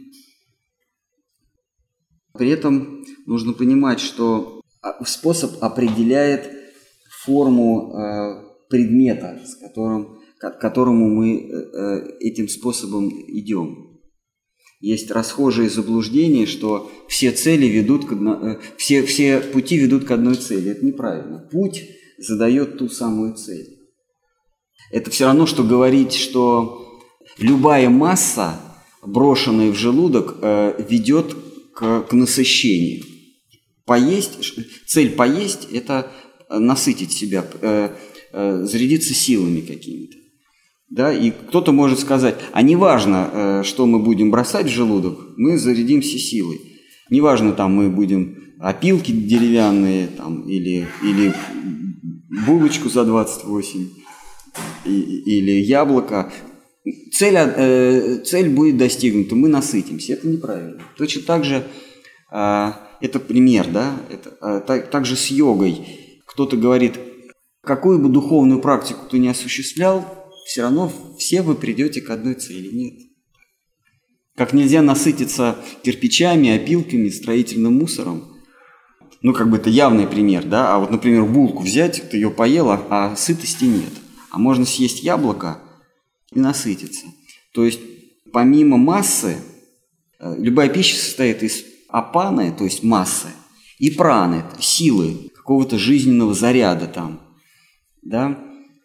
При 2.35 2.49
этом 2.49 3.05
нужно 3.27 3.53
понимать, 3.53 4.01
что 4.01 4.58
а, 4.58 4.58
способ 5.07 5.63
определяет 5.63 6.51
форму 7.25 7.95
э, 7.95 8.49
предмета, 8.69 9.41
с 9.45 9.57
которым, 9.57 10.19
к 10.39 10.59
которому 10.59 11.09
мы 11.09 11.41
э, 11.41 12.19
этим 12.21 12.49
способом 12.49 13.09
идем. 13.09 13.89
Есть 14.81 15.11
расхожее 15.11 15.69
заблуждение, 15.69 16.47
что 16.47 16.91
все 17.09 17.33
цели 17.33 17.67
ведут 17.67 18.07
к 18.07 18.13
одно... 18.13 18.35
Э, 18.35 18.59
все, 18.77 19.03
все 19.03 19.41
пути 19.41 19.77
ведут 19.77 20.05
к 20.05 20.11
одной 20.11 20.37
цели. 20.37 20.71
Это 20.71 20.87
неправильно. 20.87 21.49
Путь 21.51 21.85
задает 22.19 22.79
ту 22.79 22.89
самую 22.89 23.35
цель. 23.35 23.79
Это 24.93 25.11
все 25.11 25.27
равно, 25.27 25.47
что 25.47 25.65
говорить, 25.65 26.15
что 26.15 27.01
любая 27.39 27.89
масса, 27.89 28.61
брошенная 29.05 29.73
в 29.73 29.75
желудок, 29.75 30.37
э, 30.41 30.85
ведет 30.89 31.35
к, 31.75 32.03
к 32.03 32.13
насыщению. 32.13 33.05
Поесть, 33.89 34.39
цель 34.87 35.13
поесть– 35.13 35.67
это 35.73 36.13
насытить 36.51 37.11
себя, 37.11 37.43
э, 37.63 37.89
зарядиться 38.65 39.15
силами 39.15 39.63
какими-то. 39.63 40.19
Да, 40.91 41.11
и 41.11 41.31
кто-то 41.31 41.73
может 41.73 41.99
сказать, 41.99 42.37
а 42.53 42.61
неважно, 42.61 43.31
э, 43.33 43.63
что 43.65 43.87
мы 43.87 43.99
будем 43.99 44.31
бросать 44.31 44.67
в 44.67 44.71
желудок, 44.71 45.19
мы 45.39 45.57
зарядимся 45.57 46.19
силой. 46.19 46.61
Неважно, 47.09 47.53
там 47.53 47.75
мы 47.75 47.89
будем 47.89 48.37
опилки 48.61 49.11
деревянные 49.11 50.09
там, 50.09 50.47
или, 50.47 50.87
или 51.03 51.33
булочку 52.47 52.91
за 52.91 53.07
28 53.07 53.89
или 54.85 55.63
яблоко. 55.63 56.31
Цель, 57.13 57.37
э, 57.37 58.19
цель 58.25 58.51
будет 58.51 58.77
достигнута, 58.77 59.35
мы 59.35 59.49
насытимся. 59.49 60.13
Это 60.13 60.29
неправильно. 60.29 60.83
Точно 60.99 61.23
так 61.23 61.45
же, 61.45 61.65
э, 62.31 62.73
это 63.01 63.21
пример, 63.21 63.69
да, 63.69 63.97
это, 64.11 64.37
э, 64.41 64.61
так, 64.67 64.91
так 64.91 65.07
же 65.07 65.17
с 65.17 65.29
йогой. 65.29 66.21
Кто-то 66.27 66.57
говорит, 66.57 66.99
какую 67.63 67.99
бы 67.99 68.09
духовную 68.09 68.61
практику 68.61 69.07
ты 69.11 69.19
не 69.19 69.29
осуществлял, 69.29 70.05
все 70.47 70.63
равно 70.63 70.91
все 71.19 71.43
вы 71.43 71.55
придете 71.55 72.01
к 72.01 72.11
одной 72.11 72.35
цели. 72.35 72.69
Нет. 72.73 72.95
Как 74.37 74.53
нельзя 74.53 74.83
насытиться 74.83 75.57
кирпичами, 75.83 76.51
опилками, 76.51 77.09
строительным 77.09 77.75
мусором. 77.75 78.37
Ну, 79.21 79.33
как 79.33 79.51
бы 79.51 79.57
это 79.57 79.69
явный 79.69 80.07
пример, 80.07 80.45
да? 80.45 80.75
А 80.75 80.79
вот, 80.79 80.91
например, 80.91 81.25
булку 81.25 81.65
взять, 81.65 82.09
ты 82.11 82.19
ее 82.19 82.31
поела, 82.31 82.81
а 82.89 83.17
сытости 83.17 83.65
нет. 83.65 83.93
А 84.31 84.39
можно 84.39 84.65
съесть 84.65 85.03
яблоко, 85.03 85.61
и 86.33 86.41
насытиться. 86.41 87.07
То 87.53 87.65
есть 87.65 87.81
помимо 88.33 88.77
массы, 88.77 89.39
э, 90.21 90.35
любая 90.39 90.69
пища 90.69 90.97
состоит 90.97 91.43
из 91.43 91.65
апаны, 91.89 92.53
то 92.57 92.65
есть 92.65 92.83
массы, 92.83 93.29
и 93.79 93.91
праны, 93.91 94.45
силы, 94.61 95.31
какого-то 95.35 95.79
жизненного 95.79 96.35
заряда 96.35 96.87
там, 96.87 97.21
да, 98.03 98.39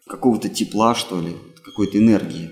какого-то 0.06 0.48
тепла, 0.48 0.94
что 0.94 1.20
ли, 1.20 1.32
какой-то 1.62 1.98
энергии. 1.98 2.50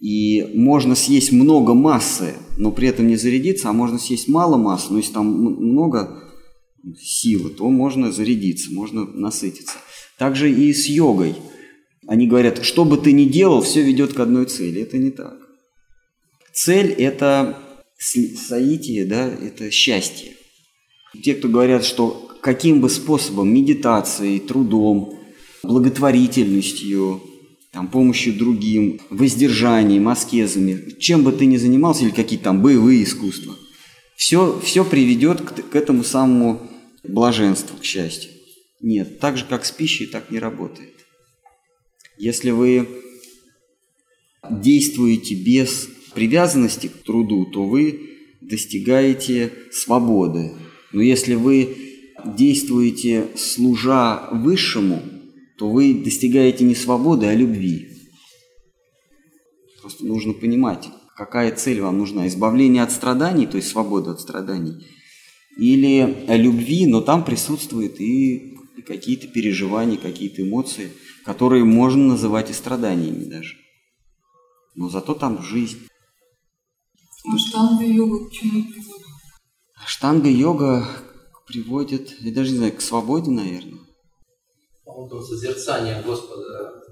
И 0.00 0.52
можно 0.54 0.94
съесть 0.94 1.32
много 1.32 1.74
массы, 1.74 2.34
но 2.56 2.70
при 2.70 2.88
этом 2.88 3.06
не 3.08 3.16
зарядиться, 3.16 3.68
а 3.68 3.72
можно 3.72 3.98
съесть 3.98 4.28
мало 4.28 4.56
массы, 4.56 4.86
но 4.90 4.98
если 4.98 5.12
там 5.12 5.26
много 5.26 6.22
силы, 7.00 7.50
то 7.50 7.68
можно 7.68 8.12
зарядиться, 8.12 8.72
можно 8.72 9.04
насытиться. 9.04 9.76
Также 10.16 10.52
и 10.52 10.72
с 10.72 10.86
йогой. 10.86 11.36
Они 12.06 12.26
говорят, 12.26 12.64
что 12.64 12.84
бы 12.84 12.96
ты 12.96 13.12
ни 13.12 13.24
делал, 13.24 13.60
все 13.60 13.82
ведет 13.82 14.14
к 14.14 14.20
одной 14.20 14.46
цели. 14.46 14.82
Это 14.82 14.98
не 14.98 15.10
так. 15.10 15.36
Цель– 16.52 16.90
это 16.98 17.58
соитие, 17.98 19.04
да, 19.04 19.26
это 19.26 19.70
счастье. 19.70 20.32
Те, 21.22 21.34
кто 21.34 21.48
говорят, 21.48 21.84
что 21.84 22.28
каким 22.40 22.80
бы 22.80 22.88
способом, 22.88 23.52
медитацией, 23.52 24.40
трудом, 24.40 25.18
благотворительностью, 25.62 27.22
там, 27.72 27.88
помощью 27.88 28.34
другим, 28.34 29.00
воздержанием, 29.10 30.08
аскезами, 30.08 30.98
чем 30.98 31.24
бы 31.24 31.32
ты 31.32 31.46
ни 31.46 31.56
занимался, 31.56 32.04
или 32.04 32.10
какие-то 32.10 32.44
там 32.44 32.62
боевые 32.62 33.04
искусства, 33.04 33.56
все, 34.16 34.60
все 34.64 34.84
приведет 34.84 35.40
к, 35.40 35.70
к 35.70 35.76
этому 35.76 36.02
самому 36.02 36.68
блаженству, 37.04 37.76
к 37.78 37.84
счастью. 37.84 38.32
Нет, 38.80 39.18
так 39.18 39.36
же, 39.36 39.44
как 39.44 39.64
с 39.64 39.70
пищей, 39.70 40.06
так 40.06 40.30
не 40.30 40.38
работает. 40.38 40.94
Если 42.16 42.50
вы 42.50 42.88
действуете 44.50 45.34
без 45.34 45.88
привязанности 46.14 46.88
к 46.88 47.02
труду, 47.02 47.46
то 47.46 47.64
вы 47.64 48.00
достигаете 48.40 49.52
свободы. 49.70 50.52
Но 50.92 51.02
если 51.02 51.34
вы 51.34 51.76
действуете 52.24 53.28
служа 53.36 54.28
высшему, 54.32 55.02
то 55.56 55.70
вы 55.70 55.94
достигаете 55.94 56.64
не 56.64 56.74
свободы, 56.74 57.26
а 57.26 57.34
любви. 57.34 57.88
Просто 59.80 60.06
нужно 60.06 60.32
понимать, 60.32 60.88
какая 61.16 61.54
цель 61.54 61.80
вам 61.80 61.98
нужна. 61.98 62.28
Избавление 62.28 62.82
от 62.82 62.92
страданий, 62.92 63.46
то 63.46 63.56
есть 63.56 63.68
свобода 63.68 64.12
от 64.12 64.20
страданий, 64.20 64.86
или 65.56 66.24
любви, 66.28 66.86
но 66.86 67.00
там 67.00 67.24
присутствует 67.24 68.00
и 68.00 68.56
какие-то 68.86 69.26
переживания, 69.26 69.98
какие-то 69.98 70.42
эмоции, 70.42 70.92
которые 71.24 71.64
можно 71.64 72.08
называть 72.08 72.50
и 72.50 72.54
страданиями 72.54 73.24
даже. 73.24 73.56
Но 74.74 74.88
зато 74.88 75.14
там 75.14 75.42
жизнь. 75.42 75.87
Штанга-йога 77.24 78.28
к 78.28 78.32
чему 78.32 78.62
приводит? 78.64 79.06
Штанга-йога 79.86 80.88
приводит, 81.46 82.20
я 82.20 82.32
даже 82.32 82.52
не 82.52 82.58
знаю, 82.58 82.76
к 82.76 82.80
свободе, 82.80 83.30
наверное. 83.30 83.80
По-моему, 84.84 85.22
созерцание 85.22 86.02
Господа. 86.02 86.82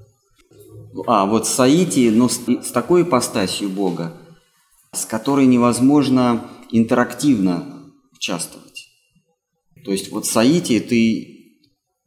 А, 1.07 1.27
вот 1.27 1.47
саити, 1.47 2.11
но 2.11 2.29
с, 2.29 2.41
с 2.47 2.70
такой 2.72 3.03
ипостасью 3.03 3.68
Бога, 3.68 4.16
с 4.93 5.05
которой 5.05 5.47
невозможно 5.47 6.51
интерактивно 6.70 7.93
участвовать. 8.14 8.87
То 9.85 9.93
есть 9.93 10.11
вот 10.11 10.27
саити 10.27 10.81
ты, 10.81 11.61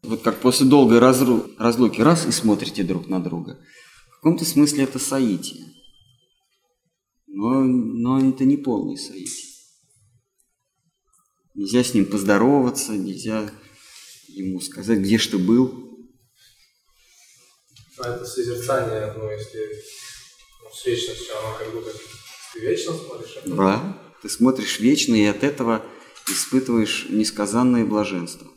вот 0.04 0.22
как 0.22 0.42
после 0.42 0.66
долгой 0.66 1.00
разру, 1.00 1.46
разлуки, 1.58 2.02
раз 2.02 2.26
и 2.26 2.32
смотрите 2.32 2.84
друг 2.84 3.08
на 3.08 3.22
друга. 3.22 3.60
В 4.12 4.16
каком-то 4.16 4.44
смысле 4.44 4.84
это 4.84 5.00
саити. 5.00 5.69
Но, 7.40 7.62
но 7.62 8.20
это 8.20 8.44
не 8.44 8.58
полный 8.58 8.98
саити. 8.98 9.46
Нельзя 11.56 11.86
с 11.86 11.94
ним 11.94 12.06
поздороваться, 12.06 12.92
нельзя 12.92 13.50
ему 14.28 14.60
сказать, 14.60 15.00
где 15.00 15.18
что 15.18 15.40
был. 15.40 16.10
А 17.98 18.10
это 18.10 18.26
созерцание, 18.26 19.14
ну, 19.14 19.32
если 19.32 19.70
ну, 20.64 20.70
с 20.70 20.86
вечностью, 20.86 21.34
оно 21.38 21.58
как 21.58 21.74
будто 21.74 21.94
ты 22.54 22.60
вечно 22.60 22.92
смотришь? 22.92 23.38
Это? 23.38 23.56
Да, 23.56 24.02
ты 24.22 24.28
смотришь 24.28 24.82
вечно, 24.82 25.16
и 25.16 25.24
от 25.24 25.42
этого 25.46 25.86
испытываешь 26.28 27.08
несказанное 27.10 27.86
блаженство. 27.86 28.48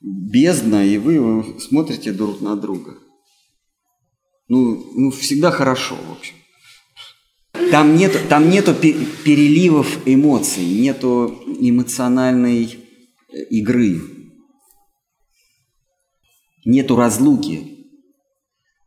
Бездна, 0.00 0.86
и 0.86 0.98
вы, 0.98 1.18
вы 1.18 1.60
смотрите 1.60 2.12
друг 2.12 2.40
на 2.40 2.54
друга. 2.54 2.96
Ну, 4.46 4.92
ну, 4.94 5.10
всегда 5.10 5.50
хорошо, 5.50 5.96
в 5.96 6.12
общем. 6.12 6.36
Там 7.70 7.96
нет, 7.96 8.28
там 8.28 8.50
нету 8.50 8.74
переливов 8.74 10.06
эмоций, 10.06 10.64
нету 10.64 11.40
эмоциональной 11.60 12.64
э, 12.64 13.44
игры, 13.50 14.00
нету 16.64 16.96
разлуки. 16.96 17.86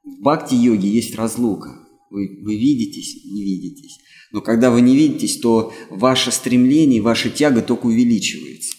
В 0.03 0.21
бхакти-йоге 0.21 0.89
есть 0.89 1.15
разлука. 1.15 1.79
Вы, 2.09 2.41
вы 2.43 2.55
видитесь, 2.55 3.23
не 3.25 3.43
видитесь. 3.43 3.99
Но 4.31 4.41
когда 4.41 4.69
вы 4.69 4.81
не 4.81 4.95
видитесь, 4.97 5.39
то 5.39 5.73
ваше 5.89 6.31
стремление, 6.31 7.01
ваша 7.01 7.29
тяга 7.29 7.61
только 7.61 7.85
увеличивается. 7.85 8.75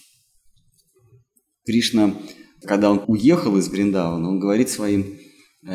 Кришна, 1.65 2.15
когда 2.63 2.91
он 2.91 3.05
уехал 3.07 3.57
из 3.57 3.69
Бриндавана, 3.69 4.29
он 4.29 4.39
говорит 4.39 4.69
своим 4.69 5.19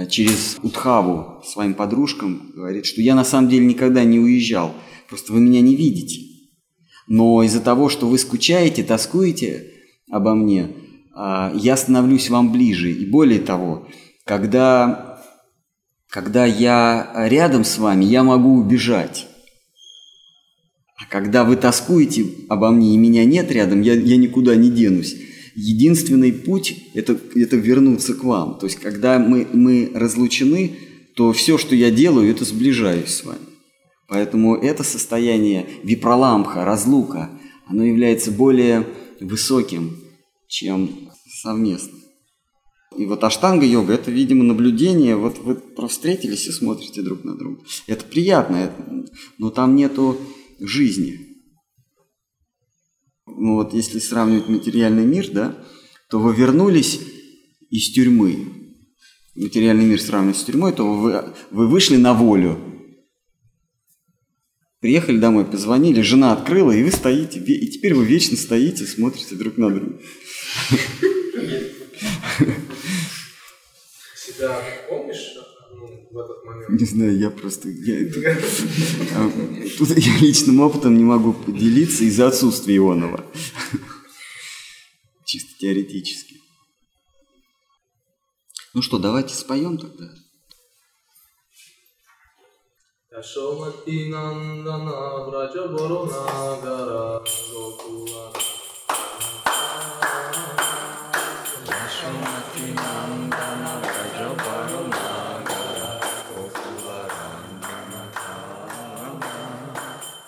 через 0.10 0.58
Утхаву 0.64 1.44
своим 1.46 1.74
подружкам, 1.74 2.52
говорит, 2.56 2.86
что 2.86 3.02
я 3.02 3.16
на 3.16 3.24
самом 3.24 3.50
деле 3.50 3.66
никогда 3.66 4.04
не 4.04 4.20
уезжал, 4.20 4.74
просто 5.10 5.34
вы 5.34 5.42
меня 5.42 5.62
не 5.62 5.76
видите. 5.76 6.22
Но 7.08 7.44
из-за 7.44 7.60
того, 7.60 7.90
что 7.90 8.08
вы 8.08 8.18
скучаете, 8.18 8.84
тоскуете 8.84 9.72
обо 10.10 10.36
мне, 10.36 10.70
а, 11.14 11.52
я 11.54 11.76
становлюсь 11.76 12.30
вам 12.30 12.52
ближе. 12.52 12.92
И 12.92 13.06
более 13.06 13.42
того, 13.42 13.88
когда, 14.26 15.22
когда 16.10 16.46
я 16.46 17.12
рядом 17.28 17.66
с 17.66 17.78
вами, 17.78 18.06
я 18.06 18.24
могу 18.24 18.56
убежать. 18.56 19.28
А 20.98 21.06
когда 21.12 21.44
вы 21.44 21.58
тоскуете 21.58 22.26
обо 22.48 22.72
мне 22.72 22.94
и 22.94 22.98
меня 22.98 23.26
нет 23.26 23.52
рядом, 23.52 23.82
я, 23.82 23.96
я 23.96 24.16
никуда 24.16 24.56
не 24.56 24.72
денусь 24.72 25.16
единственный 25.56 26.32
путь 26.32 26.76
это,– 26.94 27.20
это 27.36 27.56
вернуться 27.56 28.14
к 28.14 28.24
вам. 28.24 28.58
То 28.60 28.66
есть, 28.66 28.80
когда 28.80 29.20
мы, 29.20 29.48
мы 29.54 29.92
разлучены, 29.94 30.76
то 31.16 31.32
все, 31.32 31.58
что 31.58 31.76
я 31.76 31.92
делаю, 31.92 32.30
это 32.30 32.46
сближаюсь 32.46 33.10
с 33.10 33.24
вами. 33.24 33.40
Поэтому 34.08 34.56
это 34.56 34.84
состояние 34.84 35.68
випроламха, 35.84 36.66
разлука, 36.66 37.30
оно 37.66 37.84
является 37.84 38.32
более 38.32 38.88
высоким, 39.20 39.98
чем 40.48 41.10
совместно. 41.42 41.98
И 42.98 43.06
вот 43.06 43.24
аштанга-йога– 43.24 43.94
это, 43.96 44.12
видимо, 44.12 44.44
наблюдение. 44.44 45.16
Вот 45.16 45.40
вы 45.40 45.56
просто 45.56 45.96
встретились 45.96 46.48
и 46.48 46.52
смотрите 46.52 47.02
друг 47.02 47.24
на 47.24 47.36
друга. 47.36 47.64
Это 47.88 48.06
приятно, 48.06 48.72
но 49.40 49.50
там 49.50 49.76
нету 49.76 50.18
жизни 50.60 51.33
ну 53.38 53.56
вот 53.56 53.74
если 53.74 54.00
сравнивать 54.00 54.48
материальный 54.48 55.06
мир, 55.06 55.30
да, 55.32 55.58
то 56.10 56.20
вы 56.20 56.34
вернулись 56.36 57.00
из 57.70 57.92
тюрьмы. 57.92 58.48
Материальный 59.36 59.86
мир 59.86 60.00
сравнивать 60.00 60.38
с 60.38 60.44
тюрьмой, 60.44 60.74
то 60.74 60.94
вы, 60.94 61.34
вы 61.50 61.68
вышли 61.68 61.96
на 61.96 62.14
волю. 62.14 62.60
Приехали 64.80 65.18
домой, 65.18 65.46
позвонили, 65.46 66.02
жена 66.02 66.34
открыла, 66.34 66.72
и 66.72 66.84
вы 66.84 66.92
стоите, 66.92 67.40
и 67.40 67.68
теперь 67.68 67.94
вы 67.94 68.06
вечно 68.06 68.36
стоите, 68.36 68.86
смотрите 68.86 69.36
друг 69.36 69.58
на 69.58 69.70
друга. 69.70 70.00
Себя 74.16 74.62
помнишь 74.90 75.38
в 76.12 76.18
этот 76.18 76.44
момент? 76.46 76.70
Не 76.70 76.86
знаю, 76.86 77.18
я 77.18 77.30
просто... 77.30 77.70
Я, 77.70 78.10
а, 79.16 79.32
тут 79.78 79.90
я 79.90 80.18
личным 80.20 80.60
опытом 80.62 80.96
не 80.98 81.04
могу 81.04 81.34
поделиться 81.34 82.04
из-за 82.04 82.28
отсутствия 82.28 82.78
Ионова. 82.78 83.26
Чисто 85.26 85.58
теоретически. 85.60 86.36
Ну 88.74 88.82
что, 88.82 89.00
давайте 89.00 89.34
споем 89.36 89.78
тогда. 89.78 90.10
Yashomati 93.14 94.10
Nandana 94.10 95.24
Vraja 95.26 95.68
Varunagara 95.70 97.22
Gokula 97.52 98.63